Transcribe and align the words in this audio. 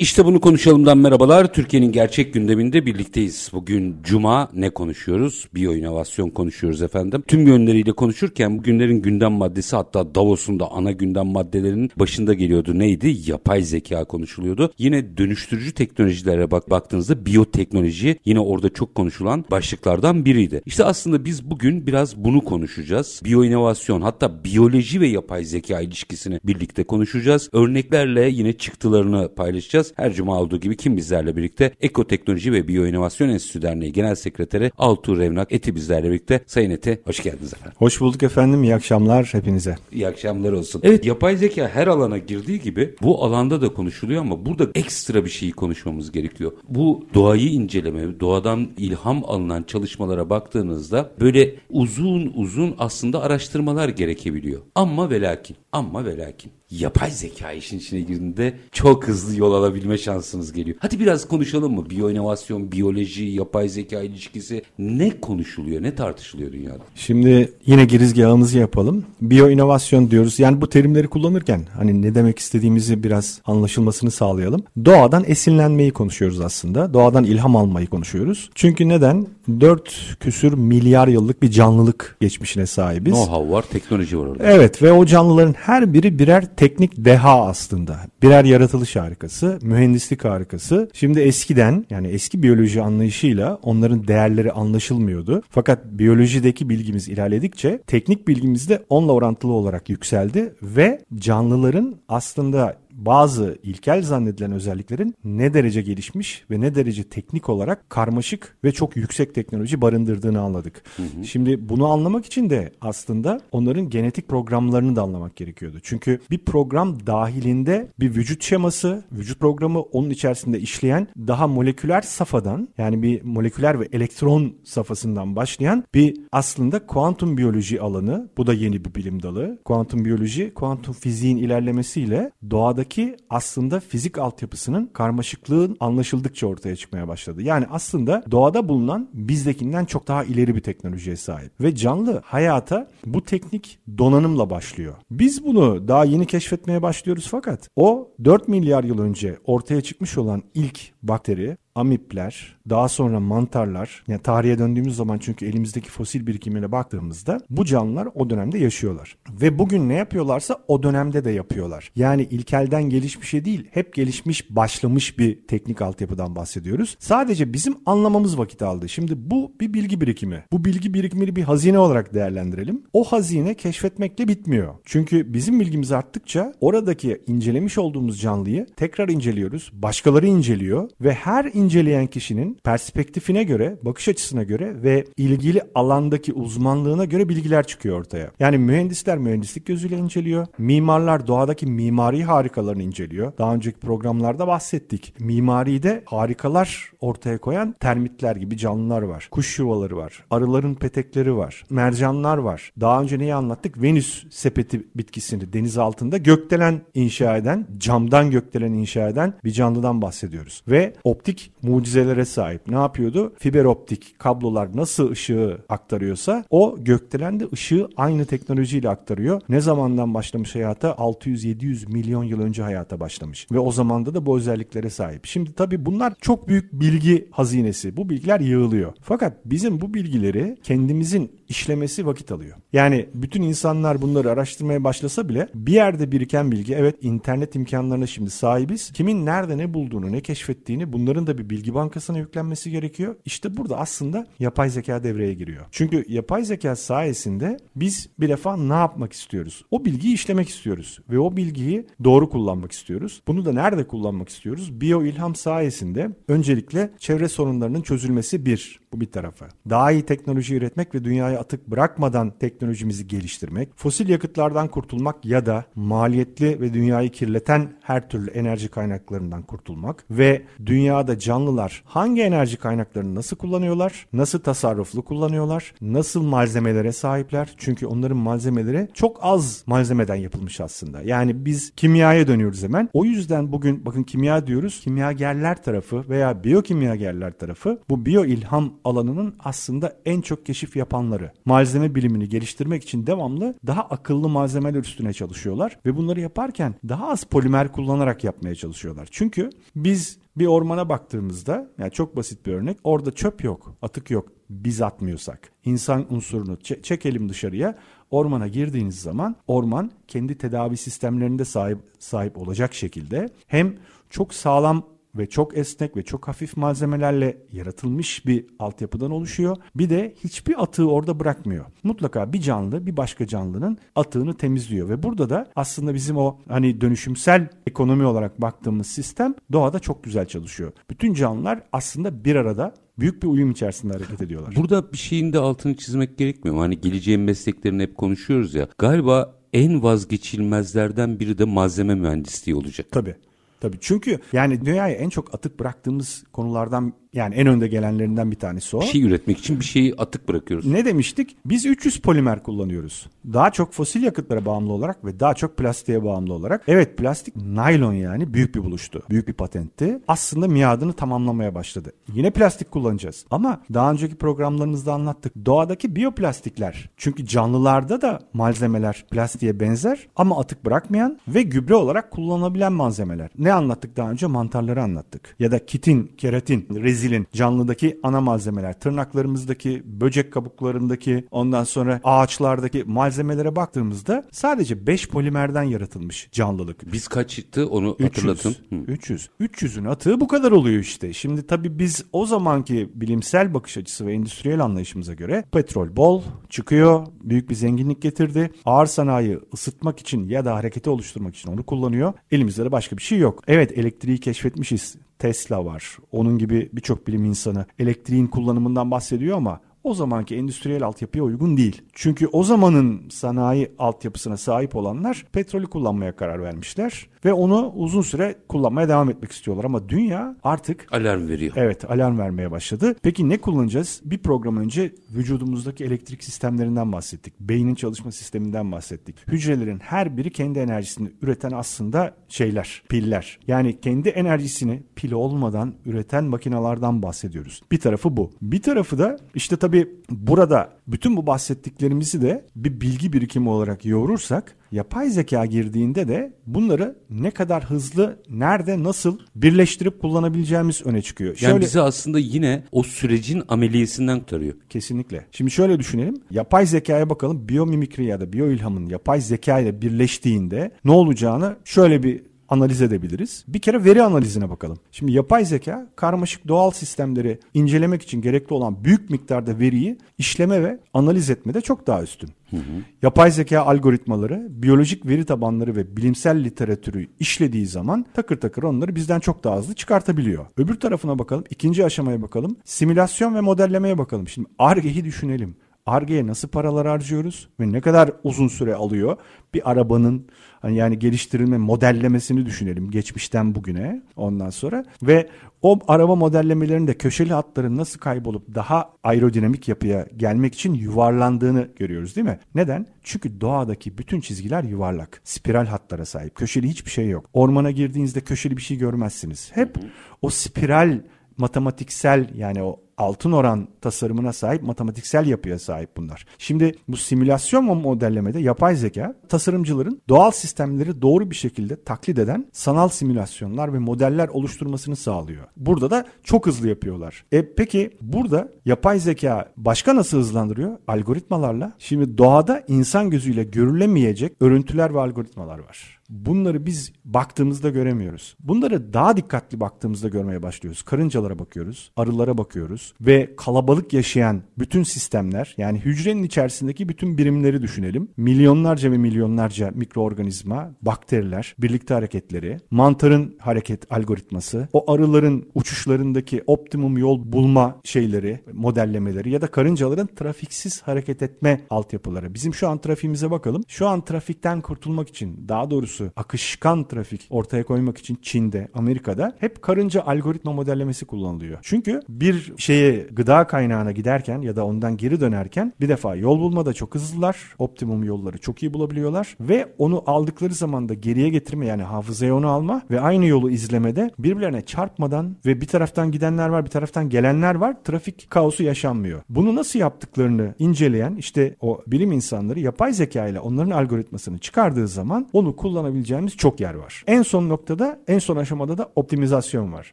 İşte 0.00 0.24
bunu 0.24 0.40
konuşalımdan 0.40 0.98
merhabalar. 0.98 1.52
Türkiye'nin 1.52 1.92
gerçek 1.92 2.34
gündeminde 2.34 2.86
birlikteyiz. 2.86 3.50
Bugün 3.52 3.96
Cuma 4.02 4.50
ne 4.54 4.70
konuşuyoruz? 4.70 5.48
Biyo 5.54 5.74
inovasyon 5.74 6.30
konuşuyoruz 6.30 6.82
efendim. 6.82 7.22
Tüm 7.28 7.46
yönleriyle 7.46 7.92
konuşurken 7.92 8.58
bugünlerin 8.58 9.02
gündem 9.02 9.32
maddesi 9.32 9.76
hatta 9.76 10.14
Davos'un 10.14 10.60
da 10.60 10.70
ana 10.70 10.92
gündem 10.92 11.26
maddelerinin 11.26 11.90
başında 11.96 12.34
geliyordu. 12.34 12.78
Neydi? 12.78 13.16
Yapay 13.26 13.62
zeka 13.62 14.04
konuşuluyordu. 14.04 14.72
Yine 14.78 15.16
dönüştürücü 15.16 15.72
teknolojilere 15.72 16.50
bak 16.50 16.70
baktığınızda 16.70 17.26
biyoteknoloji 17.26 18.16
yine 18.24 18.40
orada 18.40 18.68
çok 18.68 18.94
konuşulan 18.94 19.44
başlıklardan 19.50 20.24
biriydi. 20.24 20.62
İşte 20.66 20.84
aslında 20.84 21.24
biz 21.24 21.50
bugün 21.50 21.86
biraz 21.86 22.16
bunu 22.16 22.40
konuşacağız. 22.40 23.20
Biyo 23.24 23.44
inovasyon 23.44 24.00
hatta 24.00 24.44
biyoloji 24.44 25.00
ve 25.00 25.08
yapay 25.08 25.44
zeka 25.44 25.80
ilişkisini 25.80 26.40
birlikte 26.44 26.84
konuşacağız. 26.84 27.48
Örneklerle 27.52 28.28
yine 28.28 28.52
çıktılarını 28.52 29.34
paylaşacağız. 29.34 29.89
Her 29.96 30.12
cuma 30.12 30.40
olduğu 30.40 30.60
gibi 30.60 30.76
kim 30.76 30.96
bizlerle 30.96 31.36
birlikte? 31.36 31.72
Ekoteknoloji 31.80 32.52
ve 32.52 32.68
Biyoinovasyon 32.68 33.28
Enstitüsü 33.28 33.62
Derneği 33.62 33.92
Genel 33.92 34.14
Sekreteri 34.14 34.72
Altuğ 34.78 35.18
Revnak 35.18 35.52
Eti 35.52 35.74
bizlerle 35.74 36.08
birlikte. 36.08 36.40
Sayın 36.46 36.70
Eti 36.70 37.00
hoş 37.04 37.22
geldiniz 37.22 37.54
efendim. 37.54 37.72
Hoş 37.78 38.00
bulduk 38.00 38.22
efendim. 38.22 38.64
İyi 38.64 38.74
akşamlar 38.74 39.28
hepinize. 39.32 39.76
İyi 39.92 40.08
akşamlar 40.08 40.52
olsun. 40.52 40.80
Evet 40.84 41.06
yapay 41.06 41.36
zeka 41.36 41.68
her 41.68 41.86
alana 41.86 42.18
girdiği 42.18 42.60
gibi 42.60 42.94
bu 43.02 43.24
alanda 43.24 43.62
da 43.62 43.72
konuşuluyor 43.72 44.20
ama 44.20 44.46
burada 44.46 44.68
ekstra 44.74 45.24
bir 45.24 45.30
şeyi 45.30 45.52
konuşmamız 45.52 46.12
gerekiyor. 46.12 46.52
Bu 46.68 47.06
doğayı 47.14 47.48
inceleme, 47.48 48.20
doğadan 48.20 48.68
ilham 48.78 49.24
alınan 49.24 49.62
çalışmalara 49.62 50.30
baktığınızda 50.30 51.10
böyle 51.20 51.54
uzun 51.70 52.32
uzun 52.36 52.74
aslında 52.78 53.22
araştırmalar 53.22 53.88
gerekebiliyor. 53.88 54.60
Ama 54.74 55.10
ve 55.10 55.20
lakin, 55.20 55.56
ama 55.72 56.04
ve 56.04 56.18
lakin 56.18 56.52
yapay 56.70 57.10
zeka 57.10 57.52
işin 57.52 57.78
içine 57.78 58.00
girdiğinde 58.00 58.54
çok 58.72 59.08
hızlı 59.08 59.38
yol 59.38 59.54
alabilme 59.54 59.98
şansınız 59.98 60.52
geliyor. 60.52 60.76
Hadi 60.80 61.00
biraz 61.00 61.28
konuşalım 61.28 61.74
mı? 61.74 61.90
Biyoinovasyon, 61.90 62.72
biyoloji, 62.72 63.24
yapay 63.24 63.68
zeka 63.68 64.00
ilişkisi 64.00 64.62
ne 64.78 65.20
konuşuluyor, 65.20 65.82
ne 65.82 65.94
tartışılıyor 65.94 66.52
dünyada? 66.52 66.78
Şimdi 66.94 67.52
yine 67.66 67.84
girizgahımızı 67.84 68.58
yapalım. 68.58 69.04
Biyoinovasyon 69.20 70.10
diyoruz. 70.10 70.38
Yani 70.38 70.60
bu 70.60 70.68
terimleri 70.68 71.08
kullanırken 71.08 71.66
hani 71.76 72.02
ne 72.02 72.14
demek 72.14 72.38
istediğimizi 72.38 73.02
biraz 73.02 73.40
anlaşılmasını 73.46 74.10
sağlayalım. 74.10 74.62
Doğadan 74.84 75.24
esinlenmeyi 75.26 75.90
konuşuyoruz 75.90 76.40
aslında. 76.40 76.94
Doğadan 76.94 77.24
ilham 77.24 77.56
almayı 77.56 77.86
konuşuyoruz. 77.86 78.50
Çünkü 78.54 78.88
neden? 78.88 79.26
4 79.60 80.16
küsür 80.20 80.52
milyar 80.52 81.08
yıllık 81.08 81.42
bir 81.42 81.50
canlılık 81.50 82.16
geçmişine 82.20 82.66
sahibiz. 82.66 83.14
Know-how 83.14 83.50
var, 83.50 83.62
teknoloji 83.62 84.18
var 84.18 84.26
orada. 84.26 84.44
Evet 84.44 84.82
ve 84.82 84.92
o 84.92 85.06
canlıların 85.06 85.54
her 85.60 85.94
biri 85.94 86.18
birer 86.18 86.56
teknik 86.56 86.92
deha 86.96 87.46
aslında. 87.46 88.00
Birer 88.22 88.44
yaratılış 88.44 88.96
harikası, 88.96 89.58
mühendislik 89.62 90.24
harikası. 90.24 90.90
Şimdi 90.92 91.20
eskiden 91.20 91.84
yani 91.90 92.08
eski 92.08 92.42
biyoloji 92.42 92.82
anlayışıyla 92.82 93.58
onların 93.62 94.08
değerleri 94.08 94.52
anlaşılmıyordu. 94.52 95.42
Fakat 95.50 95.84
biyolojideki 95.84 96.68
bilgimiz 96.68 97.08
ilerledikçe 97.08 97.82
teknik 97.86 98.28
bilgimiz 98.28 98.68
de 98.68 98.82
onunla 98.88 99.12
orantılı 99.12 99.52
olarak 99.52 99.88
yükseldi 99.88 100.54
ve 100.62 101.00
canlıların 101.18 101.96
aslında 102.08 102.76
bazı 103.06 103.58
ilkel 103.62 104.02
zannedilen 104.02 104.52
özelliklerin 104.52 105.14
ne 105.24 105.54
derece 105.54 105.82
gelişmiş 105.82 106.44
ve 106.50 106.60
ne 106.60 106.74
derece 106.74 107.04
teknik 107.04 107.48
olarak 107.48 107.90
karmaşık 107.90 108.56
ve 108.64 108.72
çok 108.72 108.96
yüksek 108.96 109.34
teknoloji 109.34 109.80
barındırdığını 109.80 110.40
anladık. 110.40 110.82
Hı 110.96 111.02
hı. 111.02 111.24
Şimdi 111.24 111.68
bunu 111.68 111.86
anlamak 111.86 112.26
için 112.26 112.50
de 112.50 112.72
aslında 112.80 113.40
onların 113.52 113.90
genetik 113.90 114.28
programlarını 114.28 114.96
da 114.96 115.02
anlamak 115.02 115.36
gerekiyordu. 115.36 115.78
Çünkü 115.82 116.20
bir 116.30 116.38
program 116.38 117.06
dahilinde 117.06 117.88
bir 118.00 118.14
vücut 118.14 118.42
şeması, 118.42 119.04
vücut 119.12 119.40
programı 119.40 119.80
onun 119.80 120.10
içerisinde 120.10 120.60
işleyen 120.60 121.08
daha 121.16 121.46
moleküler 121.46 122.02
safhadan 122.02 122.68
yani 122.78 123.02
bir 123.02 123.22
moleküler 123.22 123.80
ve 123.80 123.88
elektron 123.92 124.54
safhasından 124.64 125.36
başlayan 125.36 125.84
bir 125.94 126.16
aslında 126.32 126.86
kuantum 126.86 127.36
biyoloji 127.36 127.80
alanı. 127.80 128.28
Bu 128.36 128.46
da 128.46 128.54
yeni 128.54 128.84
bir 128.84 128.94
bilim 128.94 129.22
dalı. 129.22 129.58
Kuantum 129.64 130.04
biyoloji, 130.04 130.54
kuantum 130.54 130.94
fiziğin 130.94 131.36
ilerlemesiyle 131.36 132.30
doğadaki 132.50 132.89
ki 132.90 133.16
aslında 133.30 133.80
fizik 133.80 134.18
altyapısının 134.18 134.86
karmaşıklığın 134.86 135.76
anlaşıldıkça 135.80 136.46
ortaya 136.46 136.76
çıkmaya 136.76 137.08
başladı. 137.08 137.42
Yani 137.42 137.66
aslında 137.70 138.24
doğada 138.30 138.68
bulunan 138.68 139.08
bizdekinden 139.12 139.84
çok 139.84 140.08
daha 140.08 140.24
ileri 140.24 140.54
bir 140.54 140.60
teknolojiye 140.60 141.16
sahip. 141.16 141.52
Ve 141.60 141.74
canlı 141.74 142.22
hayata 142.24 142.88
bu 143.06 143.24
teknik 143.24 143.78
donanımla 143.98 144.50
başlıyor. 144.50 144.94
Biz 145.10 145.44
bunu 145.44 145.88
daha 145.88 146.04
yeni 146.04 146.26
keşfetmeye 146.26 146.82
başlıyoruz 146.82 147.28
fakat 147.30 147.68
o 147.76 148.08
4 148.24 148.48
milyar 148.48 148.84
yıl 148.84 148.98
önce 148.98 149.38
ortaya 149.44 149.80
çıkmış 149.80 150.18
olan 150.18 150.42
ilk 150.54 150.92
bakteri 151.02 151.56
amipler, 151.74 152.56
daha 152.68 152.88
sonra 152.88 153.20
mantarlar, 153.20 154.04
yani 154.08 154.22
tarihe 154.22 154.58
döndüğümüz 154.58 154.96
zaman 154.96 155.18
çünkü 155.18 155.46
elimizdeki 155.46 155.90
fosil 155.90 156.26
birikimine 156.26 156.72
baktığımızda 156.72 157.40
bu 157.50 157.64
canlılar 157.64 158.08
o 158.14 158.30
dönemde 158.30 158.58
yaşıyorlar. 158.58 159.16
Ve 159.30 159.58
bugün 159.58 159.88
ne 159.88 159.94
yapıyorlarsa 159.94 160.56
o 160.68 160.82
dönemde 160.82 161.24
de 161.24 161.30
yapıyorlar. 161.30 161.92
Yani 161.96 162.22
ilkelden 162.22 162.82
gelişmiş 162.82 163.30
şey 163.30 163.44
değil, 163.44 163.66
hep 163.70 163.94
gelişmiş, 163.94 164.50
başlamış 164.50 165.18
bir 165.18 165.46
teknik 165.46 165.82
altyapıdan 165.82 166.36
bahsediyoruz. 166.36 166.96
Sadece 166.98 167.52
bizim 167.52 167.76
anlamamız 167.86 168.38
vakit 168.38 168.62
aldı. 168.62 168.88
Şimdi 168.88 169.30
bu 169.30 169.52
bir 169.60 169.74
bilgi 169.74 170.00
birikimi. 170.00 170.44
Bu 170.52 170.64
bilgi 170.64 170.94
birikimini 170.94 171.36
bir 171.36 171.42
hazine 171.42 171.78
olarak 171.78 172.14
değerlendirelim. 172.14 172.82
O 172.92 173.04
hazine 173.04 173.54
keşfetmekle 173.54 174.28
bitmiyor. 174.28 174.74
Çünkü 174.84 175.34
bizim 175.34 175.60
bilgimiz 175.60 175.92
arttıkça 175.92 176.52
oradaki 176.60 177.22
incelemiş 177.26 177.78
olduğumuz 177.78 178.20
canlıyı 178.20 178.66
tekrar 178.76 179.08
inceliyoruz. 179.08 179.70
Başkaları 179.72 180.26
inceliyor 180.26 180.88
ve 181.00 181.12
her 181.12 181.44
inceleyen 181.60 182.06
kişinin 182.06 182.58
perspektifine 182.64 183.42
göre, 183.44 183.78
bakış 183.82 184.08
açısına 184.08 184.42
göre 184.42 184.82
ve 184.82 185.04
ilgili 185.16 185.62
alandaki 185.74 186.32
uzmanlığına 186.32 187.04
göre 187.04 187.28
bilgiler 187.28 187.66
çıkıyor 187.66 187.98
ortaya. 187.98 188.30
Yani 188.38 188.58
mühendisler 188.58 189.18
mühendislik 189.18 189.66
gözüyle 189.66 189.96
inceliyor. 189.96 190.46
Mimarlar 190.58 191.26
doğadaki 191.26 191.66
mimari 191.66 192.24
harikalarını 192.24 192.82
inceliyor. 192.82 193.32
Daha 193.38 193.54
önceki 193.54 193.78
programlarda 193.78 194.46
bahsettik. 194.46 195.14
Mimaride 195.20 196.02
harikalar 196.06 196.92
ortaya 197.00 197.38
koyan 197.38 197.74
termitler 197.80 198.36
gibi 198.36 198.56
canlılar 198.56 199.02
var. 199.02 199.28
Kuş 199.30 199.58
yuvaları 199.58 199.96
var. 199.96 200.24
Arıların 200.30 200.74
petekleri 200.74 201.36
var. 201.36 201.64
Mercanlar 201.70 202.38
var. 202.38 202.72
Daha 202.80 203.02
önce 203.02 203.18
neyi 203.18 203.34
anlattık? 203.34 203.82
Venüs 203.82 204.24
sepeti 204.30 204.86
bitkisini 204.96 205.52
deniz 205.52 205.78
altında 205.78 206.16
gökdelen 206.16 206.80
inşa 206.94 207.36
eden, 207.36 207.66
camdan 207.78 208.30
gökdelen 208.30 208.72
inşa 208.72 209.08
eden 209.08 209.34
bir 209.44 209.50
canlıdan 209.50 210.02
bahsediyoruz. 210.02 210.62
Ve 210.68 210.94
optik 211.04 211.49
mucizelere 211.62 212.24
sahip. 212.24 212.68
Ne 212.68 212.76
yapıyordu? 212.76 213.32
Fiber 213.38 213.64
optik 213.64 214.18
kablolar 214.18 214.76
nasıl 214.76 215.10
ışığı 215.10 215.58
aktarıyorsa 215.68 216.44
o 216.50 216.76
gökdelen 216.80 217.40
de 217.40 217.44
ışığı 217.52 217.88
aynı 217.96 218.24
teknolojiyle 218.24 218.88
aktarıyor. 218.88 219.40
Ne 219.48 219.60
zamandan 219.60 220.14
başlamış 220.14 220.54
hayata? 220.54 220.88
600-700 220.88 221.92
milyon 221.92 222.24
yıl 222.24 222.40
önce 222.40 222.62
hayata 222.62 223.00
başlamış. 223.00 223.46
Ve 223.52 223.58
o 223.58 223.72
zamanda 223.72 224.14
da 224.14 224.26
bu 224.26 224.38
özelliklere 224.38 224.90
sahip. 224.90 225.26
Şimdi 225.26 225.52
tabii 225.52 225.86
bunlar 225.86 226.12
çok 226.20 226.48
büyük 226.48 226.72
bilgi 226.72 227.28
hazinesi. 227.30 227.96
Bu 227.96 228.08
bilgiler 228.08 228.40
yığılıyor. 228.40 228.92
Fakat 229.02 229.36
bizim 229.44 229.80
bu 229.80 229.94
bilgileri 229.94 230.56
kendimizin 230.62 231.32
işlemesi 231.48 232.06
vakit 232.06 232.32
alıyor. 232.32 232.56
Yani 232.72 233.06
bütün 233.14 233.42
insanlar 233.42 234.02
bunları 234.02 234.30
araştırmaya 234.30 234.84
başlasa 234.84 235.28
bile 235.28 235.48
bir 235.54 235.72
yerde 235.72 236.12
biriken 236.12 236.52
bilgi 236.52 236.74
evet 236.74 236.96
internet 237.00 237.54
imkanlarına 237.54 238.06
şimdi 238.06 238.30
sahibiz. 238.30 238.92
Kimin 238.92 239.26
nerede 239.26 239.58
ne 239.58 239.74
bulduğunu, 239.74 240.12
ne 240.12 240.20
keşfettiğini 240.20 240.92
bunların 240.92 241.26
da 241.26 241.38
bir 241.38 241.49
bilgi 241.50 241.74
bankasına 241.74 242.18
yüklenmesi 242.18 242.70
gerekiyor. 242.70 243.16
İşte 243.24 243.56
burada 243.56 243.78
aslında 243.78 244.26
yapay 244.38 244.70
zeka 244.70 245.04
devreye 245.04 245.34
giriyor. 245.34 245.66
Çünkü 245.70 246.04
yapay 246.08 246.44
zeka 246.44 246.76
sayesinde 246.76 247.56
biz 247.76 248.08
bir 248.20 248.28
defa 248.28 248.56
ne 248.56 248.74
yapmak 248.74 249.12
istiyoruz? 249.12 249.64
O 249.70 249.84
bilgiyi 249.84 250.14
işlemek 250.14 250.48
istiyoruz 250.48 250.98
ve 251.10 251.18
o 251.18 251.36
bilgiyi 251.36 251.86
doğru 252.04 252.30
kullanmak 252.30 252.72
istiyoruz. 252.72 253.22
Bunu 253.26 253.44
da 253.44 253.52
nerede 253.52 253.86
kullanmak 253.86 254.28
istiyoruz? 254.28 254.80
Biyo 254.80 255.04
ilham 255.04 255.34
sayesinde 255.34 256.10
öncelikle 256.28 256.90
çevre 256.98 257.28
sorunlarının 257.28 257.82
çözülmesi 257.82 258.46
bir. 258.46 258.80
Bu 258.92 259.00
bir 259.00 259.10
tarafa. 259.12 259.48
Daha 259.70 259.92
iyi 259.92 260.02
teknoloji 260.02 260.54
üretmek 260.54 260.94
ve 260.94 261.04
dünyaya 261.04 261.40
atık 261.40 261.70
bırakmadan 261.70 262.30
teknolojimizi 262.30 263.08
geliştirmek, 263.08 263.68
fosil 263.76 264.08
yakıtlardan 264.08 264.68
kurtulmak 264.68 265.24
ya 265.24 265.46
da 265.46 265.64
maliyetli 265.74 266.60
ve 266.60 266.74
dünyayı 266.74 267.10
kirleten 267.10 267.72
her 267.82 268.08
türlü 268.08 268.30
enerji 268.30 268.68
kaynaklarından 268.68 269.42
kurtulmak 269.42 270.04
ve 270.10 270.42
dünyada 270.66 271.18
canlı 271.18 271.39
canlılar 271.40 271.82
hangi 271.86 272.22
enerji 272.22 272.56
kaynaklarını 272.56 273.14
nasıl 273.14 273.36
kullanıyorlar? 273.36 274.06
Nasıl 274.12 274.38
tasarruflu 274.38 275.02
kullanıyorlar? 275.02 275.74
Nasıl 275.80 276.22
malzemelere 276.22 276.92
sahipler? 276.92 277.54
Çünkü 277.56 277.86
onların 277.86 278.16
malzemeleri 278.16 278.88
çok 278.94 279.18
az 279.22 279.64
malzemeden 279.66 280.14
yapılmış 280.14 280.60
aslında. 280.60 281.02
Yani 281.02 281.44
biz 281.44 281.72
kimyaya 281.76 282.28
dönüyoruz 282.28 282.62
hemen. 282.62 282.88
O 282.92 283.04
yüzden 283.04 283.52
bugün 283.52 283.86
bakın 283.86 284.02
kimya 284.02 284.46
diyoruz. 284.46 284.80
Kimyagerler 284.80 285.62
tarafı 285.62 286.04
veya 286.08 286.44
biyokimyagerler 286.44 287.38
tarafı 287.38 287.78
bu 287.90 288.06
biyo 288.06 288.24
ilham 288.24 288.72
alanının 288.84 289.34
aslında 289.44 289.96
en 290.04 290.20
çok 290.20 290.46
keşif 290.46 290.76
yapanları. 290.76 291.32
Malzeme 291.44 291.94
bilimini 291.94 292.28
geliştirmek 292.28 292.82
için 292.82 293.06
devamlı 293.06 293.54
daha 293.66 293.82
akıllı 293.82 294.28
malzemeler 294.28 294.80
üstüne 294.80 295.12
çalışıyorlar 295.12 295.78
ve 295.86 295.96
bunları 295.96 296.20
yaparken 296.20 296.74
daha 296.88 297.08
az 297.10 297.24
polimer 297.24 297.72
kullanarak 297.72 298.24
yapmaya 298.24 298.54
çalışıyorlar. 298.54 299.08
Çünkü 299.10 299.50
biz 299.76 300.20
bir 300.36 300.46
ormana 300.46 300.88
baktığımızda 300.88 301.70
yani 301.78 301.90
çok 301.90 302.16
basit 302.16 302.46
bir 302.46 302.52
örnek 302.52 302.78
orada 302.84 303.10
çöp 303.10 303.44
yok, 303.44 303.74
atık 303.82 304.10
yok 304.10 304.32
biz 304.50 304.82
atmıyorsak. 304.82 305.52
insan 305.64 306.14
unsurunu 306.14 306.54
ç- 306.54 306.82
çekelim 306.82 307.28
dışarıya. 307.28 307.78
Ormana 308.10 308.48
girdiğiniz 308.48 309.00
zaman 309.00 309.36
orman 309.46 309.90
kendi 310.08 310.38
tedavi 310.38 310.76
sistemlerinde 310.76 311.44
sahip 311.44 311.78
sahip 311.98 312.38
olacak 312.38 312.74
şekilde 312.74 313.28
hem 313.46 313.76
çok 314.10 314.34
sağlam 314.34 314.86
ve 315.14 315.28
çok 315.28 315.58
esnek 315.58 315.96
ve 315.96 316.02
çok 316.02 316.28
hafif 316.28 316.56
malzemelerle 316.56 317.38
yaratılmış 317.52 318.26
bir 318.26 318.46
altyapıdan 318.58 319.10
oluşuyor. 319.10 319.56
Bir 319.74 319.90
de 319.90 320.14
hiçbir 320.24 320.62
atığı 320.62 320.90
orada 320.90 321.20
bırakmıyor. 321.20 321.64
Mutlaka 321.82 322.32
bir 322.32 322.40
canlı 322.40 322.86
bir 322.86 322.96
başka 322.96 323.26
canlının 323.26 323.78
atığını 323.94 324.36
temizliyor 324.36 324.88
ve 324.88 325.02
burada 325.02 325.30
da 325.30 325.50
aslında 325.56 325.94
bizim 325.94 326.16
o 326.16 326.38
hani 326.48 326.80
dönüşümsel 326.80 327.48
ekonomi 327.66 328.04
olarak 328.04 328.40
baktığımız 328.40 328.86
sistem 328.86 329.34
doğada 329.52 329.78
çok 329.78 330.04
güzel 330.04 330.26
çalışıyor. 330.26 330.72
Bütün 330.90 331.14
canlılar 331.14 331.62
aslında 331.72 332.24
bir 332.24 332.36
arada 332.36 332.74
büyük 332.98 333.22
bir 333.22 333.28
uyum 333.28 333.50
içerisinde 333.50 333.92
hareket 333.92 334.22
ediyorlar. 334.22 334.54
Burada 334.56 334.92
bir 334.92 334.98
şeyin 334.98 335.32
de 335.32 335.38
altını 335.38 335.76
çizmek 335.76 336.18
gerekmiyor 336.18 336.56
mu? 336.56 336.62
Hani 336.62 336.80
geleceğin 336.80 337.20
mesleklerini 337.20 337.82
hep 337.82 337.96
konuşuyoruz 337.96 338.54
ya. 338.54 338.68
Galiba 338.78 339.40
en 339.52 339.82
vazgeçilmezlerden 339.82 341.20
biri 341.20 341.38
de 341.38 341.44
malzeme 341.44 341.94
mühendisliği 341.94 342.56
olacak. 342.56 342.86
Tabii. 342.90 343.16
Tabii 343.60 343.78
çünkü 343.80 344.18
yani 344.32 344.64
dünyaya 344.64 344.94
en 344.94 345.08
çok 345.08 345.34
atık 345.34 345.60
bıraktığımız 345.60 346.24
konulardan 346.32 346.92
yani 347.12 347.34
en 347.34 347.46
önde 347.46 347.68
gelenlerinden 347.68 348.30
bir 348.30 348.36
tanesi 348.36 348.76
o. 348.76 348.80
Bir 348.80 348.86
şey 348.86 349.02
üretmek 349.02 349.38
için 349.38 349.60
bir 349.60 349.64
şeyi 349.64 349.94
atık 349.94 350.28
bırakıyoruz. 350.28 350.66
Ne 350.66 350.84
demiştik? 350.84 351.36
Biz 351.44 351.66
300 351.66 352.00
polimer 352.00 352.42
kullanıyoruz. 352.42 353.06
Daha 353.32 353.50
çok 353.50 353.72
fosil 353.72 354.02
yakıtlara 354.02 354.46
bağımlı 354.46 354.72
olarak 354.72 355.04
ve 355.04 355.20
daha 355.20 355.34
çok 355.34 355.56
plastiğe 355.56 356.04
bağımlı 356.04 356.32
olarak. 356.32 356.62
Evet 356.68 356.98
plastik 356.98 357.36
naylon 357.36 357.92
yani 357.92 358.34
büyük 358.34 358.54
bir 358.54 358.64
buluştu. 358.64 359.02
Büyük 359.10 359.28
bir 359.28 359.32
patentti. 359.32 359.98
Aslında 360.08 360.48
miadını 360.48 360.92
tamamlamaya 360.92 361.54
başladı. 361.54 361.92
Yine 362.14 362.30
plastik 362.30 362.70
kullanacağız. 362.70 363.24
Ama 363.30 363.60
daha 363.74 363.92
önceki 363.92 364.14
programlarımızda 364.14 364.92
anlattık. 364.92 365.32
Doğadaki 365.46 365.96
biyoplastikler. 365.96 366.90
Çünkü 366.96 367.26
canlılarda 367.26 368.00
da 368.02 368.20
malzemeler 368.32 369.04
plastiğe 369.10 369.60
benzer 369.60 370.08
ama 370.16 370.40
atık 370.40 370.64
bırakmayan 370.64 371.18
ve 371.28 371.42
gübre 371.42 371.74
olarak 371.74 372.10
kullanılabilen 372.10 372.72
malzemeler. 372.72 373.30
Ne 373.38 373.52
anlattık 373.52 373.96
daha 373.96 374.10
önce? 374.10 374.26
Mantarları 374.26 374.82
anlattık. 374.82 375.36
Ya 375.38 375.50
da 375.50 375.66
kitin, 375.66 376.12
keratin, 376.18 376.68
rezin 376.70 376.99
rezilin 377.00 377.26
canlıdaki 377.32 378.00
ana 378.02 378.20
malzemeler. 378.20 378.80
Tırnaklarımızdaki, 378.80 379.82
böcek 379.84 380.32
kabuklarındaki, 380.32 381.26
ondan 381.30 381.64
sonra 381.64 382.00
ağaçlardaki 382.04 382.84
malzemelere 382.84 383.56
baktığımızda 383.56 384.24
sadece 384.32 384.86
5 384.86 385.08
polimerden 385.08 385.62
yaratılmış 385.62 386.28
canlılık. 386.32 386.92
Biz 386.92 387.08
kaçtı 387.08 387.68
onu 387.68 387.96
300, 387.98 388.08
hatırlatın. 388.08 388.56
300. 388.86 389.30
300'ün 389.40 389.84
atığı 389.84 390.20
bu 390.20 390.28
kadar 390.28 390.52
oluyor 390.52 390.80
işte. 390.80 391.12
Şimdi 391.12 391.46
tabii 391.46 391.78
biz 391.78 392.04
o 392.12 392.26
zamanki 392.26 392.90
bilimsel 392.94 393.54
bakış 393.54 393.76
açısı 393.76 394.06
ve 394.06 394.12
endüstriyel 394.12 394.60
anlayışımıza 394.60 395.14
göre 395.14 395.44
petrol 395.52 395.96
bol 395.96 396.22
çıkıyor. 396.48 397.06
Büyük 397.22 397.50
bir 397.50 397.54
zenginlik 397.54 398.02
getirdi. 398.02 398.50
Ağır 398.64 398.86
sanayi 398.86 399.38
ısıtmak 399.54 400.00
için 400.00 400.28
ya 400.28 400.44
da 400.44 400.54
hareketi 400.54 400.90
oluşturmak 400.90 401.36
için 401.36 401.52
onu 401.52 401.62
kullanıyor. 401.62 402.12
Elimizde 402.30 402.64
de 402.64 402.72
başka 402.72 402.96
bir 402.96 403.02
şey 403.02 403.18
yok. 403.18 403.42
Evet 403.46 403.78
elektriği 403.78 404.18
keşfetmişiz. 404.20 404.96
Tesla 405.20 405.64
var. 405.64 405.98
Onun 406.12 406.38
gibi 406.38 406.70
birçok 406.72 407.06
bilim 407.06 407.24
insanı 407.24 407.66
elektriğin 407.78 408.26
kullanımından 408.26 408.90
bahsediyor 408.90 409.36
ama 409.36 409.60
o 409.84 409.94
zamanki 409.94 410.36
endüstriyel 410.36 410.82
altyapıya 410.82 411.24
uygun 411.24 411.56
değil. 411.56 411.82
Çünkü 411.92 412.26
o 412.26 412.44
zamanın 412.44 413.08
sanayi 413.10 413.72
altyapısına 413.78 414.36
sahip 414.36 414.76
olanlar 414.76 415.24
petrolü 415.32 415.66
kullanmaya 415.66 416.16
karar 416.16 416.42
vermişler 416.42 417.08
ve 417.24 417.32
onu 417.32 417.72
uzun 417.76 418.02
süre 418.02 418.34
kullanmaya 418.48 418.88
devam 418.88 419.10
etmek 419.10 419.32
istiyorlar 419.32 419.64
ama 419.64 419.88
dünya 419.88 420.36
artık 420.42 420.86
alarm 420.92 421.28
veriyor. 421.28 421.52
Evet, 421.56 421.90
alarm 421.90 422.18
vermeye 422.18 422.50
başladı. 422.50 422.94
Peki 423.02 423.28
ne 423.28 423.38
kullanacağız? 423.38 424.00
Bir 424.04 424.18
program 424.18 424.56
önce 424.56 424.92
vücudumuzdaki 425.10 425.84
elektrik 425.84 426.24
sistemlerinden 426.24 426.92
bahsettik. 426.92 427.40
Beynin 427.40 427.74
çalışma 427.74 428.12
sisteminden 428.12 428.72
bahsettik. 428.72 429.16
Hücrelerin 429.28 429.78
her 429.78 430.16
biri 430.16 430.30
kendi 430.30 430.58
enerjisini 430.58 431.10
üreten 431.22 431.50
aslında 431.50 432.14
şeyler, 432.28 432.82
piller. 432.88 433.38
Yani 433.46 433.80
kendi 433.80 434.08
enerjisini 434.08 434.82
pil 434.96 435.12
olmadan 435.12 435.74
üreten 435.86 436.24
makinalardan 436.24 437.02
bahsediyoruz. 437.02 437.62
Bir 437.72 437.80
tarafı 437.80 438.16
bu. 438.16 438.30
Bir 438.42 438.62
tarafı 438.62 438.98
da 438.98 439.16
işte 439.34 439.56
tabii 439.56 439.88
burada 440.10 440.72
bütün 440.86 441.16
bu 441.16 441.26
bahsettiklerimizi 441.26 442.22
de 442.22 442.44
bir 442.56 442.80
bilgi 442.80 443.12
birikimi 443.12 443.48
olarak 443.48 443.84
yoğurursak 443.84 444.56
yapay 444.72 445.10
zeka 445.10 445.46
girdiğinde 445.46 446.08
de 446.08 446.32
bunları 446.46 446.96
ne 447.10 447.30
kadar 447.30 447.64
hızlı, 447.64 448.22
nerede, 448.28 448.82
nasıl 448.82 449.18
birleştirip 449.34 450.00
kullanabileceğimiz 450.00 450.86
öne 450.86 451.02
çıkıyor. 451.02 451.30
Yani 451.40 451.50
şöyle, 451.50 451.60
bizi 451.60 451.80
aslında 451.80 452.18
yine 452.18 452.64
o 452.72 452.82
sürecin 452.82 453.42
ameliyesinden 453.48 454.18
kurtarıyor. 454.18 454.54
Kesinlikle. 454.68 455.26
Şimdi 455.32 455.50
şöyle 455.50 455.78
düşünelim. 455.78 456.14
Yapay 456.30 456.66
zekaya 456.66 457.10
bakalım. 457.10 457.48
Biyomimikri 457.48 458.04
ya 458.04 458.20
da 458.20 458.32
biyoilhamın 458.32 458.86
yapay 458.86 459.20
zeka 459.20 459.58
ile 459.58 459.82
birleştiğinde 459.82 460.70
ne 460.84 460.92
olacağını 460.92 461.56
şöyle 461.64 462.02
bir 462.02 462.29
analiz 462.50 462.82
edebiliriz. 462.82 463.44
Bir 463.48 463.58
kere 463.58 463.84
veri 463.84 464.02
analizine 464.02 464.50
bakalım. 464.50 464.78
Şimdi 464.92 465.12
yapay 465.12 465.44
zeka 465.44 465.86
karmaşık 465.96 466.48
doğal 466.48 466.70
sistemleri 466.70 467.38
incelemek 467.54 468.02
için 468.02 468.22
gerekli 468.22 468.54
olan 468.54 468.84
büyük 468.84 469.10
miktarda 469.10 469.58
veriyi 469.58 469.98
işleme 470.18 470.62
ve 470.62 470.78
analiz 470.94 471.30
etmede 471.30 471.60
çok 471.60 471.86
daha 471.86 472.02
üstün. 472.02 472.30
Hı 472.50 472.56
hı. 472.56 472.60
Yapay 473.02 473.30
zeka 473.30 473.60
algoritmaları, 473.60 474.46
biyolojik 474.50 475.06
veri 475.06 475.24
tabanları 475.24 475.76
ve 475.76 475.96
bilimsel 475.96 476.44
literatürü 476.44 477.06
işlediği 477.20 477.66
zaman 477.66 478.06
takır 478.14 478.40
takır 478.40 478.62
onları 478.62 478.94
bizden 478.94 479.20
çok 479.20 479.44
daha 479.44 479.56
hızlı 479.56 479.74
çıkartabiliyor. 479.74 480.46
Öbür 480.56 480.80
tarafına 480.80 481.18
bakalım, 481.18 481.44
ikinci 481.50 481.84
aşamaya 481.84 482.22
bakalım. 482.22 482.56
Simülasyon 482.64 483.34
ve 483.34 483.40
modellemeye 483.40 483.98
bakalım. 483.98 484.28
Şimdi 484.28 484.48
ARGE'yi 484.58 485.04
düşünelim. 485.04 485.56
ARGE'ye 485.86 486.26
nasıl 486.26 486.48
paralar 486.48 486.86
harcıyoruz 486.86 487.48
ve 487.60 487.72
ne 487.72 487.80
kadar 487.80 488.12
uzun 488.24 488.48
süre 488.48 488.74
alıyor? 488.74 489.16
Bir 489.54 489.70
arabanın 489.70 490.26
hani 490.60 490.76
yani 490.76 490.98
geliştirilme 490.98 491.58
modellemesini 491.58 492.46
düşünelim 492.46 492.90
geçmişten 492.90 493.54
bugüne 493.54 494.02
ondan 494.16 494.50
sonra 494.50 494.84
ve 495.02 495.28
o 495.62 495.78
araba 495.88 496.14
modellemelerinde 496.14 496.94
köşeli 496.94 497.32
hatların 497.32 497.76
nasıl 497.76 497.98
kaybolup 497.98 498.54
daha 498.54 498.92
aerodinamik 499.04 499.68
yapıya 499.68 500.06
gelmek 500.16 500.54
için 500.54 500.74
yuvarlandığını 500.74 501.68
görüyoruz 501.78 502.16
değil 502.16 502.26
mi? 502.26 502.38
Neden? 502.54 502.86
Çünkü 503.02 503.40
doğadaki 503.40 503.98
bütün 503.98 504.20
çizgiler 504.20 504.64
yuvarlak. 504.64 505.20
Spiral 505.24 505.66
hatlara 505.66 506.04
sahip. 506.04 506.34
Köşeli 506.34 506.68
hiçbir 506.68 506.90
şey 506.90 507.08
yok. 507.08 507.30
Ormana 507.32 507.70
girdiğinizde 507.70 508.20
köşeli 508.20 508.56
bir 508.56 508.62
şey 508.62 508.78
görmezsiniz. 508.78 509.50
Hep 509.54 509.76
o 510.22 510.30
spiral 510.30 511.00
matematiksel 511.36 512.30
yani 512.34 512.62
o 512.62 512.80
altın 513.00 513.32
oran 513.32 513.68
tasarımına 513.80 514.32
sahip 514.32 514.62
matematiksel 514.62 515.26
yapıya 515.26 515.58
sahip 515.58 515.96
bunlar. 515.96 516.26
Şimdi 516.38 516.74
bu 516.88 516.96
simülasyon 516.96 517.68
ve 517.68 517.74
modellemede 517.74 518.40
yapay 518.40 518.76
zeka 518.76 519.14
tasarımcıların 519.28 520.02
doğal 520.08 520.30
sistemleri 520.30 521.02
doğru 521.02 521.30
bir 521.30 521.36
şekilde 521.36 521.84
taklit 521.84 522.18
eden 522.18 522.46
sanal 522.52 522.88
simülasyonlar 522.88 523.72
ve 523.72 523.78
modeller 523.78 524.28
oluşturmasını 524.28 524.96
sağlıyor. 524.96 525.44
Burada 525.56 525.90
da 525.90 526.04
çok 526.24 526.46
hızlı 526.46 526.68
yapıyorlar. 526.68 527.24
E 527.32 527.54
peki 527.54 527.90
burada 528.00 528.48
yapay 528.64 528.98
zeka 528.98 529.52
başka 529.56 529.96
nasıl 529.96 530.18
hızlandırıyor? 530.18 530.78
Algoritmalarla. 530.88 531.72
Şimdi 531.78 532.18
doğada 532.18 532.64
insan 532.68 533.10
gözüyle 533.10 533.44
görülemeyecek 533.44 534.32
örüntüler 534.40 534.94
ve 534.94 535.00
algoritmalar 535.00 535.58
var. 535.58 535.99
Bunları 536.10 536.66
biz 536.66 536.92
baktığımızda 537.04 537.70
göremiyoruz. 537.70 538.36
Bunları 538.40 538.92
daha 538.92 539.16
dikkatli 539.16 539.60
baktığımızda 539.60 540.08
görmeye 540.08 540.42
başlıyoruz. 540.42 540.82
Karıncalara 540.82 541.38
bakıyoruz, 541.38 541.92
arılara 541.96 542.38
bakıyoruz 542.38 542.94
ve 543.00 543.36
kalabalık 543.36 543.92
yaşayan 543.92 544.42
bütün 544.58 544.82
sistemler 544.82 545.54
yani 545.58 545.78
hücrenin 545.78 546.22
içerisindeki 546.22 546.88
bütün 546.88 547.18
birimleri 547.18 547.62
düşünelim. 547.62 548.08
Milyonlarca 548.16 548.92
ve 548.92 548.98
milyonlarca 548.98 549.70
mikroorganizma, 549.74 550.70
bakteriler, 550.82 551.54
birlikte 551.58 551.94
hareketleri, 551.94 552.56
mantarın 552.70 553.36
hareket 553.38 553.92
algoritması, 553.92 554.68
o 554.72 554.92
arıların 554.92 555.50
uçuşlarındaki 555.54 556.42
optimum 556.46 556.98
yol 556.98 557.32
bulma 557.32 557.80
şeyleri, 557.84 558.40
modellemeleri 558.52 559.30
ya 559.30 559.40
da 559.40 559.46
karıncaların 559.46 560.08
trafiksiz 560.16 560.82
hareket 560.82 561.22
etme 561.22 561.60
altyapıları. 561.70 562.34
Bizim 562.34 562.54
şu 562.54 562.68
an 562.68 562.78
trafiğimize 562.78 563.30
bakalım. 563.30 563.62
Şu 563.68 563.88
an 563.88 564.04
trafikten 564.04 564.60
kurtulmak 564.60 565.08
için 565.08 565.48
daha 565.48 565.70
doğrusu 565.70 565.99
doğrusu 566.00 566.12
akışkan 566.16 566.84
trafik 566.88 567.26
ortaya 567.30 567.64
koymak 567.64 567.98
için 567.98 568.18
Çin'de, 568.22 568.68
Amerika'da 568.74 569.32
hep 569.38 569.62
karınca 569.62 570.02
algoritma 570.02 570.52
modellemesi 570.52 571.04
kullanılıyor. 571.04 571.58
Çünkü 571.62 572.00
bir 572.08 572.52
şeye 572.56 573.06
gıda 573.12 573.46
kaynağına 573.46 573.92
giderken 573.92 574.40
ya 574.40 574.56
da 574.56 574.66
ondan 574.66 574.96
geri 574.96 575.20
dönerken 575.20 575.72
bir 575.80 575.88
defa 575.88 576.16
yol 576.16 576.38
bulmada 576.40 576.72
çok 576.72 576.94
hızlılar. 576.94 577.36
Optimum 577.58 578.04
yolları 578.04 578.38
çok 578.38 578.62
iyi 578.62 578.74
bulabiliyorlar 578.74 579.36
ve 579.40 579.66
onu 579.78 580.02
aldıkları 580.06 580.54
zaman 580.54 580.88
da 580.88 580.94
geriye 580.94 581.28
getirme 581.28 581.66
yani 581.66 581.82
hafızaya 581.82 582.34
onu 582.34 582.48
alma 582.48 582.82
ve 582.90 583.00
aynı 583.00 583.26
yolu 583.26 583.50
izlemede 583.50 584.10
birbirlerine 584.18 584.62
çarpmadan 584.62 585.36
ve 585.46 585.60
bir 585.60 585.66
taraftan 585.66 586.10
gidenler 586.10 586.48
var 586.48 586.64
bir 586.64 586.70
taraftan 586.70 587.08
gelenler 587.08 587.54
var. 587.54 587.76
Trafik 587.84 588.30
kaosu 588.30 588.62
yaşanmıyor. 588.62 589.22
Bunu 589.28 589.54
nasıl 589.54 589.78
yaptıklarını 589.78 590.54
inceleyen 590.58 591.14
işte 591.16 591.56
o 591.60 591.80
bilim 591.86 592.12
insanları 592.12 592.60
yapay 592.60 592.92
zeka 592.92 593.26
ile 593.26 593.40
onların 593.40 593.70
algoritmasını 593.70 594.38
çıkardığı 594.38 594.88
zaman 594.88 595.28
onu 595.32 595.56
kullanabileceğimiz 595.90 596.36
çok 596.36 596.60
yer 596.60 596.74
var. 596.74 597.04
En 597.06 597.22
son 597.22 597.48
noktada 597.48 598.00
en 598.08 598.18
son 598.18 598.36
aşamada 598.36 598.78
da 598.78 598.92
optimizasyon 598.96 599.72
var. 599.72 599.92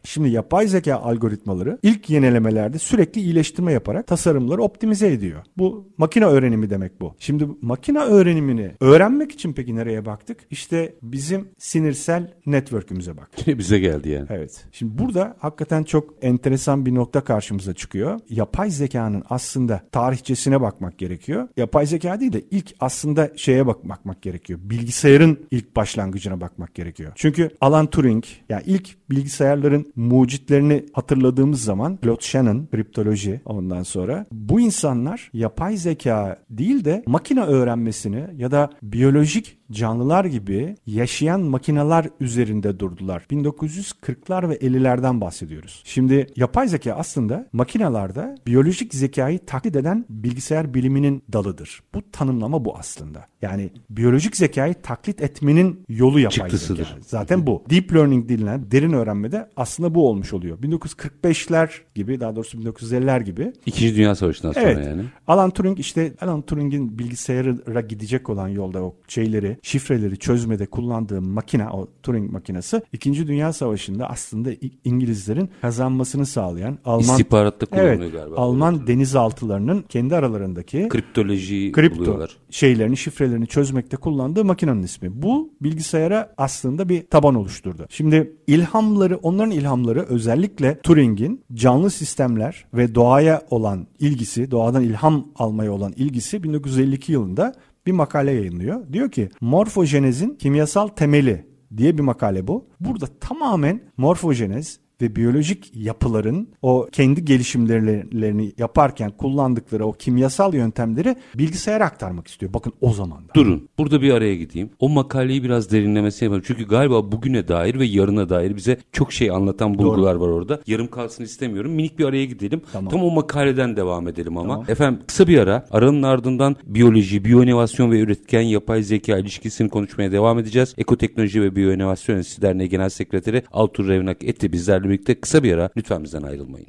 Şimdi 0.03 0.29
yapay 0.29 0.67
zeka 0.67 0.95
algoritmaları 0.95 1.79
ilk 1.83 2.09
yenilemelerde 2.09 2.79
sürekli 2.79 3.21
iyileştirme 3.21 3.71
yaparak 3.71 4.07
tasarımları 4.07 4.61
optimize 4.61 5.07
ediyor. 5.07 5.43
Bu 5.57 5.87
makine 5.97 6.25
öğrenimi 6.25 6.69
demek 6.69 7.01
bu. 7.01 7.15
Şimdi 7.19 7.47
makine 7.61 7.99
öğrenimini 7.99 8.71
öğrenmek 8.79 9.31
için 9.31 9.53
peki 9.53 9.75
nereye 9.75 10.05
baktık? 10.05 10.37
İşte 10.49 10.95
bizim 11.01 11.47
sinirsel 11.57 12.33
network'ümüze 12.45 13.17
baktık. 13.17 13.47
Yine 13.47 13.57
bize 13.57 13.79
geldi 13.79 14.09
yani. 14.09 14.27
Evet. 14.29 14.65
Şimdi 14.71 14.97
burada 14.97 15.35
hakikaten 15.39 15.83
çok 15.83 16.13
enteresan 16.21 16.85
bir 16.85 16.95
nokta 16.95 17.21
karşımıza 17.23 17.73
çıkıyor. 17.73 18.19
Yapay 18.29 18.69
zekanın 18.69 19.23
aslında 19.29 19.81
tarihçesine 19.91 20.61
bakmak 20.61 20.97
gerekiyor. 20.97 21.47
Yapay 21.57 21.85
zeka 21.85 22.19
değil 22.19 22.33
de 22.33 22.41
ilk 22.51 22.75
aslında 22.79 23.31
şeye 23.35 23.67
bak 23.67 23.89
bakmak 23.89 24.21
gerekiyor. 24.21 24.59
Bilgisayarın 24.63 25.47
ilk 25.51 25.75
başlangıcına 25.87 26.41
bakmak 26.41 26.75
gerekiyor. 26.75 27.11
Çünkü 27.15 27.49
Alan 27.61 27.87
Turing 27.87 28.23
yani 28.49 28.63
ilk 28.65 29.09
bilgisayarların 29.09 29.93
mucitlerini 29.95 30.85
hatırladığımız 30.93 31.63
zaman 31.63 31.99
Claude 32.03 32.21
Shannon, 32.21 32.67
kriptoloji 32.71 33.41
ondan 33.45 33.83
sonra 33.83 34.25
bu 34.31 34.59
insanlar 34.59 35.29
yapay 35.33 35.77
zeka 35.77 36.43
değil 36.49 36.85
de 36.85 37.03
makine 37.05 37.41
öğrenmesini 37.41 38.27
ya 38.37 38.51
da 38.51 38.69
biyolojik 38.83 39.57
canlılar 39.71 40.25
gibi 40.25 40.75
yaşayan 40.85 41.41
makineler 41.41 42.09
üzerinde 42.19 42.79
durdular. 42.79 43.23
1940'lar 43.31 44.49
ve 44.49 44.55
50'lerden 44.55 45.21
bahsediyoruz. 45.21 45.81
Şimdi 45.85 46.27
yapay 46.35 46.67
zeka 46.67 46.93
aslında 46.93 47.47
makinalarda 47.53 48.35
biyolojik 48.47 48.93
zekayı 48.93 49.45
taklit 49.45 49.75
eden 49.75 50.05
bilgisayar 50.09 50.73
biliminin 50.73 51.23
dalıdır. 51.33 51.83
Bu 51.93 52.11
tanımlama 52.11 52.65
bu 52.65 52.77
aslında. 52.77 53.25
Yani 53.41 53.69
biyolojik 53.89 54.37
zekayı 54.37 54.73
taklit 54.73 55.21
etmenin 55.21 55.66
yolu 55.89 56.19
yapay 56.19 56.31
Çıktısıdır. 56.35 56.85
zeka. 56.85 56.97
Zaten 57.01 57.47
bu. 57.47 57.63
Deep 57.69 57.93
learning 57.93 58.29
denilen 58.29 58.71
derin 58.71 58.93
öğrenmede 58.93 59.49
aslında 59.57 59.95
bu 59.95 60.09
olmuş 60.09 60.33
oluyor. 60.33 60.57
1945'ler 60.57 61.69
gibi 61.95 62.19
daha 62.19 62.35
doğrusu 62.35 62.57
1950'ler 62.57 63.23
gibi 63.23 63.53
İkinci 63.65 63.95
Dünya 63.95 64.15
Savaşı'ndan 64.15 64.51
sonra 64.51 64.65
Evet. 64.71 64.87
yani. 64.87 65.01
Alan 65.27 65.49
Turing 65.51 65.79
işte 65.79 66.13
Alan 66.21 66.41
Turing'in 66.41 66.99
bilgisayara 66.99 67.81
gidecek 67.81 68.29
olan 68.29 68.47
yolda 68.47 68.83
o 68.83 68.95
şeyleri, 69.07 69.57
şifreleri 69.61 70.17
çözmede 70.17 70.65
kullandığı 70.65 71.21
makine, 71.21 71.69
o 71.69 71.87
Turing 72.03 72.31
makinesi 72.31 72.81
2. 72.93 73.27
Dünya 73.27 73.53
Savaşı'nda 73.53 74.09
aslında 74.09 74.49
İngilizlerin 74.83 75.49
kazanmasını 75.61 76.25
sağlayan 76.25 76.77
Alman 76.85 76.99
İstihbaratta 77.01 77.65
kullanılıyor 77.65 77.99
Evet, 78.01 78.13
galiba. 78.13 78.35
Alman 78.35 78.87
denizaltılarının 78.87 79.81
kendi 79.89 80.15
aralarındaki 80.15 80.87
Kriptolojiyi 80.89 81.71
kripto 81.71 81.99
buluyorlar. 81.99 82.37
şeylerini, 82.49 82.97
şifrelerini 82.97 83.47
çözmekte 83.47 83.97
kullandığı 83.97 84.45
makinenin 84.45 84.83
ismi. 84.83 85.21
Bu 85.21 85.49
bilgisayara 85.61 86.33
aslında 86.37 86.89
bir 86.89 87.07
taban 87.07 87.35
oluşturdu. 87.35 87.85
Şimdi 87.89 88.35
ilhamları, 88.47 89.17
onların 89.17 89.51
ilhamları 89.51 90.03
özellikle 90.03 90.81
Turing'in 90.81 91.43
canlı 91.53 91.89
sistemler 91.89 92.65
ve 92.73 92.95
doğaya 92.95 93.41
olan 93.49 93.87
ilgisi, 93.99 94.51
doğadan 94.51 94.83
ilham 94.83 95.27
almaya 95.35 95.71
olan 95.71 95.93
ilgisi 95.95 96.43
1952 96.43 97.11
yılında 97.11 97.53
bir 97.87 97.91
makale 97.91 98.31
yayınlıyor. 98.31 98.93
Diyor 98.93 99.11
ki 99.11 99.29
morfojenezin 99.41 100.35
kimyasal 100.35 100.87
temeli 100.87 101.47
diye 101.77 101.97
bir 101.97 102.03
makale 102.03 102.47
bu. 102.47 102.67
Burada 102.79 103.05
tamamen 103.19 103.81
morfojenez 103.97 104.79
ve 105.01 105.15
biyolojik 105.15 105.71
yapıların 105.75 106.47
o 106.61 106.87
kendi 106.91 107.25
gelişimlerini 107.25 108.53
yaparken 108.57 109.11
kullandıkları 109.11 109.85
o 109.85 109.91
kimyasal 109.91 110.53
yöntemleri 110.53 111.15
bilgisayara 111.35 111.85
aktarmak 111.85 112.27
istiyor. 112.27 112.53
Bakın 112.53 112.73
o 112.81 112.93
zaman. 112.93 113.23
Durun. 113.35 113.69
Burada 113.77 114.01
bir 114.01 114.13
araya 114.13 114.35
gideyim. 114.35 114.69
O 114.79 114.89
makaleyi 114.89 115.43
biraz 115.43 115.71
derinlemesine 115.71 116.25
yapalım. 116.25 116.43
Çünkü 116.47 116.67
galiba 116.67 117.11
bugüne 117.11 117.47
dair 117.47 117.79
ve 117.79 117.85
yarına 117.85 118.29
dair 118.29 118.55
bize 118.55 118.77
çok 118.91 119.13
şey 119.13 119.31
anlatan 119.31 119.77
bulgular 119.77 120.15
var 120.15 120.27
orada. 120.27 120.61
Yarım 120.67 120.87
kalsın 120.87 121.23
istemiyorum. 121.23 121.71
Minik 121.71 121.99
bir 121.99 122.05
araya 122.05 122.25
gidelim. 122.25 122.61
Tamam. 122.73 122.91
Tam 122.91 123.03
o 123.03 123.11
makaleden 123.11 123.75
devam 123.75 124.07
edelim 124.07 124.37
ama. 124.37 124.53
Tamam. 124.53 124.65
Efendim 124.67 125.01
kısa 125.07 125.27
bir 125.27 125.37
ara. 125.39 125.65
Aranın 125.71 126.03
ardından 126.03 126.55
biyoloji, 126.65 127.25
biyoinovasyon 127.25 127.91
ve 127.91 127.99
üretken 127.99 128.41
yapay 128.41 128.83
zeka 128.83 129.17
ilişkisini 129.17 129.69
konuşmaya 129.69 130.11
devam 130.11 130.39
edeceğiz. 130.39 130.75
Ekoteknoloji 130.77 131.41
ve 131.41 131.55
Biyoinovasyon 131.55 132.17
Enstitüsü 132.17 132.41
Derneği 132.41 132.69
Genel 132.69 132.89
Sekreteri 132.89 133.43
Altur 133.51 133.87
Revnak 133.87 134.23
Etti 134.23 134.53
bizlerle 134.53 134.86
birlikte 134.89 135.21
kısa 135.21 135.43
bir 135.43 135.53
ara. 135.53 135.69
Lütfen 135.77 136.03
bizden 136.03 136.21
ayrılmayın. 136.21 136.67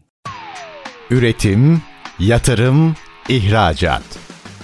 Üretim, 1.10 1.82
yatırım, 2.18 2.94
ihracat. 3.28 4.02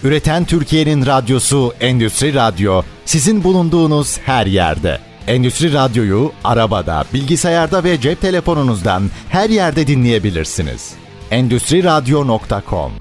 Üreten 0.05 0.45
Türkiye'nin 0.45 1.07
radyosu 1.07 1.75
Endüstri 1.81 2.35
Radyo 2.35 2.83
sizin 3.05 3.45
bulunduğunuz 3.45 4.19
her 4.19 4.47
yerde. 4.47 4.99
Endüstri 5.27 5.73
Radyo'yu 5.73 6.33
arabada, 6.45 7.05
bilgisayarda 7.15 7.85
ve 7.85 8.01
cep 8.01 8.21
telefonunuzdan 8.21 9.03
her 9.29 9.51
yerde 9.51 9.87
dinleyebilirsiniz. 9.87 10.95
Endüstri 11.31 11.85
Radyo.com 11.85 12.93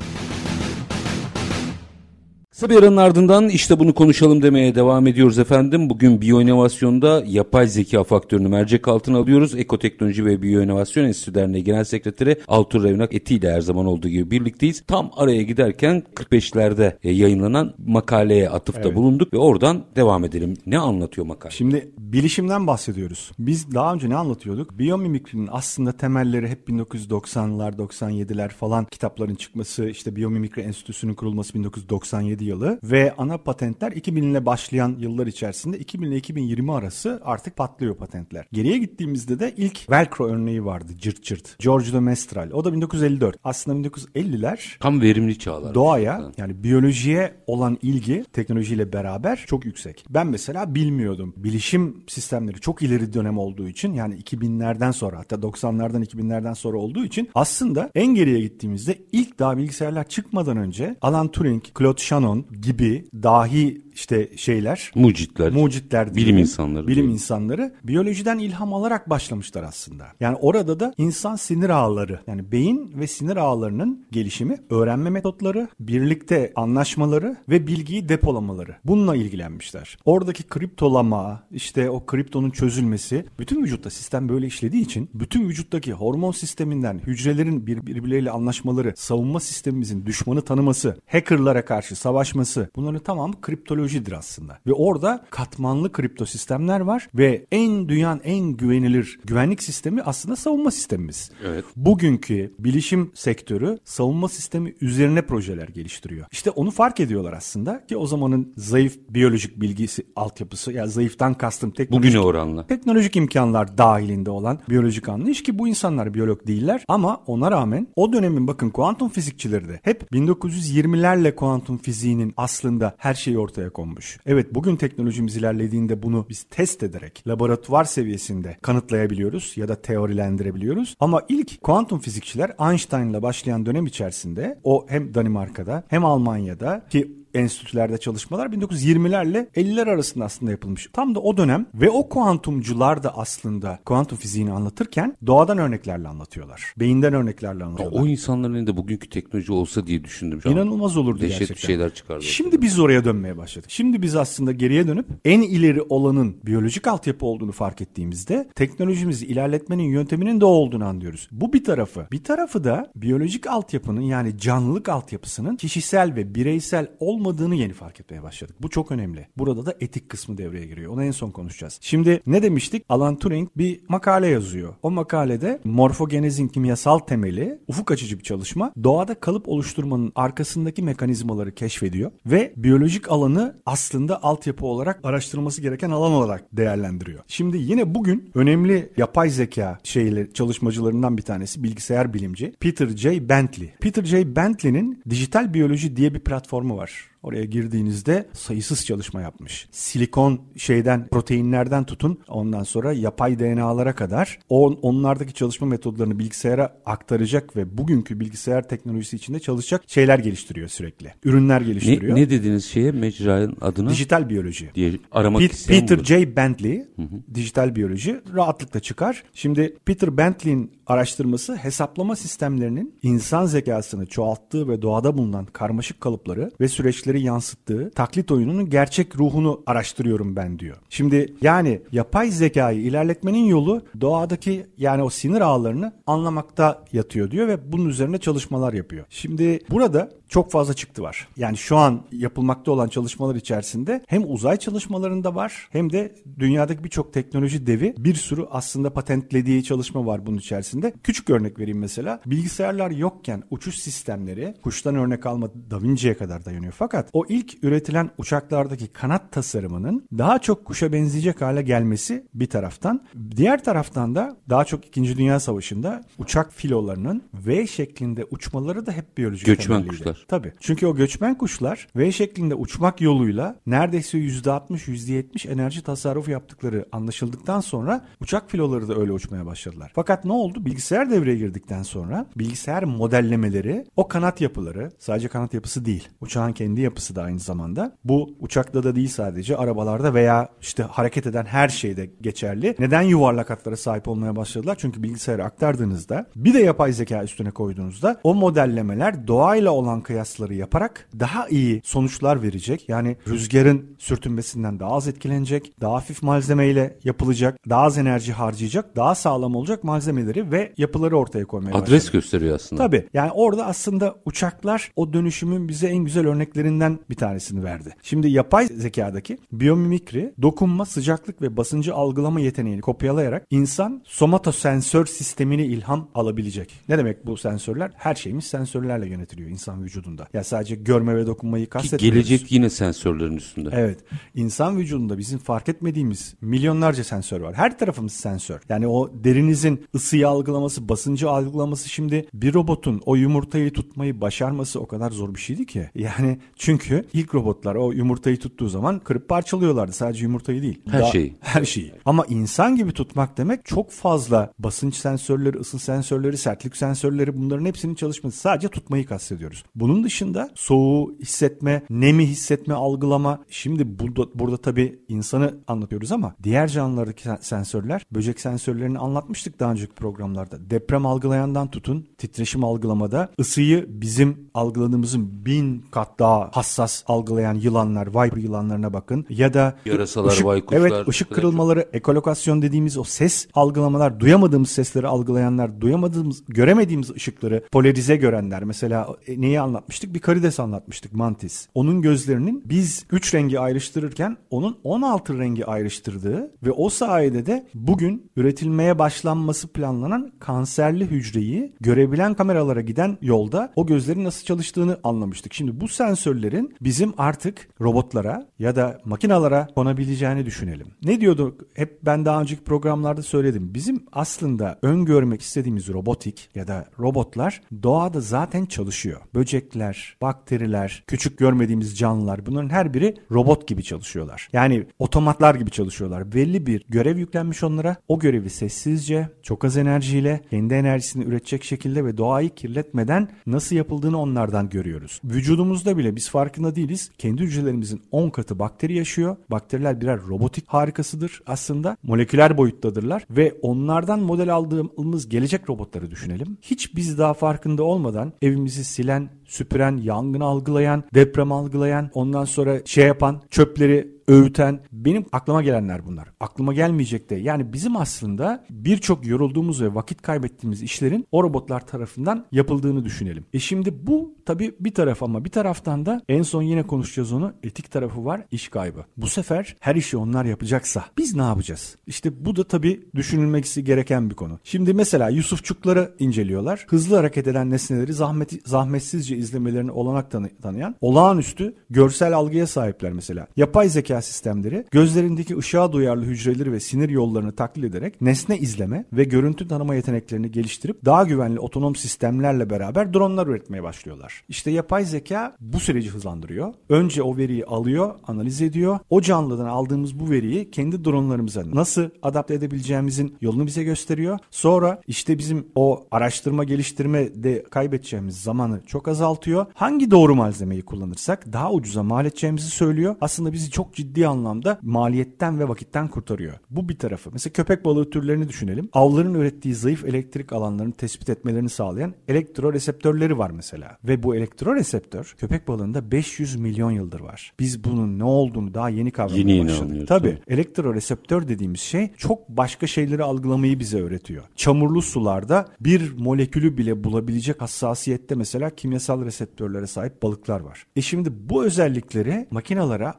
Kısa 2.54 2.70
bir 2.70 2.76
aranın 2.76 2.98
ardından 2.98 3.50
işte 3.50 3.80
bunu 3.80 3.94
konuşalım 3.94 4.42
demeye 4.42 4.76
devam 4.76 5.08
ediyoruz 5.08 5.40
efendim. 5.40 5.90
Bugün 5.90 6.22
biyoinovasyonda 6.22 7.24
yapay 7.28 7.68
zeka 7.68 8.04
faktörünü 8.04 8.48
mercek 8.48 8.88
altına 8.88 9.18
alıyoruz. 9.18 9.56
Ekoteknoloji 9.56 10.26
ve 10.26 10.42
Biyoinovasyon 10.42 11.06
Enstitüsü 11.06 11.36
Derneği 11.36 11.64
Genel 11.64 11.84
Sekreteri 11.84 12.42
Altur 12.48 12.84
Revnak 12.84 13.14
Eti 13.14 13.36
ile 13.36 13.54
her 13.54 13.62
zaman 13.62 13.86
olduğu 13.86 14.08
gibi 14.08 14.32
birlikteyiz. 14.32 14.84
Tam 14.88 15.12
araya 15.16 15.42
giderken 15.42 16.04
45'lerde 16.16 16.98
e, 17.04 17.12
yayınlanan 17.12 17.74
makaleye 17.86 18.50
atıfta 18.50 18.96
bulunduk 18.96 19.34
ve 19.34 19.38
oradan 19.38 19.84
devam 19.96 20.24
edelim. 20.26 20.54
Ne 20.66 20.78
anlatıyor 20.78 21.28
makale? 21.28 21.54
Şimdi 21.54 21.92
bilişimden 21.98 22.68
bahsediyoruz. 22.68 23.32
Biz 23.40 23.74
daha 23.74 23.94
önce 23.94 24.10
ne 24.10 24.16
anlatıyorduk? 24.16 24.80
Biyomimikrinin 24.80 25.50
aslında 25.52 25.92
temelleri 25.92 26.48
hep 26.48 26.70
1990'lar, 26.70 27.78
97'ler 27.78 28.50
falan 28.50 28.86
kitapların 28.86 29.36
çıkması, 29.36 29.90
işte 29.90 30.16
Biyomimikri 30.16 30.62
Enstitüsü'nün 30.62 31.14
kurulması 31.14 31.54
1997 31.54 32.43
yılı 32.44 32.80
ve 32.84 33.14
ana 33.18 33.38
patentler 33.38 33.92
2000 33.92 34.24
ile 34.24 34.46
başlayan 34.46 34.96
yıllar 35.00 35.28
içerisinde 35.28 35.80
2000 35.80 36.08
ile 36.08 36.18
2020 36.18 36.74
arası 36.74 37.22
artık 37.24 37.56
patlıyor 37.56 37.96
patentler. 37.96 38.46
Geriye 38.54 38.78
gittiğimizde 38.78 39.40
de 39.40 39.54
ilk 39.58 39.90
Velcro 39.90 40.28
örneği 40.28 40.66
vardı 40.66 40.92
cırt 40.98 41.24
cırt. 41.24 41.60
George 41.60 41.94
de 41.94 42.00
Mestral. 42.00 42.50
O 42.52 42.66
da 42.66 42.74
1954. 42.74 43.38
Aslında 43.44 43.88
1950'ler 43.88 44.78
Tam 44.80 45.02
verimli 45.02 45.40
çağlar. 45.40 45.74
doğaya 45.74 46.32
yani 46.38 46.64
biyolojiye 46.64 47.34
olan 47.48 47.78
ilgi 47.82 48.26
teknolojiyle 48.34 48.94
beraber 48.94 49.44
çok 49.48 49.66
yüksek. 49.66 50.06
Ben 50.10 50.28
mesela 50.28 50.76
bilmiyordum. 50.76 51.34
Bilişim 51.38 52.04
sistemleri 52.08 52.60
çok 52.60 52.82
ileri 52.82 53.14
dönem 53.14 53.38
olduğu 53.38 53.68
için 53.68 53.94
yani 53.94 54.16
2000'lerden 54.16 54.92
sonra 54.92 55.20
hatta 55.20 55.36
90'lardan 55.36 56.06
2000'lerden 56.06 56.54
sonra 56.54 56.78
olduğu 56.78 57.06
için 57.06 57.30
aslında 57.36 57.92
en 57.96 58.16
geriye 58.16 58.40
gittiğimizde 58.40 58.98
ilk 59.12 59.40
daha 59.40 59.58
bilgisayarlar 59.58 60.10
çıkmadan 60.10 60.58
önce 60.58 60.96
Alan 61.02 61.28
Turing, 61.28 61.64
Claude 61.80 62.02
Shannon 62.02 62.33
gibi 62.62 63.06
dahi 63.14 63.82
işte 63.96 64.30
şeyler 64.38 64.92
Mucitler. 64.96 65.52
mucitler 65.52 66.16
Bilim 66.16 66.38
insanları 66.38 66.84
bilim 66.88 66.96
diyelim. 66.96 67.12
insanları 67.12 67.74
biyolojiden 67.84 68.40
ilham 68.40 68.74
alarak 68.74 69.10
başlamışlar 69.10 69.64
aslında. 69.64 70.08
Yani 70.20 70.38
orada 70.42 70.80
da 70.80 70.94
insan 70.98 71.36
sinir 71.36 71.70
ağları 71.70 72.20
yani 72.28 72.52
beyin 72.52 72.92
ve 72.96 73.08
sinir 73.08 73.38
ağlarının 73.38 74.06
gelişimi, 74.12 74.58
öğrenme 74.70 75.10
metotları, 75.10 75.68
birlikte 75.80 76.52
anlaşmaları 76.56 77.38
ve 77.50 77.68
bilgiyi 77.68 78.10
depolamaları. 78.10 78.76
Bununla 78.86 79.16
ilgilenmişler. 79.16 79.98
Oradaki 80.06 80.44
kriptolama, 80.44 81.44
işte 81.52 81.90
o 81.90 82.06
kriptonun 82.06 82.50
çözülmesi, 82.50 83.26
bütün 83.40 83.64
vücutta 83.64 83.90
sistem 83.90 84.30
böyle 84.30 84.48
işlediği 84.48 84.84
için 84.84 85.10
bütün 85.14 85.50
vücuttaki 85.50 85.94
hormon 85.94 86.32
sisteminden 86.32 87.00
hücrelerin 87.08 87.68
bir- 87.68 87.86
birbirleriyle 87.86 88.32
anlaşmaları, 88.32 88.94
savunma 88.96 89.40
sistemimizin 89.40 90.06
düşmanı 90.06 90.42
tanıması, 90.42 90.98
hackerlara 91.08 91.66
karşı 91.66 91.96
savaşması 91.96 92.70
bunların 92.76 93.00
tamamı 93.04 93.42
kriptoloji 93.42 93.83
biyolojidir 93.84 94.12
aslında. 94.12 94.60
Ve 94.68 94.74
orada 94.74 95.26
katmanlı 95.30 95.92
kripto 95.92 96.26
sistemler 96.26 96.80
var 96.80 97.08
ve 97.16 97.46
en 97.52 97.90
dünyanın 97.90 98.22
en 98.24 98.46
güvenilir 98.46 99.20
güvenlik 99.26 99.64
sistemi 99.64 100.02
aslında 100.02 100.36
savunma 100.36 100.72
sistemimiz. 100.72 101.32
Evet. 101.46 101.66
Bugünkü 101.76 102.54
bilişim 102.60 103.12
sektörü 103.14 103.80
savunma 103.84 104.30
sistemi 104.30 104.74
üzerine 104.82 105.22
projeler 105.22 105.68
geliştiriyor. 105.68 106.26
İşte 106.32 106.50
onu 106.50 106.72
fark 106.72 107.00
ediyorlar 107.00 107.34
aslında 107.34 107.86
ki 107.88 107.98
o 107.98 108.08
zamanın 108.08 108.54
zayıf 108.58 109.00
biyolojik 109.10 109.62
bilgisi 109.62 110.04
altyapısı 110.16 110.72
ya 110.72 110.78
yani 110.78 110.92
zayıftan 110.92 111.34
kastım 111.34 111.72
teknolojik, 111.72 112.14
Bugüne 112.14 112.20
oranla. 112.26 112.68
teknolojik 112.68 113.16
imkanlar 113.16 113.78
dahilinde 113.78 114.30
olan 114.30 114.60
biyolojik 114.70 115.10
anlayış 115.10 115.44
ki 115.44 115.60
bu 115.60 115.68
insanlar 115.68 116.14
biyolog 116.14 116.48
değiller 116.48 116.84
ama 116.88 117.22
ona 117.28 117.52
rağmen 117.52 117.88
o 117.96 118.14
dönemin 118.14 118.48
bakın 118.48 118.70
kuantum 118.70 119.10
fizikçileri 119.10 119.70
de 119.70 119.80
hep 119.84 120.02
1920'lerle 120.14 121.36
kuantum 121.36 121.78
fiziğinin 121.78 122.34
aslında 122.38 122.96
her 122.98 123.14
şeyi 123.14 123.40
ortaya 123.40 123.73
konmuş. 123.74 124.20
Evet 124.26 124.54
bugün 124.54 124.76
teknolojimiz 124.76 125.36
ilerlediğinde 125.36 126.04
bunu 126.04 126.26
biz 126.30 126.44
test 126.44 126.84
ederek 126.84 127.24
laboratuvar 127.28 127.84
seviyesinde 127.84 128.58
kanıtlayabiliyoruz 128.62 129.54
ya 129.56 129.68
da 129.68 129.76
teorilendirebiliyoruz. 129.76 130.96
Ama 131.00 131.22
ilk 131.30 131.62
kuantum 131.62 132.00
fizikçiler 132.00 132.52
Einstein'la 132.70 133.22
başlayan 133.22 133.66
dönem 133.66 133.86
içerisinde 133.86 134.60
o 134.64 134.86
hem 134.90 135.14
Danimarka'da 135.14 135.84
hem 135.88 136.06
Almanya'da 136.06 136.86
ki 136.90 137.23
enstitülerde 137.34 137.98
çalışmalar 137.98 138.48
1920'lerle 138.48 139.48
50'ler 139.56 139.90
arasında 139.90 140.26
aslında 140.26 140.52
yapılmış. 140.52 140.90
Tam 140.94 141.16
da 141.16 141.20
o 141.20 141.38
dönem 141.38 141.66
ve 141.74 141.90
o 141.90 142.10
kuantumcular 142.10 143.04
da 143.04 143.18
aslında 143.18 143.80
kuantum 143.86 144.18
fiziğini 144.18 144.52
anlatırken 144.52 145.18
doğadan 145.28 145.58
örneklerle 145.58 146.08
anlatıyorlar. 146.08 146.74
Beyinden 146.80 147.14
örneklerle 147.14 147.64
anlatıyorlar. 147.64 148.02
O 148.02 148.08
insanların 148.08 148.54
elinde 148.54 148.78
bugünkü 148.78 149.10
teknoloji 149.10 149.54
olsa 149.54 149.88
diye 149.88 150.04
düşündüm. 150.04 150.42
Şu 150.42 150.50
İnanılmaz 150.50 150.98
olurdu 150.98 151.22
Dehşet 151.22 151.40
gerçekten. 151.40 151.68
şeyler 151.68 151.94
çıkardı. 151.94 152.24
Şimdi 152.24 152.62
biz 152.62 152.80
oraya 152.80 153.06
dönmeye 153.06 153.38
başladık. 153.38 153.72
Şimdi 153.72 154.02
biz 154.02 154.16
aslında 154.16 154.52
geriye 154.52 154.88
dönüp 154.88 155.06
en 155.26 155.42
ileri 155.42 155.82
olanın 155.82 156.38
biyolojik 156.46 156.88
altyapı 156.88 157.26
olduğunu 157.26 157.52
fark 157.52 157.82
ettiğimizde 157.82 158.50
teknolojimizi 158.56 159.26
ilerletmenin 159.26 159.84
yönteminin 159.84 160.42
de 160.42 160.46
o 160.46 160.48
olduğunu 160.48 160.86
anlıyoruz. 160.86 161.30
Bu 161.32 161.54
bir 161.54 161.64
tarafı. 161.64 162.08
Bir 162.12 162.24
tarafı 162.24 162.64
da 162.64 162.92
biyolojik 162.96 163.48
altyapının 163.48 164.02
yani 164.02 164.38
canlılık 164.38 164.90
altyapısının 164.90 165.56
kişisel 165.56 166.16
ve 166.16 166.36
bireysel 166.36 166.88
olmadığını 167.24 167.56
yeni 167.56 167.74
fark 167.74 168.00
etmeye 168.00 168.24
başladık. 168.24 168.56
Bu 168.62 168.70
çok 168.70 168.92
önemli. 168.92 169.28
Burada 169.38 169.66
da 169.66 169.76
etik 169.80 170.10
kısmı 170.10 170.38
devreye 170.38 170.66
giriyor. 170.66 170.94
Onu 170.94 171.04
en 171.04 171.12
son 171.12 171.32
konuşacağız. 171.32 171.80
Şimdi 171.82 172.22
ne 172.28 172.44
demiştik? 172.44 172.86
Alan 172.90 173.16
Turing 173.16 173.50
bir 173.58 173.82
makale 173.90 174.28
yazıyor. 174.28 174.74
O 174.84 174.92
makalede 174.92 175.60
morfogenezin 175.64 176.48
kimyasal 176.48 177.00
temeli 177.00 177.60
ufuk 177.68 177.92
açıcı 177.92 178.20
bir 178.20 178.24
çalışma. 178.24 178.74
Doğada 178.84 179.14
kalıp 179.14 179.50
oluşturmanın 179.50 180.12
arkasındaki 180.16 180.84
mekanizmaları 180.84 181.56
keşfediyor 181.56 182.12
ve 182.26 182.54
biyolojik 182.58 183.12
alanı 183.12 183.56
aslında 183.66 184.24
altyapı 184.24 184.66
olarak 184.66 185.00
araştırılması 185.04 185.62
gereken 185.62 185.90
alan 185.90 186.12
olarak 186.12 186.46
değerlendiriyor. 186.54 187.24
Şimdi 187.28 187.58
yine 187.58 187.96
bugün 187.96 188.32
önemli 188.36 188.92
yapay 188.98 189.30
zeka 189.30 189.80
şeyleri 189.84 190.34
çalışmacılarından 190.34 191.18
bir 191.18 191.22
tanesi 191.22 191.64
bilgisayar 191.64 192.14
bilimci 192.14 192.54
Peter 192.60 192.88
J. 192.88 193.30
Bentley. 193.30 193.74
Peter 193.82 194.04
J. 194.04 194.36
Bentley'nin 194.36 195.02
dijital 195.10 195.54
biyoloji 195.54 195.96
diye 195.96 196.14
bir 196.14 196.20
platformu 196.20 196.78
var. 196.78 197.13
Oraya 197.24 197.46
girdiğinizde 197.46 198.28
sayısız 198.34 198.86
çalışma 198.86 199.22
yapmış. 199.22 199.68
Silikon 199.72 200.42
şeyden 200.58 201.08
proteinlerden 201.08 201.84
tutun 201.84 202.20
ondan 202.28 202.64
sonra 202.64 202.94
yapay 202.94 203.40
DNA'lara 203.40 203.96
kadar 203.96 204.40
on, 204.50 204.80
onlardaki 204.82 205.34
çalışma 205.34 205.68
metodlarını 205.68 206.20
bilgisayara 206.20 206.78
aktaracak 206.86 207.56
ve 207.56 207.78
bugünkü 207.78 208.20
bilgisayar 208.20 208.68
teknolojisi 208.68 209.16
içinde 209.16 209.40
çalışacak 209.40 209.84
şeyler 209.88 210.20
geliştiriyor 210.20 210.68
sürekli. 210.68 211.14
Ürünler 211.24 211.62
geliştiriyor. 211.62 212.16
Ne, 212.16 212.22
ne 212.22 212.30
dediğiniz 212.30 212.66
şeye 212.66 212.92
mecranın 212.92 213.58
adına? 213.62 213.90
Dijital 213.90 214.30
biyoloji. 214.30 214.72
diye 214.76 214.94
aramak 215.12 215.42
isteyen 215.42 215.82
Peter 215.82 215.98
budur. 215.98 216.08
J. 216.08 216.36
Bentley 216.36 216.86
dijital 217.34 217.76
biyoloji 217.76 218.22
rahatlıkla 218.36 218.80
çıkar. 218.80 219.24
Şimdi 219.34 219.78
Peter 219.86 220.18
Bentley'in 220.18 220.72
araştırması 220.88 221.56
hesaplama 221.56 222.16
sistemlerinin 222.16 222.96
insan 223.04 223.46
zekasını 223.46 224.06
çoğalttığı 224.06 224.68
ve 224.68 224.82
doğada 224.82 225.18
bulunan 225.18 225.46
karmaşık 225.46 226.02
kalıpları 226.02 226.52
ve 226.62 226.68
süreçleri 226.68 227.13
yansıttığı 227.20 227.92
taklit 227.96 228.32
oyununun 228.32 228.70
gerçek 228.70 229.16
ruhunu 229.16 229.62
araştırıyorum 229.66 230.36
ben 230.36 230.60
diyor. 230.60 230.78
Şimdi 230.90 231.34
yani 231.42 231.82
yapay 231.92 232.32
zekayı 232.32 232.82
ilerletmenin 232.82 233.46
yolu 233.46 233.82
doğadaki 234.02 234.66
yani 234.78 235.04
o 235.04 235.10
sinir 235.10 235.42
ağlarını 235.42 235.94
anlamakta 236.08 236.86
yatıyor 236.94 237.32
diyor 237.32 237.48
ve 237.48 237.72
bunun 237.72 237.90
üzerine 237.90 238.18
çalışmalar 238.18 238.74
yapıyor. 238.74 239.06
Şimdi 239.10 239.60
burada 239.70 240.12
çok 240.34 240.52
fazla 240.52 240.74
çıktı 240.74 241.04
var. 241.04 241.28
Yani 241.38 241.58
şu 241.58 241.78
an 241.78 242.02
yapılmakta 242.12 242.72
olan 242.72 242.88
çalışmalar 242.88 243.36
içerisinde 243.36 244.04
hem 244.08 244.32
uzay 244.34 244.58
çalışmalarında 244.58 245.36
var 245.36 245.68
hem 245.72 245.92
de 245.92 246.16
dünyadaki 246.40 246.84
birçok 246.84 247.14
teknoloji 247.14 247.68
devi 247.68 247.94
bir 247.98 248.16
sürü 248.16 248.46
aslında 248.52 248.94
patentlediği 248.94 249.64
çalışma 249.64 250.06
var 250.06 250.26
bunun 250.26 250.38
içerisinde. 250.38 250.94
Küçük 251.04 251.30
örnek 251.30 251.60
vereyim 251.60 251.80
mesela. 251.80 252.22
Bilgisayarlar 252.26 252.92
yokken 252.92 253.44
uçuş 253.52 253.76
sistemleri 253.76 254.56
kuştan 254.64 254.96
örnek 254.96 255.26
alma 255.26 255.50
Da 255.72 255.82
Vinci'ye 255.82 256.18
kadar 256.18 256.46
dayanıyor. 256.46 256.74
Fakat 256.78 257.10
o 257.14 257.26
ilk 257.30 257.64
üretilen 257.64 258.10
uçaklardaki 258.18 258.88
kanat 258.88 259.32
tasarımının 259.32 260.08
daha 260.18 260.40
çok 260.40 260.66
kuşa 260.66 260.94
benzeyecek 260.94 261.42
hale 261.42 261.62
gelmesi 261.62 262.28
bir 262.34 262.48
taraftan. 262.48 263.06
Diğer 263.36 263.64
taraftan 263.64 264.16
da 264.16 264.38
daha 264.50 264.66
çok 264.66 264.86
2. 264.86 265.18
Dünya 265.18 265.40
Savaşı'nda 265.40 266.04
uçak 266.18 266.54
filolarının 266.54 267.22
V 267.34 267.68
şeklinde 267.68 268.26
uçmaları 268.32 268.86
da 268.86 268.92
hep 268.92 269.18
biyolojik 269.18 269.46
Göçmen 269.46 269.82
temelliydi. 269.82 270.23
Tabii. 270.28 270.54
Çünkü 270.60 270.88
o 270.88 270.96
göçmen 270.96 271.38
kuşlar 271.38 271.88
V 271.96 272.12
şeklinde 272.12 272.56
uçmak 272.56 273.02
yoluyla 273.02 273.56
neredeyse 273.66 274.18
%60 274.18 274.88
%70 274.88 275.52
enerji 275.52 275.84
tasarrufu 275.84 276.32
yaptıkları 276.32 276.86
anlaşıldıktan 276.92 277.60
sonra 277.60 278.06
uçak 278.22 278.52
filoları 278.52 278.88
da 278.88 278.96
öyle 278.96 279.12
uçmaya 279.12 279.46
başladılar. 279.46 279.92
Fakat 279.96 280.26
ne 280.26 280.32
oldu? 280.32 280.66
Bilgisayar 280.66 281.12
devreye 281.12 281.38
girdikten 281.38 281.84
sonra 281.84 282.26
bilgisayar 282.36 282.84
modellemeleri 282.84 283.86
o 283.96 284.08
kanat 284.08 284.42
yapıları 284.42 284.92
sadece 285.00 285.28
kanat 285.28 285.54
yapısı 285.54 285.86
değil. 285.86 286.10
Uçağın 286.22 286.54
kendi 286.54 286.82
yapısı 286.82 287.16
da 287.16 287.24
aynı 287.24 287.40
zamanda. 287.40 287.98
Bu 288.04 288.36
uçakta 288.40 288.84
da 288.84 288.96
değil 288.96 289.08
sadece 289.08 289.58
arabalarda 289.58 290.14
veya 290.14 290.50
işte 290.62 290.84
hareket 290.84 291.28
eden 291.28 291.46
her 291.46 291.70
şeyde 291.70 292.10
geçerli. 292.22 292.76
Neden 292.80 293.02
yuvarlak 293.02 293.50
hatlara 293.50 293.78
sahip 293.78 294.08
olmaya 294.08 294.36
başladılar? 294.36 294.76
Çünkü 294.80 295.04
bilgisayara 295.04 295.46
aktardığınızda 295.46 296.26
bir 296.36 296.54
de 296.54 296.60
yapay 296.60 296.94
zeka 296.94 297.24
üstüne 297.24 297.52
koyduğunuzda 297.52 298.20
o 298.24 298.36
modellemeler 298.36 299.28
doğayla 299.28 299.72
olan 299.72 300.02
kıyasları 300.14 300.54
yaparak 300.54 301.10
daha 301.20 301.48
iyi 301.48 301.82
sonuçlar 301.84 302.44
verecek. 302.44 302.90
Yani 302.90 303.18
rüzgarın 303.28 303.96
sürtünmesinden 304.00 304.80
daha 304.80 304.92
az 304.92 305.08
etkilenecek, 305.08 305.74
daha 305.82 305.94
hafif 305.94 306.24
malzemeyle 306.24 306.98
yapılacak, 307.04 307.58
daha 307.70 307.82
az 307.82 307.98
enerji 307.98 308.34
harcayacak, 308.34 308.96
daha 308.96 309.16
sağlam 309.16 309.56
olacak 309.56 309.84
malzemeleri 309.84 310.52
ve 310.52 310.74
yapıları 310.78 311.18
ortaya 311.18 311.46
koymaya 311.46 311.76
Adres 311.76 311.92
başladı. 311.92 312.12
gösteriyor 312.12 312.56
aslında. 312.56 312.84
Tabii. 312.84 313.08
Yani 313.14 313.32
orada 313.32 313.66
aslında 313.66 314.16
uçaklar 314.26 314.92
o 314.96 315.14
dönüşümün 315.14 315.68
bize 315.68 315.88
en 315.88 315.98
güzel 315.98 316.28
örneklerinden 316.28 317.00
bir 317.10 317.16
tanesini 317.16 317.64
verdi. 317.64 317.96
Şimdi 318.04 318.30
yapay 318.30 318.68
zekadaki 318.68 319.38
biyomimikri, 319.52 320.34
dokunma, 320.42 320.86
sıcaklık 320.86 321.42
ve 321.42 321.58
basıncı 321.58 321.94
algılama 321.96 322.40
yeteneğini 322.40 322.82
kopyalayarak 322.82 323.48
insan 323.50 324.02
somatosensör 324.06 325.06
sistemini 325.06 325.66
ilham 325.66 326.10
alabilecek. 326.16 326.74
Ne 326.90 326.98
demek 326.98 327.26
bu 327.26 327.38
sensörler? 327.38 327.92
Her 327.96 328.16
şeyimiz 328.16 328.46
sensörlerle 328.46 329.10
yönetiliyor 329.10 329.50
insan 329.50 329.84
vücudunda. 330.04 330.28
Ya 330.34 330.44
sadece 330.44 330.76
görme 330.76 331.16
ve 331.16 331.28
dokunmayı 331.28 331.70
kastetmiyoruz. 331.70 332.30
gelecek 332.30 332.52
yine 332.52 332.70
sensörlerin 332.70 333.38
üstünde. 333.38 333.70
Evet. 333.74 334.00
İnsan 334.36 334.78
vücudunda 334.78 335.18
bizim 335.18 335.40
fark 335.40 335.70
etmediğimiz 335.70 336.36
milyonlarca 336.42 337.04
sensör 337.04 337.42
var. 337.42 337.54
Her 337.54 337.80
tarafımız 337.80 338.14
sensör. 338.14 338.60
Yani 338.70 338.88
o 338.88 339.12
derinizin 339.24 339.86
ısıyı 339.96 340.28
algılaması, 340.28 340.90
basıncı 340.90 341.30
algılaması 341.30 341.90
şimdi 341.90 342.28
bir 342.34 342.54
robotun 342.54 343.02
o 343.06 343.16
yumurtayı 343.16 343.74
tutmayı 343.74 344.22
başarması 344.22 344.80
o 344.80 344.88
kadar 344.88 345.12
zor 345.12 345.36
bir 345.36 345.40
şeydi 345.40 345.66
ki. 345.66 345.90
Yani 345.96 346.38
çünkü 346.56 347.06
ilk 347.14 347.36
robotlar 347.36 347.76
o 347.76 347.92
yumurtayı 347.92 348.40
tuttuğu 348.40 348.70
zaman 348.70 349.00
kırıp 349.00 349.30
parçalıyorlardı. 349.30 349.92
Sadece 349.92 350.24
yumurtayı 350.24 350.62
değil. 350.62 350.82
Her 350.90 351.04
şeyi. 351.04 351.36
Her 351.40 351.66
şeyi. 351.66 351.92
Ama 352.06 352.26
insan 352.30 352.76
gibi 352.76 352.92
tutmak 352.92 353.38
demek 353.38 353.66
çok 353.66 353.92
fazla 353.92 354.54
basınç 354.60 354.96
sensörleri, 354.96 355.58
ısı 355.58 355.80
sensörleri, 355.80 356.38
sertlik 356.38 356.78
sensörleri 356.78 357.38
bunların 357.38 357.66
hepsinin 357.66 357.96
çalışması. 357.96 358.38
Sadece 358.38 358.68
tutmayı 358.68 359.06
kastediyoruz. 359.06 359.64
Bunun 359.84 360.04
dışında 360.04 360.50
soğuğu 360.56 361.16
hissetme, 361.22 361.84
nemi 361.90 362.26
hissetme, 362.26 362.74
algılama. 362.74 363.40
Şimdi 363.50 364.00
burada, 364.00 364.40
burada 364.40 364.58
tabii 364.58 365.00
insanı 365.08 365.54
anlatıyoruz 365.68 366.12
ama 366.12 366.36
diğer 366.44 366.68
canlılardaki 366.68 367.24
sen- 367.24 367.38
sensörler, 367.42 368.06
böcek 368.12 368.40
sensörlerini 368.40 369.00
anlatmıştık 369.00 369.60
daha 369.60 369.72
önceki 369.72 369.94
programlarda. 369.94 370.70
Deprem 370.70 371.06
algılayandan 371.06 371.72
tutun, 371.72 372.08
titreşim 372.18 372.64
algılamada 372.64 373.30
ısıyı 373.40 373.86
bizim 373.90 374.50
algıladığımızın 374.54 375.46
bin 375.46 375.86
kat 375.92 376.20
daha 376.20 376.50
hassas 376.54 377.04
algılayan 377.08 377.54
yılanlar, 377.54 378.08
Viper 378.08 378.38
yılanlarına 378.38 378.94
bakın 378.94 379.26
ya 379.30 379.54
da 379.54 379.76
Yarasalar, 379.86 380.32
ışık, 380.32 380.46
baykuşlar. 380.46 380.80
Evet, 380.80 381.08
ışık 381.08 381.34
kırılmaları, 381.34 381.90
ekolokasyon 381.94 382.62
dediğimiz 382.62 382.98
o 382.98 383.04
ses 383.04 383.48
algılamalar, 383.54 384.20
duyamadığımız 384.20 384.70
sesleri 384.70 385.08
algılayanlar, 385.08 385.82
duyamadığımız, 385.82 386.44
göremediğimiz 386.48 387.12
ışıkları 387.12 387.64
polarize 387.72 388.16
görenler. 388.16 388.64
Mesela 388.64 389.08
neyi 389.38 389.73
anlatmıştık? 389.74 390.14
Bir 390.14 390.20
karides 390.20 390.60
anlatmıştık, 390.60 391.14
mantis. 391.14 391.68
Onun 391.74 392.02
gözlerinin 392.02 392.64
biz 392.66 393.06
3 393.12 393.34
rengi 393.34 393.60
ayrıştırırken 393.60 394.38
onun 394.50 394.78
16 394.84 395.40
rengi 395.40 395.66
ayrıştırdığı 395.66 396.52
ve 396.64 396.72
o 396.72 396.90
sayede 396.90 397.46
de 397.46 397.68
bugün 397.74 398.32
üretilmeye 398.36 399.00
başlanması 399.00 399.68
planlanan 399.68 400.32
kanserli 400.40 401.06
hücreyi 401.06 401.74
görebilen 401.80 402.34
kameralara 402.34 402.82
giden 402.82 403.18
yolda 403.22 403.74
o 403.76 403.86
gözlerin 403.86 404.24
nasıl 404.24 404.46
çalıştığını 404.46 405.00
anlamıştık. 405.04 405.54
Şimdi 405.54 405.82
bu 405.82 405.88
sensörlerin 405.88 406.76
bizim 406.82 407.14
artık 407.18 407.68
robotlara 407.82 408.48
ya 408.60 408.76
da 408.76 409.02
makinalara 409.06 409.68
konabileceğini 409.76 410.46
düşünelim. 410.46 410.88
Ne 411.04 411.22
diyorduk? 411.22 411.62
Hep 411.74 412.00
ben 412.06 412.26
daha 412.26 412.42
önceki 412.42 412.64
programlarda 412.64 413.22
söyledim. 413.22 413.74
Bizim 413.74 414.06
aslında 414.12 414.80
öngörmek 414.82 415.42
istediğimiz 415.42 415.88
robotik 415.88 416.50
ya 416.56 416.68
da 416.68 416.86
robotlar 417.00 417.62
doğada 417.84 418.22
zaten 418.22 418.66
çalışıyor. 418.66 419.22
Böcekler, 419.64 420.18
bakteriler, 420.22 421.04
küçük 421.08 421.38
görmediğimiz 421.38 421.98
canlılar 421.98 422.46
bunların 422.46 422.70
her 422.70 422.94
biri 422.94 423.16
robot 423.32 423.68
gibi 423.68 423.84
çalışıyorlar. 423.84 424.50
Yani 424.54 424.86
otomatlar 425.00 425.56
gibi 425.56 425.72
çalışıyorlar. 425.72 426.32
Belli 426.32 426.66
bir 426.66 426.86
görev 426.90 427.18
yüklenmiş 427.18 427.64
onlara. 427.64 427.96
O 428.08 428.20
görevi 428.20 428.50
sessizce, 428.50 429.30
çok 429.44 429.66
az 429.66 429.78
enerjiyle, 429.78 430.42
kendi 430.50 430.74
enerjisini 430.74 431.24
üretecek 431.24 431.64
şekilde 431.64 432.06
ve 432.06 432.18
doğayı 432.18 432.50
kirletmeden 432.50 433.30
nasıl 433.46 433.76
yapıldığını 433.76 434.20
onlardan 434.20 434.70
görüyoruz. 434.70 435.22
Vücudumuzda 435.24 435.98
bile 435.98 436.16
biz 436.16 436.30
farkında 436.30 436.76
değiliz. 436.76 437.12
Kendi 437.18 437.44
hücrelerimizin 437.44 438.02
10 438.12 438.30
katı 438.30 438.60
bakteri 438.60 438.94
yaşıyor. 438.98 439.36
Bakteriler 439.52 440.02
birer 440.02 440.20
robotik 440.28 440.68
harikasıdır 440.68 441.42
aslında. 441.46 441.98
Moleküler 442.04 442.58
boyuttadırlar 442.58 443.26
ve 443.30 443.56
onlardan 443.62 444.20
model 444.20 444.54
aldığımız 444.54 445.30
gelecek 445.30 445.70
robotları 445.70 446.12
düşünelim. 446.12 446.58
Hiç 446.62 446.96
biz 446.96 447.18
daha 447.18 447.34
farkında 447.34 447.84
olmadan 447.84 448.34
evimizi 448.42 448.86
silen, 448.86 449.30
süpüren, 449.54 449.98
yangın 449.98 450.40
algılayan, 450.40 451.04
deprem 451.14 451.52
algılayan, 451.52 452.10
ondan 452.14 452.46
sonra 452.46 452.80
şey 452.86 453.08
yapan, 453.08 453.42
çöpleri 453.50 454.08
öğüten 454.28 454.80
benim 454.92 455.26
aklıma 455.32 455.62
gelenler 455.62 456.06
bunlar. 456.06 456.28
Aklıma 456.40 456.74
gelmeyecek 456.74 457.30
de 457.30 457.36
yani 457.36 457.74
bizim 457.74 457.98
aslında 457.98 458.66
birçok 458.70 459.28
yorulduğumuz 459.28 459.82
ve 459.82 459.96
vakit 459.96 460.22
kaybettiğimiz 460.22 460.84
işlerin 460.84 461.28
o 461.32 461.44
robotlar 461.44 461.88
tarafından 461.88 462.46
yapıldığını 462.52 463.06
düşünelim. 463.06 463.46
E 463.54 463.60
şimdi 463.60 464.08
bu 464.08 464.36
tabii 464.46 464.76
bir 464.80 464.94
taraf 464.94 465.24
ama 465.24 465.46
bir 465.46 465.50
taraftan 465.50 466.06
da 466.06 466.22
en 466.30 466.42
son 466.42 466.62
yine 466.62 466.84
konuşacağız 466.84 467.34
onu 467.34 467.54
etik 467.64 467.92
tarafı 467.92 468.26
var 468.26 468.46
iş 468.52 468.68
kaybı. 468.68 469.06
Bu 469.18 469.28
sefer 469.28 469.76
her 469.80 469.96
işi 469.96 470.18
onlar 470.18 470.46
yapacaksa 470.46 471.06
biz 471.18 471.36
ne 471.36 471.42
yapacağız? 471.42 471.96
İşte 472.08 472.46
bu 472.46 472.56
da 472.56 472.64
tabii 472.64 473.10
düşünülmesi 473.16 473.84
gereken 473.84 474.30
bir 474.30 474.36
konu. 474.36 474.60
Şimdi 474.64 474.94
mesela 474.94 475.30
Yusufçukları 475.30 476.16
inceliyorlar. 476.20 476.86
Hızlı 476.90 477.16
hareket 477.16 477.48
eden 477.48 477.70
nesneleri 477.70 478.14
zahmet, 478.14 478.68
zahmetsizce 478.68 479.38
izlemelerini 479.38 479.92
olanak 479.92 480.32
tanı, 480.32 480.50
tanıyan 480.62 480.96
olağanüstü 481.02 481.76
görsel 481.90 482.34
algıya 482.34 482.68
sahipler 482.68 483.12
mesela. 483.12 483.48
Yapay 483.56 483.90
zeka 483.90 484.13
sistemleri 484.22 484.86
gözlerindeki 484.92 485.58
ışığa 485.58 485.92
duyarlı 485.92 486.26
hücreleri 486.26 486.72
ve 486.72 486.80
sinir 486.80 487.10
yollarını 487.10 487.56
taklit 487.56 487.86
ederek 487.86 488.22
nesne 488.22 488.58
izleme 488.58 489.06
ve 489.14 489.24
görüntü 489.24 489.68
tanıma 489.68 489.96
yeteneklerini 489.96 490.52
geliştirip 490.52 491.06
daha 491.06 491.24
güvenli 491.24 491.60
otonom 491.60 491.96
sistemlerle 491.96 492.70
beraber 492.70 493.14
dronlar 493.14 493.48
üretmeye 493.48 493.84
başlıyorlar. 493.84 494.44
İşte 494.50 494.72
yapay 494.72 495.06
zeka 495.06 495.56
bu 495.60 495.80
süreci 495.80 496.10
hızlandırıyor. 496.10 496.74
Önce 496.90 497.24
o 497.24 497.38
veriyi 497.38 497.66
alıyor, 497.66 498.16
analiz 498.28 498.62
ediyor. 498.62 499.00
O 499.10 499.22
canlıdan 499.22 499.66
aldığımız 499.66 500.20
bu 500.20 500.30
veriyi 500.30 500.72
kendi 500.72 501.06
dronlarımıza 501.06 501.64
nasıl 501.74 502.10
adapte 502.22 502.54
edebileceğimizin 502.54 503.38
yolunu 503.42 503.66
bize 503.66 503.84
gösteriyor. 503.84 504.40
Sonra 504.52 505.02
işte 505.08 505.38
bizim 505.38 505.68
o 505.76 506.08
araştırma 506.12 506.64
geliştirme 506.64 507.44
de 507.44 507.64
kaybedeceğimiz 507.64 508.42
zamanı 508.42 508.82
çok 508.88 509.08
azaltıyor. 509.08 509.66
Hangi 509.74 510.12
doğru 510.12 510.36
malzemeyi 510.36 510.82
kullanırsak 510.82 511.54
daha 511.54 511.72
ucuza 511.72 512.04
mal 512.04 512.26
edeceğimizi 512.26 512.68
söylüyor. 512.68 513.16
Aslında 513.22 513.54
bizi 513.54 513.72
çok 513.72 513.94
ciddi 514.04 514.28
anlamda 514.28 514.80
maliyetten 514.82 515.60
ve 515.60 515.68
vakitten 515.68 516.08
kurtarıyor. 516.08 516.54
Bu 516.70 516.90
bir 516.90 516.98
tarafı. 516.98 517.30
Mesela 517.34 517.54
köpek 517.54 517.86
balığı 517.86 518.10
türlerini 518.10 518.50
düşünelim. 518.50 518.90
Avların 518.94 519.34
ürettiği 519.34 519.76
zayıf 519.76 520.06
elektrik 520.06 520.54
alanlarını 520.54 520.94
tespit 520.94 521.30
etmelerini 521.30 521.70
sağlayan 521.70 522.14
elektroreseptörleri 522.28 523.38
var 523.38 523.50
mesela. 523.50 523.98
Ve 524.04 524.24
bu 524.24 524.36
elektroreseptör 524.36 525.36
köpek 525.38 525.68
balığında 525.68 526.12
500 526.12 526.56
milyon 526.56 526.92
yıldır 526.92 527.20
var. 527.20 527.54
Biz 527.60 527.84
bunun 527.84 528.20
ne 528.20 528.24
olduğunu 528.24 528.74
daha 528.74 528.90
yeni 528.90 529.12
kavramaya 529.12 529.56
Yeni 529.56 529.70
başladık. 529.70 530.08
Tabii. 530.08 530.38
Elektroreseptör 530.48 531.48
dediğimiz 531.48 531.80
şey 531.80 532.12
çok 532.18 532.50
başka 532.50 532.88
şeyleri 532.88 533.24
algılamayı 533.24 533.80
bize 533.80 534.02
öğretiyor. 534.02 534.44
Çamurlu 534.56 535.02
sularda 535.02 535.68
bir 535.80 536.18
molekülü 536.18 536.78
bile 536.78 537.04
bulabilecek 537.04 537.62
hassasiyette 537.62 538.36
mesela 538.36 538.70
kimyasal 538.70 539.26
reseptörlere 539.26 539.88
sahip 539.88 540.24
balıklar 540.24 540.60
var. 540.60 540.88
E 540.96 541.02
şimdi 541.02 541.50
bu 541.50 541.66
özellikleri 541.66 542.48
makinalara 542.52 543.14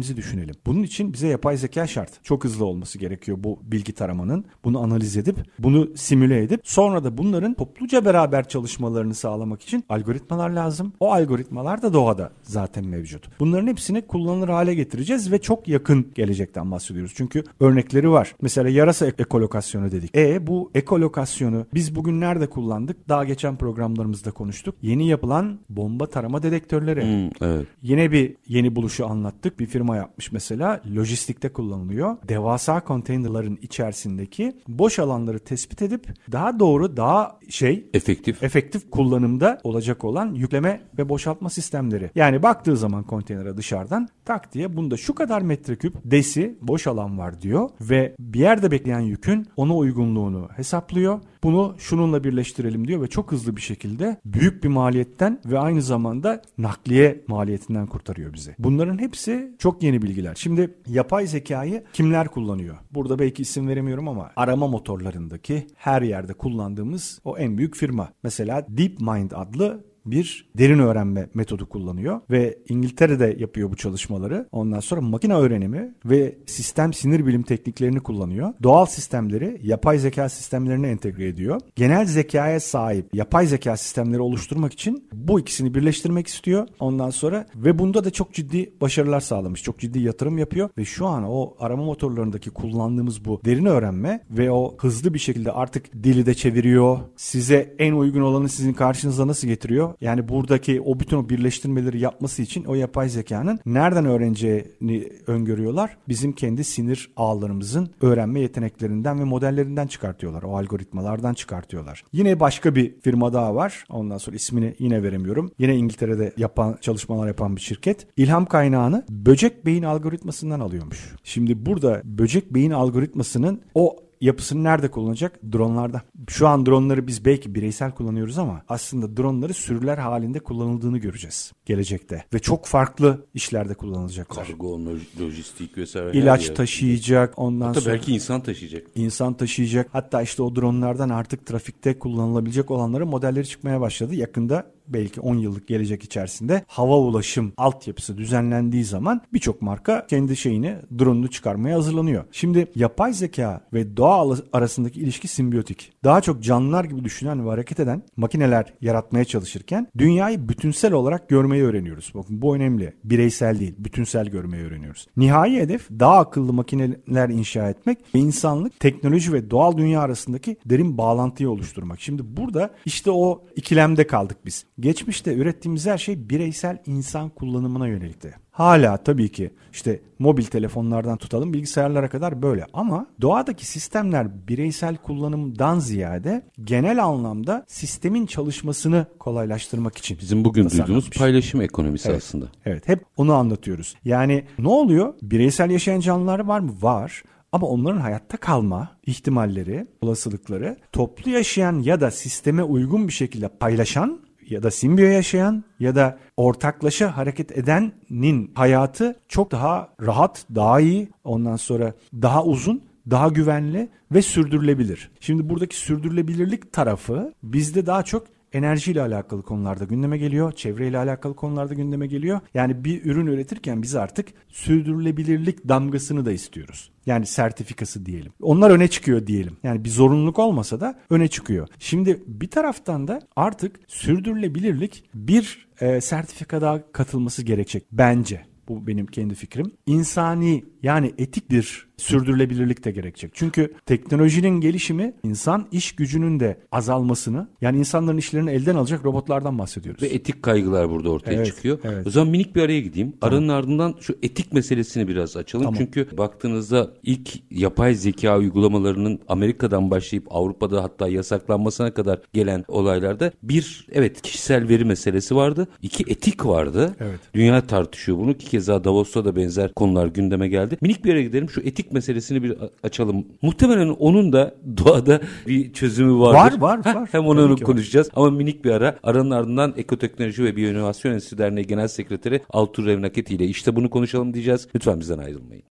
aktarabildiğimizi 0.00 0.16
düşünelim. 0.16 0.54
Bunun 0.66 0.82
için 0.82 1.12
bize 1.12 1.28
yapay 1.28 1.56
zeka 1.56 1.86
şart. 1.86 2.24
Çok 2.24 2.44
hızlı 2.44 2.64
olması 2.64 2.98
gerekiyor 2.98 3.38
bu 3.40 3.58
bilgi 3.62 3.92
taramanın. 3.92 4.44
Bunu 4.64 4.80
analiz 4.82 5.16
edip, 5.16 5.36
bunu 5.58 5.88
simüle 5.96 6.42
edip 6.42 6.60
sonra 6.64 7.04
da 7.04 7.18
bunların 7.18 7.54
topluca 7.54 8.04
beraber 8.04 8.48
çalışmalarını 8.48 9.14
sağlamak 9.14 9.62
için 9.62 9.84
algoritmalar 9.88 10.50
lazım. 10.50 10.92
O 11.00 11.12
algoritmalar 11.12 11.82
da 11.82 11.92
doğada 11.92 12.30
zaten 12.42 12.86
mevcut. 12.86 13.40
Bunların 13.40 13.66
hepsini 13.66 14.02
kullanılır 14.06 14.48
hale 14.48 14.74
getireceğiz 14.74 15.32
ve 15.32 15.38
çok 15.38 15.68
yakın 15.68 16.06
gelecekten 16.14 16.70
bahsediyoruz. 16.70 17.12
Çünkü 17.16 17.44
örnekleri 17.60 18.10
var. 18.10 18.34
Mesela 18.42 18.68
yarasa 18.68 19.06
ek- 19.06 19.22
ekolokasyonu 19.22 19.90
dedik. 19.92 20.16
E 20.16 20.46
bu 20.46 20.70
ekolokasyonu 20.74 21.66
biz 21.74 21.94
bugün 21.96 22.20
nerede 22.20 22.46
kullandık? 22.46 23.08
Daha 23.08 23.24
geçen 23.24 23.56
programlarımızda 23.56 24.30
konuştuk. 24.30 24.74
Yeni 24.82 25.08
yapılan 25.08 25.58
bomba 25.68 26.06
tarama 26.06 26.42
dedektörleri. 26.42 27.02
Hmm, 27.02 27.30
evet. 27.48 27.66
Yine 27.82 28.12
bir 28.12 28.36
yeni 28.46 28.76
buluşu 28.76 29.06
anlattık. 29.06 29.60
Bir 29.60 29.66
firma 29.66 29.89
yapmış 29.96 30.32
mesela. 30.32 30.80
Lojistikte 30.96 31.48
kullanılıyor. 31.48 32.16
Devasa 32.28 32.80
konteynerların 32.80 33.58
içerisindeki 33.62 34.52
boş 34.68 34.98
alanları 34.98 35.38
tespit 35.38 35.82
edip 35.82 36.08
daha 36.32 36.60
doğru, 36.60 36.96
daha 36.96 37.38
şey 37.48 37.86
Efektif. 37.94 38.42
efektif 38.42 38.90
kullanımda 38.90 39.60
olacak 39.64 40.04
olan 40.04 40.34
yükleme 40.34 40.80
ve 40.98 41.08
boşaltma 41.08 41.50
sistemleri. 41.50 42.10
Yani 42.14 42.42
baktığı 42.42 42.76
zaman 42.76 43.02
konteynere 43.02 43.56
dışarıdan 43.56 44.08
tak 44.24 44.54
diye 44.54 44.76
bunda 44.76 44.96
şu 44.96 45.14
kadar 45.14 45.42
metreküp 45.42 45.94
desi 46.04 46.58
boş 46.62 46.86
alan 46.86 47.18
var 47.18 47.40
diyor 47.40 47.70
ve 47.80 48.14
bir 48.18 48.40
yerde 48.40 48.70
bekleyen 48.70 49.00
yükün 49.00 49.46
ona 49.56 49.76
uygunluğunu 49.76 50.48
hesaplıyor. 50.56 51.20
Bunu 51.42 51.74
şununla 51.78 52.24
birleştirelim 52.24 52.88
diyor 52.88 53.02
ve 53.02 53.06
çok 53.06 53.32
hızlı 53.32 53.56
bir 53.56 53.60
şekilde 53.60 54.16
büyük 54.24 54.64
bir 54.64 54.68
maliyetten 54.68 55.40
ve 55.46 55.58
aynı 55.58 55.82
zamanda 55.82 56.42
nakliye 56.58 57.24
maliyetinden 57.28 57.86
kurtarıyor 57.86 58.32
bizi. 58.32 58.54
Bunların 58.58 58.98
hepsi 58.98 59.54
çok 59.58 59.79
yeni 59.82 60.02
bilgiler. 60.02 60.34
Şimdi 60.34 60.74
yapay 60.86 61.26
zekayı 61.26 61.84
kimler 61.92 62.28
kullanıyor? 62.28 62.76
Burada 62.90 63.18
belki 63.18 63.42
isim 63.42 63.68
veremiyorum 63.68 64.08
ama 64.08 64.30
arama 64.36 64.66
motorlarındaki 64.66 65.66
her 65.74 66.02
yerde 66.02 66.32
kullandığımız 66.32 67.20
o 67.24 67.38
en 67.38 67.58
büyük 67.58 67.76
firma. 67.76 68.12
Mesela 68.22 68.66
DeepMind 68.68 69.30
adlı 69.34 69.89
bir 70.06 70.50
derin 70.58 70.78
öğrenme 70.78 71.28
metodu 71.34 71.68
kullanıyor 71.68 72.20
ve 72.30 72.58
İngiltere'de 72.68 73.36
yapıyor 73.38 73.70
bu 73.70 73.76
çalışmaları. 73.76 74.48
Ondan 74.52 74.80
sonra 74.80 75.00
makine 75.00 75.34
öğrenimi 75.34 75.94
ve 76.04 76.38
sistem 76.46 76.92
sinir 76.92 77.26
bilim 77.26 77.42
tekniklerini 77.42 78.00
kullanıyor. 78.00 78.52
Doğal 78.62 78.86
sistemleri 78.86 79.60
yapay 79.62 79.98
zeka 79.98 80.28
sistemlerine 80.28 80.88
entegre 80.88 81.28
ediyor. 81.28 81.60
Genel 81.76 82.06
zekaya 82.06 82.60
sahip 82.60 83.14
yapay 83.14 83.46
zeka 83.46 83.76
sistemleri 83.76 84.20
oluşturmak 84.20 84.72
için 84.72 85.08
bu 85.12 85.40
ikisini 85.40 85.74
birleştirmek 85.74 86.26
istiyor. 86.26 86.68
Ondan 86.80 87.10
sonra 87.10 87.46
ve 87.56 87.78
bunda 87.78 88.04
da 88.04 88.10
çok 88.10 88.34
ciddi 88.34 88.72
başarılar 88.80 89.20
sağlamış. 89.20 89.62
Çok 89.62 89.78
ciddi 89.78 90.00
yatırım 90.00 90.38
yapıyor 90.38 90.70
ve 90.78 90.84
şu 90.84 91.06
an 91.06 91.24
o 91.24 91.54
arama 91.58 91.84
motorlarındaki 91.84 92.50
kullandığımız 92.50 93.24
bu 93.24 93.40
derin 93.44 93.64
öğrenme 93.64 94.24
ve 94.30 94.50
o 94.50 94.76
hızlı 94.78 95.14
bir 95.14 95.18
şekilde 95.18 95.52
artık 95.52 95.92
dili 95.92 96.26
de 96.26 96.34
çeviriyor. 96.34 96.98
Size 97.16 97.74
en 97.78 97.92
uygun 97.92 98.20
olanı 98.20 98.48
sizin 98.48 98.72
karşınıza 98.72 99.26
nasıl 99.26 99.48
getiriyor? 99.48 99.89
Yani 100.00 100.28
buradaki 100.28 100.80
o 100.80 101.00
bütün 101.00 101.16
o 101.16 101.28
birleştirmeleri 101.28 102.00
yapması 102.00 102.42
için 102.42 102.64
o 102.64 102.74
yapay 102.74 103.08
zekanın 103.08 103.60
nereden 103.66 104.04
öğreneceğini 104.04 105.08
öngörüyorlar. 105.26 105.96
Bizim 106.08 106.32
kendi 106.32 106.64
sinir 106.64 107.10
ağlarımızın 107.16 107.90
öğrenme 108.00 108.40
yeteneklerinden 108.40 109.20
ve 109.20 109.24
modellerinden 109.24 109.86
çıkartıyorlar. 109.86 110.42
O 110.42 110.56
algoritmalardan 110.56 111.34
çıkartıyorlar. 111.34 112.04
Yine 112.12 112.40
başka 112.40 112.74
bir 112.74 113.00
firma 113.00 113.32
daha 113.32 113.54
var. 113.54 113.84
Ondan 113.90 114.18
sonra 114.18 114.36
ismini 114.36 114.74
yine 114.78 115.02
veremiyorum. 115.02 115.52
Yine 115.58 115.76
İngiltere'de 115.76 116.32
yapan 116.36 116.78
çalışmalar 116.80 117.26
yapan 117.26 117.56
bir 117.56 117.60
şirket. 117.60 118.06
İlham 118.16 118.46
kaynağını 118.46 119.04
böcek 119.10 119.66
beyin 119.66 119.82
algoritmasından 119.82 120.60
alıyormuş. 120.60 121.14
Şimdi 121.24 121.66
burada 121.66 122.02
böcek 122.04 122.54
beyin 122.54 122.70
algoritmasının 122.70 123.60
o 123.74 123.96
yapısını 124.20 124.64
nerede 124.64 124.90
kullanacak? 124.90 125.40
Dronlarda. 125.52 126.02
Şu 126.28 126.48
an 126.48 126.66
dronları 126.66 127.06
biz 127.06 127.24
belki 127.24 127.54
bireysel 127.54 127.90
kullanıyoruz 127.92 128.38
ama 128.38 128.62
aslında 128.68 129.16
dronları 129.16 129.54
sürüler 129.54 129.98
halinde 129.98 130.38
kullanıldığını 130.40 130.98
göreceğiz 130.98 131.52
gelecekte. 131.66 132.24
Ve 132.34 132.38
çok 132.38 132.66
farklı 132.66 133.26
işlerde 133.34 133.74
kullanılacaklar. 133.74 134.46
Kargo, 134.46 134.78
loj- 134.78 135.20
lojistik 135.20 135.78
vesaire. 135.78 136.18
İlaç 136.18 136.48
taşıyacak, 136.48 137.38
ondan 137.38 137.66
Hatta 137.66 137.80
sonra 137.80 137.94
belki 137.94 138.14
insan 138.14 138.40
taşıyacak. 138.40 138.86
insan 138.94 139.34
taşıyacak. 139.34 139.88
Hatta 139.92 140.22
işte 140.22 140.42
o 140.42 140.56
dronlardan 140.56 141.08
artık 141.08 141.46
trafikte 141.46 141.98
kullanılabilecek 141.98 142.70
olanların 142.70 143.08
modelleri 143.08 143.46
çıkmaya 143.46 143.80
başladı. 143.80 144.14
Yakında 144.14 144.72
belki 144.92 145.20
10 145.20 145.34
yıllık 145.34 145.68
gelecek 145.68 146.02
içerisinde 146.02 146.64
hava 146.66 146.98
ulaşım 146.98 147.52
altyapısı 147.56 148.18
düzenlendiği 148.18 148.84
zaman 148.84 149.20
birçok 149.32 149.62
marka 149.62 150.06
kendi 150.06 150.36
şeyini 150.36 150.76
drone'unu 150.98 151.30
çıkarmaya 151.30 151.76
hazırlanıyor. 151.76 152.24
Şimdi 152.32 152.66
yapay 152.74 153.12
zeka 153.12 153.60
ve 153.72 153.96
doğa 153.96 154.36
arasındaki 154.52 155.00
ilişki 155.00 155.28
simbiyotik. 155.28 155.92
Daha 156.04 156.20
çok 156.20 156.42
canlılar 156.42 156.84
gibi 156.84 157.04
düşünen 157.04 157.44
ve 157.46 157.50
hareket 157.50 157.80
eden 157.80 158.02
makineler 158.16 158.74
yaratmaya 158.80 159.24
çalışırken 159.24 159.86
dünyayı 159.98 160.48
bütünsel 160.48 160.92
olarak 160.92 161.28
görmeyi 161.28 161.62
öğreniyoruz. 161.62 162.12
Bakın 162.14 162.42
bu 162.42 162.56
önemli. 162.56 162.94
Bireysel 163.04 163.60
değil, 163.60 163.74
bütünsel 163.78 164.26
görmeyi 164.26 164.64
öğreniyoruz. 164.64 165.06
Nihai 165.16 165.56
hedef 165.56 165.88
daha 165.90 166.18
akıllı 166.18 166.52
makineler 166.52 167.28
inşa 167.28 167.70
etmek 167.70 167.98
ve 168.14 168.18
insanlık, 168.18 168.80
teknoloji 168.80 169.32
ve 169.32 169.50
doğal 169.50 169.76
dünya 169.76 170.00
arasındaki 170.00 170.56
derin 170.66 170.98
bağlantıyı 170.98 171.50
oluşturmak. 171.50 172.00
Şimdi 172.00 172.36
burada 172.36 172.70
işte 172.84 173.10
o 173.10 173.42
ikilemde 173.56 174.06
kaldık 174.06 174.36
biz. 174.46 174.64
Geçmişte 174.80 175.34
ürettiğimiz 175.34 175.86
her 175.86 175.98
şey 175.98 176.30
bireysel 176.30 176.78
insan 176.86 177.28
kullanımına 177.28 177.88
yönelikti. 177.88 178.34
Hala 178.50 178.96
tabii 178.96 179.28
ki 179.28 179.50
işte 179.72 180.00
mobil 180.18 180.44
telefonlardan 180.44 181.16
tutalım 181.16 181.52
bilgisayarlara 181.52 182.08
kadar 182.08 182.42
böyle 182.42 182.66
ama 182.72 183.06
doğadaki 183.20 183.66
sistemler 183.66 184.48
bireysel 184.48 184.96
kullanımdan 184.96 185.78
ziyade 185.78 186.42
genel 186.64 187.04
anlamda 187.04 187.64
sistemin 187.68 188.26
çalışmasını 188.26 189.06
kolaylaştırmak 189.18 189.98
için 189.98 190.18
Bizim 190.20 190.44
bugün 190.44 190.70
duyduğumuz 190.70 191.10
paylaşım 191.10 191.60
ekonomisi 191.60 192.08
Evet. 192.08 192.18
aslında. 192.18 192.46
Evet 192.64 192.88
hep 192.88 193.04
onu 193.16 193.34
anlatıyoruz. 193.34 193.94
Yani 194.04 194.44
ne 194.58 194.68
oluyor? 194.68 195.14
Bireysel 195.22 195.70
yaşayan 195.70 196.00
canlılar 196.00 196.40
var 196.40 196.60
mı? 196.60 196.72
Var. 196.80 197.22
Ama 197.52 197.66
onların 197.66 198.00
hayatta 198.00 198.36
kalma 198.36 198.88
ihtimalleri, 199.06 199.86
olasılıkları 200.00 200.76
toplu 200.92 201.30
yaşayan 201.30 201.78
ya 201.80 202.00
da 202.00 202.10
sisteme 202.10 202.62
uygun 202.62 203.08
bir 203.08 203.12
şekilde 203.12 203.48
paylaşan 203.48 204.20
ya 204.50 204.62
da 204.62 204.70
simbiyo 204.70 205.08
yaşayan 205.08 205.64
ya 205.80 205.94
da 205.94 206.18
ortaklaşa 206.36 207.16
hareket 207.16 207.58
edenin 207.58 208.50
hayatı 208.54 209.16
çok 209.28 209.52
daha 209.52 209.88
rahat, 210.02 210.44
daha 210.54 210.80
iyi, 210.80 211.08
ondan 211.24 211.56
sonra 211.56 211.94
daha 212.12 212.44
uzun, 212.44 212.82
daha 213.10 213.28
güvenli 213.28 213.88
ve 214.12 214.22
sürdürülebilir. 214.22 215.10
Şimdi 215.20 215.48
buradaki 215.48 215.76
sürdürülebilirlik 215.76 216.72
tarafı 216.72 217.34
bizde 217.42 217.86
daha 217.86 218.02
çok 218.02 218.26
enerjiyle 218.52 219.02
alakalı 219.02 219.42
konularda 219.42 219.84
gündeme 219.84 220.18
geliyor, 220.18 220.52
çevreyle 220.52 220.98
alakalı 220.98 221.36
konularda 221.36 221.74
gündeme 221.74 222.06
geliyor. 222.06 222.40
Yani 222.54 222.84
bir 222.84 223.04
ürün 223.04 223.26
üretirken 223.26 223.82
biz 223.82 223.94
artık 223.94 224.28
sürdürülebilirlik 224.48 225.68
damgasını 225.68 226.26
da 226.26 226.32
istiyoruz. 226.32 226.90
Yani 227.06 227.26
sertifikası 227.26 228.06
diyelim. 228.06 228.32
Onlar 228.42 228.70
öne 228.70 228.88
çıkıyor 228.88 229.26
diyelim. 229.26 229.56
Yani 229.62 229.84
bir 229.84 229.90
zorunluluk 229.90 230.38
olmasa 230.38 230.80
da 230.80 230.98
öne 231.10 231.28
çıkıyor. 231.28 231.68
Şimdi 231.78 232.22
bir 232.26 232.50
taraftan 232.50 233.08
da 233.08 233.20
artık 233.36 233.80
sürdürülebilirlik 233.88 235.04
bir 235.14 235.68
e, 235.80 236.00
sertifika 236.00 236.60
daha 236.60 236.92
katılması 236.92 237.42
gerekecek 237.42 237.84
bence. 237.92 238.50
Bu 238.68 238.86
benim 238.86 239.06
kendi 239.06 239.34
fikrim. 239.34 239.72
İnsani 239.86 240.64
yani 240.82 241.12
etik 241.18 241.50
bir 241.50 241.90
sürdürülebilirlik 241.96 242.84
de 242.84 242.90
gerekecek. 242.90 243.30
Çünkü 243.34 243.74
teknolojinin 243.86 244.60
gelişimi 244.60 245.14
insan 245.22 245.66
iş 245.72 245.92
gücünün 245.92 246.40
de 246.40 246.60
azalmasını 246.72 247.48
yani 247.60 247.78
insanların 247.78 248.18
işlerini 248.18 248.50
elden 248.50 248.74
alacak 248.74 249.04
robotlardan 249.04 249.58
bahsediyoruz. 249.58 250.02
Ve 250.02 250.06
etik 250.06 250.42
kaygılar 250.42 250.90
burada 250.90 251.10
ortaya 251.10 251.34
Evet, 251.36 251.46
çıkıyor. 251.46 251.78
evet. 251.84 252.06
O 252.06 252.10
zaman 252.10 252.28
minik 252.28 252.56
bir 252.56 252.62
araya 252.62 252.80
gideyim. 252.80 253.12
Aranın 253.22 253.48
ardından 253.48 253.94
şu 254.00 254.18
etik 254.22 254.52
meselesini 254.52 255.08
biraz 255.08 255.36
açalım. 255.36 255.64
Tamam. 255.64 255.78
Çünkü 255.78 256.16
baktığınızda 256.18 256.90
ilk 257.02 257.30
yapay 257.50 257.94
zeka 257.94 258.38
uygulamalarının 258.38 259.20
Amerika'dan 259.28 259.90
başlayıp 259.90 260.26
Avrupa'da 260.30 260.82
hatta 260.82 261.08
yasaklanmasına 261.08 261.94
kadar 261.94 262.20
gelen 262.32 262.64
olaylarda 262.68 263.32
bir 263.42 263.86
evet 263.92 264.22
kişisel 264.22 264.68
veri 264.68 264.84
meselesi 264.84 265.36
vardı. 265.36 265.68
İki 265.82 266.04
etik 266.12 266.46
vardı. 266.46 266.94
Evet. 267.00 267.20
Dünya 267.34 267.66
tartışıyor 267.66 268.18
bunu 268.18 268.34
ki 268.34 268.46
keza 268.46 268.84
Davos'ta 268.84 269.24
da 269.24 269.36
benzer 269.36 269.72
konular 269.74 270.06
gündeme 270.06 270.48
geldi. 270.48 270.69
Minik 270.80 271.04
bir 271.04 271.08
yere 271.08 271.22
gidelim 271.22 271.50
şu 271.50 271.60
etik 271.60 271.92
meselesini 271.92 272.42
bir 272.42 272.54
açalım. 272.82 273.26
Muhtemelen 273.42 273.88
onun 273.88 274.32
da 274.32 274.54
doğada 274.76 275.20
bir 275.46 275.72
çözümü 275.72 276.20
vardır. 276.20 276.60
Var, 276.60 276.78
var, 276.78 276.84
Heh, 276.84 276.94
var. 276.94 277.08
Hem 277.12 277.26
onu 277.26 277.56
ki 277.56 277.62
var. 277.62 277.66
konuşacağız 277.66 278.08
ama 278.14 278.30
minik 278.30 278.64
bir 278.64 278.70
ara. 278.70 278.96
Aranın 279.02 279.30
ardından 279.30 279.74
Ekoteknoloji 279.76 280.44
ve 280.44 280.56
Biyoinovasyon 280.56 281.12
Enstitüsü 281.12 281.38
Derneği 281.38 281.66
Genel 281.66 281.88
Sekreteri 281.88 282.40
Altur 282.50 282.86
Revnaketi 282.86 283.34
ile 283.34 283.44
işte 283.44 283.76
bunu 283.76 283.90
konuşalım 283.90 284.34
diyeceğiz. 284.34 284.68
Lütfen 284.74 285.00
bizden 285.00 285.18
ayrılmayın. 285.18 285.62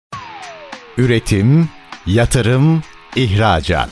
Üretim, 0.99 1.69
yatırım, 2.07 2.83
ihracat. 3.17 3.91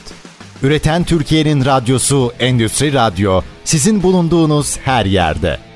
Üreten 0.63 1.05
Türkiye'nin 1.05 1.65
radyosu 1.65 2.33
Endüstri 2.41 2.93
Radyo 2.93 3.41
sizin 3.65 4.03
bulunduğunuz 4.03 4.79
her 4.79 5.07
yerde. 5.07 5.66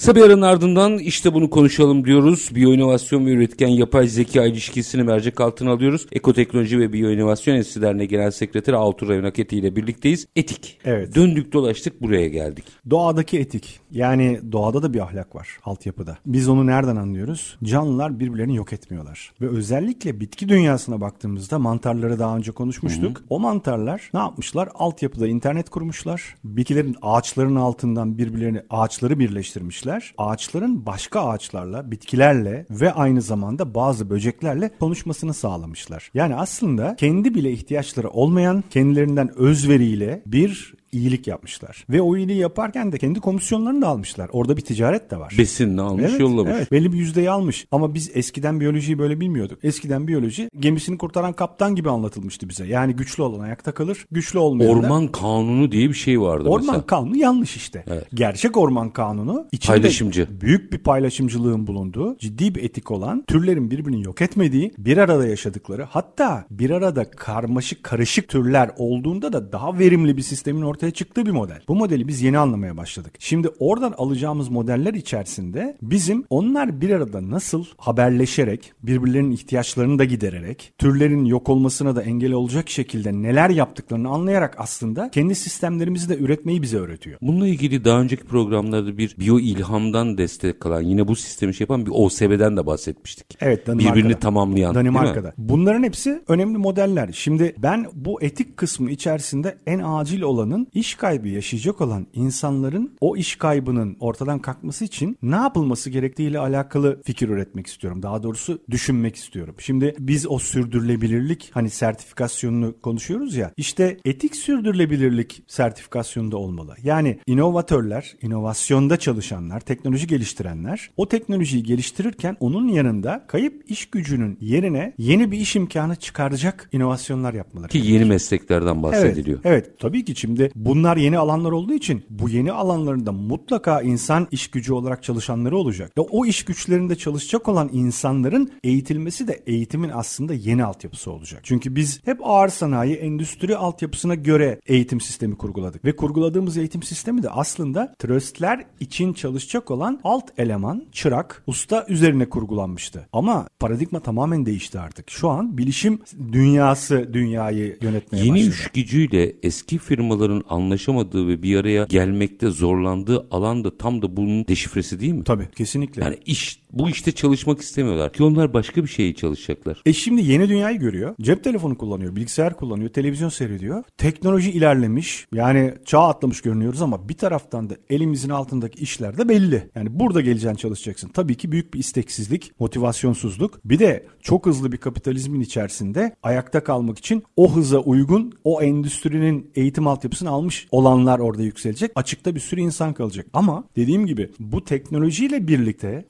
Kısa 0.00 0.14
bir 0.14 0.22
aranın 0.22 0.42
ardından 0.42 0.98
işte 0.98 1.34
bunu 1.34 1.50
konuşalım 1.50 2.04
diyoruz. 2.04 2.50
Biyoinovasyon 2.54 3.26
ve 3.26 3.30
üretken 3.30 3.68
yapay 3.68 4.08
zeka 4.08 4.44
ilişkisini 4.44 5.02
mercek 5.02 5.40
altına 5.40 5.70
alıyoruz. 5.70 6.06
Ekoteknoloji 6.12 6.78
ve 6.78 6.92
Biyoinovasyon 6.92 7.54
Enstitüsü 7.54 7.82
Derneği 7.82 8.08
Genel 8.08 8.30
Sekreteri 8.30 8.76
Altur 8.76 9.08
Revnaketi 9.08 9.56
ile 9.56 9.76
birlikteyiz. 9.76 10.26
Etik. 10.36 10.78
Evet. 10.84 11.14
Döndük 11.14 11.52
dolaştık 11.52 12.02
buraya 12.02 12.28
geldik. 12.28 12.64
Doğadaki 12.90 13.38
etik. 13.38 13.80
Yani 13.90 14.40
doğada 14.52 14.82
da 14.82 14.94
bir 14.94 15.00
ahlak 15.00 15.34
var 15.34 15.48
altyapıda. 15.64 16.18
Biz 16.26 16.48
onu 16.48 16.66
nereden 16.66 16.96
anlıyoruz? 16.96 17.58
Canlılar 17.64 18.20
birbirlerini 18.20 18.56
yok 18.56 18.72
etmiyorlar. 18.72 19.32
Ve 19.40 19.48
özellikle 19.48 20.20
bitki 20.20 20.48
dünyasına 20.48 21.00
baktığımızda 21.00 21.58
mantarları 21.58 22.18
daha 22.18 22.36
önce 22.36 22.52
konuşmuştuk. 22.52 23.22
O 23.30 23.40
mantarlar 23.40 24.10
ne 24.14 24.20
yapmışlar? 24.20 24.68
Altyapıda 24.74 25.26
internet 25.26 25.70
kurmuşlar. 25.70 26.34
Bitkilerin 26.44 26.96
ağaçların 27.02 27.56
altından 27.56 28.18
birbirlerini 28.18 28.62
ağaçları 28.70 29.18
birleştirmişler. 29.18 29.89
Ağaçların 30.18 30.86
başka 30.86 31.20
ağaçlarla, 31.20 31.90
bitkilerle 31.90 32.66
ve 32.70 32.92
aynı 32.92 33.22
zamanda 33.22 33.74
bazı 33.74 34.10
böceklerle 34.10 34.70
konuşmasını 34.80 35.34
sağlamışlar. 35.34 36.10
Yani 36.14 36.36
aslında 36.36 36.96
kendi 36.96 37.34
bile 37.34 37.52
ihtiyaçları 37.52 38.10
olmayan 38.10 38.64
kendilerinden 38.70 39.38
özveriyle 39.38 40.22
bir 40.26 40.79
iyilik 40.92 41.26
yapmışlar. 41.26 41.84
Ve 41.90 42.02
o 42.02 42.16
iyiliği 42.16 42.38
yaparken 42.38 42.92
de 42.92 42.98
kendi 42.98 43.20
komisyonlarını 43.20 43.82
da 43.82 43.88
almışlar. 43.88 44.30
Orada 44.32 44.56
bir 44.56 44.62
ticaret 44.62 45.10
de 45.10 45.16
var. 45.18 45.34
Besinini 45.38 45.80
almış 45.80 46.04
Evet, 46.10 46.20
yollamış. 46.20 46.52
evet. 46.56 46.72
Belli 46.72 46.92
bir 46.92 46.98
yüzdeyi 46.98 47.30
almış. 47.30 47.66
Ama 47.70 47.94
biz 47.94 48.10
eskiden 48.14 48.60
biyolojiyi 48.60 48.98
böyle 48.98 49.20
bilmiyorduk. 49.20 49.58
Eskiden 49.64 50.08
biyoloji 50.08 50.50
gemisini 50.58 50.98
kurtaran 50.98 51.32
kaptan 51.32 51.74
gibi 51.76 51.90
anlatılmıştı 51.90 52.48
bize. 52.48 52.66
Yani 52.66 52.96
güçlü 52.96 53.22
olan 53.22 53.40
ayakta 53.44 53.72
kalır, 53.72 54.06
güçlü 54.10 54.38
olmayan 54.38 54.70
da- 54.74 54.78
Orman 54.78 55.08
kanunu 55.08 55.72
diye 55.72 55.88
bir 55.88 55.94
şey 55.94 56.20
vardı 56.20 56.48
Orman 56.48 56.66
mesela. 56.66 56.86
kanunu 56.86 57.16
yanlış 57.16 57.56
işte. 57.56 57.84
Evet. 57.88 58.06
Gerçek 58.14 58.56
orman 58.56 58.90
kanunu 58.90 59.46
içinde 59.52 59.72
Paylaşımcı. 59.76 60.28
büyük 60.40 60.72
bir 60.72 60.78
paylaşımcılığın 60.78 61.66
bulunduğu, 61.66 62.16
ciddi 62.18 62.54
bir 62.54 62.62
etik 62.64 62.90
olan, 62.90 63.24
türlerin 63.26 63.70
birbirini 63.70 64.02
yok 64.02 64.22
etmediği, 64.22 64.72
bir 64.78 64.96
arada 64.96 65.26
yaşadıkları, 65.26 65.82
hatta 65.82 66.44
bir 66.50 66.70
arada 66.70 67.10
karmaşık 67.10 67.82
karışık 67.82 68.28
türler 68.28 68.70
olduğunda 68.78 69.32
da 69.32 69.52
daha 69.52 69.78
verimli 69.78 70.16
bir 70.16 70.22
sistemin 70.22 70.62
ortaya 70.62 70.79
çıktığı 70.90 71.26
bir 71.26 71.30
model. 71.30 71.60
Bu 71.68 71.74
modeli 71.74 72.08
biz 72.08 72.22
yeni 72.22 72.38
anlamaya 72.38 72.76
başladık. 72.76 73.14
Şimdi 73.18 73.48
oradan 73.58 73.94
alacağımız 73.98 74.48
modeller 74.48 74.94
içerisinde 74.94 75.76
bizim 75.82 76.24
onlar 76.30 76.80
bir 76.80 76.90
arada 76.90 77.30
nasıl 77.30 77.64
haberleşerek, 77.78 78.72
birbirlerinin 78.82 79.30
ihtiyaçlarını 79.30 79.98
da 79.98 80.04
gidererek, 80.04 80.72
türlerin 80.78 81.24
yok 81.24 81.48
olmasına 81.48 81.96
da 81.96 82.02
engel 82.02 82.32
olacak 82.32 82.70
şekilde 82.70 83.12
neler 83.12 83.50
yaptıklarını 83.50 84.08
anlayarak 84.08 84.54
aslında 84.58 85.10
kendi 85.10 85.34
sistemlerimizi 85.34 86.08
de 86.08 86.18
üretmeyi 86.18 86.62
bize 86.62 86.78
öğretiyor. 86.78 87.18
Bununla 87.22 87.46
ilgili 87.46 87.84
daha 87.84 88.00
önceki 88.00 88.24
programlarda 88.24 88.98
bir 88.98 89.16
biyo 89.18 89.38
ilhamdan 89.38 90.18
destek 90.18 90.66
alan 90.66 90.82
yine 90.82 91.08
bu 91.08 91.16
sistemi 91.16 91.54
şey 91.54 91.64
yapan 91.64 91.86
bir 91.86 91.90
OSB'den 91.94 92.56
de 92.56 92.66
bahsetmiştik. 92.66 93.26
Evet 93.40 93.66
Danimarka'da. 93.66 93.96
Birbirini 93.96 94.18
tamamlayan. 94.18 94.74
Danimarka'da. 94.74 95.32
Bunların 95.38 95.82
hepsi 95.82 96.22
önemli 96.28 96.58
modeller. 96.58 97.08
Şimdi 97.12 97.54
ben 97.58 97.86
bu 97.94 98.22
etik 98.22 98.56
kısmı 98.56 98.90
içerisinde 98.90 99.58
en 99.66 99.80
acil 99.84 100.22
olanın 100.22 100.66
iş 100.74 100.94
kaybı 100.94 101.28
yaşayacak 101.28 101.80
olan 101.80 102.06
insanların 102.12 102.96
o 103.00 103.16
iş 103.16 103.36
kaybının 103.36 103.96
ortadan 104.00 104.38
kalkması 104.38 104.84
için 104.84 105.18
ne 105.22 105.36
yapılması 105.36 105.90
gerektiğiyle 105.90 106.38
alakalı 106.38 107.02
fikir 107.04 107.28
üretmek 107.28 107.66
istiyorum. 107.66 108.02
Daha 108.02 108.22
doğrusu 108.22 108.58
düşünmek 108.70 109.16
istiyorum. 109.16 109.54
Şimdi 109.58 109.94
biz 109.98 110.26
o 110.26 110.38
sürdürülebilirlik 110.38 111.50
hani 111.54 111.70
sertifikasyonunu 111.70 112.74
konuşuyoruz 112.82 113.36
ya. 113.36 113.52
İşte 113.56 113.98
etik 114.04 114.36
sürdürülebilirlik 114.36 115.42
sertifikasyonunda 115.46 116.36
olmalı. 116.36 116.74
Yani 116.82 117.18
inovatörler, 117.26 118.16
inovasyonda 118.22 118.96
çalışanlar, 118.96 119.60
teknoloji 119.60 120.06
geliştirenler 120.06 120.90
o 120.96 121.08
teknolojiyi 121.08 121.62
geliştirirken 121.62 122.36
onun 122.40 122.68
yanında 122.68 123.24
kayıp 123.28 123.70
iş 123.70 123.86
gücünün 123.86 124.38
yerine 124.40 124.92
yeni 124.98 125.30
bir 125.30 125.38
iş 125.38 125.56
imkanı 125.56 125.96
çıkaracak 125.96 126.68
inovasyonlar 126.72 127.34
yapmaları. 127.34 127.68
Ki 127.68 127.78
yeni 127.78 128.04
mesleklerden 128.04 128.82
bahsediliyor. 128.82 129.40
Evet, 129.44 129.64
evet 129.66 129.78
tabii 129.78 130.04
ki 130.04 130.16
şimdi 130.16 130.50
bunlar 130.64 130.96
yeni 130.96 131.18
alanlar 131.18 131.52
olduğu 131.52 131.74
için 131.74 132.04
bu 132.10 132.28
yeni 132.28 132.52
alanlarında 132.52 133.12
mutlaka 133.12 133.82
insan 133.82 134.28
iş 134.30 134.50
gücü 134.50 134.72
olarak 134.72 135.02
çalışanları 135.02 135.56
olacak. 135.56 135.92
Ve 135.98 136.00
o 136.00 136.26
iş 136.26 136.44
güçlerinde 136.44 136.96
çalışacak 136.96 137.48
olan 137.48 137.70
insanların 137.72 138.50
eğitilmesi 138.64 139.28
de 139.28 139.42
eğitimin 139.46 139.90
aslında 139.94 140.34
yeni 140.34 140.64
altyapısı 140.64 141.12
olacak. 141.12 141.40
Çünkü 141.44 141.76
biz 141.76 142.00
hep 142.04 142.18
ağır 142.22 142.48
sanayi, 142.48 142.94
endüstri 142.94 143.56
altyapısına 143.56 144.14
göre 144.14 144.60
eğitim 144.66 145.00
sistemi 145.00 145.36
kurguladık. 145.36 145.84
Ve 145.84 145.96
kurguladığımız 145.96 146.56
eğitim 146.56 146.82
sistemi 146.82 147.22
de 147.22 147.30
aslında 147.30 147.94
tröstler 147.98 148.64
için 148.80 149.12
çalışacak 149.12 149.70
olan 149.70 150.00
alt 150.04 150.38
eleman, 150.38 150.84
çırak, 150.92 151.42
usta 151.46 151.86
üzerine 151.88 152.28
kurgulanmıştı. 152.28 153.08
Ama 153.12 153.48
paradigma 153.60 154.00
tamamen 154.00 154.46
değişti 154.46 154.78
artık. 154.78 155.10
Şu 155.10 155.28
an 155.28 155.58
bilişim 155.58 156.00
dünyası 156.32 157.10
dünyayı 157.12 157.78
yönetmeye 157.80 158.24
Yeni 158.24 158.34
başladı. 158.34 158.54
iş 158.54 158.68
gücüyle 158.68 159.32
eski 159.42 159.78
firmaların 159.78 160.44
anlaşamadığı 160.50 161.28
ve 161.28 161.42
bir 161.42 161.56
araya 161.56 161.84
gelmekte 161.84 162.50
zorlandığı 162.50 163.26
alan 163.30 163.64
da 163.64 163.78
tam 163.78 164.02
da 164.02 164.16
bunun 164.16 164.46
deşifresi 164.46 165.00
değil 165.00 165.12
mi? 165.12 165.24
Tabii 165.24 165.48
kesinlikle. 165.56 166.02
Yani 166.04 166.18
iş 166.26 166.59
bu 166.72 166.88
işte 166.88 167.12
çalışmak 167.12 167.60
istemiyorlar 167.60 168.12
ki 168.12 168.22
onlar 168.22 168.54
başka 168.54 168.82
bir 168.82 168.88
şeyi 168.88 169.14
çalışacaklar. 169.14 169.82
E 169.86 169.92
şimdi 169.92 170.22
yeni 170.22 170.48
dünyayı 170.48 170.78
görüyor. 170.78 171.14
Cep 171.20 171.44
telefonu 171.44 171.78
kullanıyor, 171.78 172.16
bilgisayar 172.16 172.56
kullanıyor, 172.56 172.90
televizyon 172.90 173.28
seyrediyor. 173.28 173.84
Teknoloji 173.98 174.50
ilerlemiş. 174.50 175.26
Yani 175.34 175.74
çağ 175.84 176.00
atlamış 176.00 176.40
görünüyoruz 176.40 176.82
ama 176.82 177.08
bir 177.08 177.14
taraftan 177.14 177.70
da 177.70 177.74
elimizin 177.90 178.30
altındaki 178.30 178.82
işler 178.82 179.18
de 179.18 179.28
belli. 179.28 179.70
Yani 179.74 180.00
burada 180.00 180.20
geleceğin 180.20 180.54
çalışacaksın. 180.54 181.08
Tabii 181.08 181.34
ki 181.34 181.52
büyük 181.52 181.74
bir 181.74 181.78
isteksizlik, 181.78 182.60
motivasyonsuzluk. 182.60 183.60
Bir 183.64 183.78
de 183.78 184.06
çok 184.22 184.46
hızlı 184.46 184.72
bir 184.72 184.76
kapitalizmin 184.76 185.40
içerisinde 185.40 186.16
ayakta 186.22 186.64
kalmak 186.64 186.98
için 186.98 187.22
o 187.36 187.56
hıza 187.56 187.78
uygun 187.78 188.32
o 188.44 188.62
endüstrinin 188.62 189.50
eğitim 189.54 189.86
altyapısını 189.86 190.30
almış 190.30 190.68
olanlar 190.70 191.18
orada 191.18 191.42
yükselecek. 191.42 191.90
Açıkta 191.94 192.34
bir 192.34 192.40
sürü 192.40 192.60
insan 192.60 192.94
kalacak. 192.94 193.26
Ama 193.32 193.64
dediğim 193.76 194.06
gibi 194.06 194.30
bu 194.40 194.64
teknolojiyle 194.64 195.48
birlikte 195.48 196.04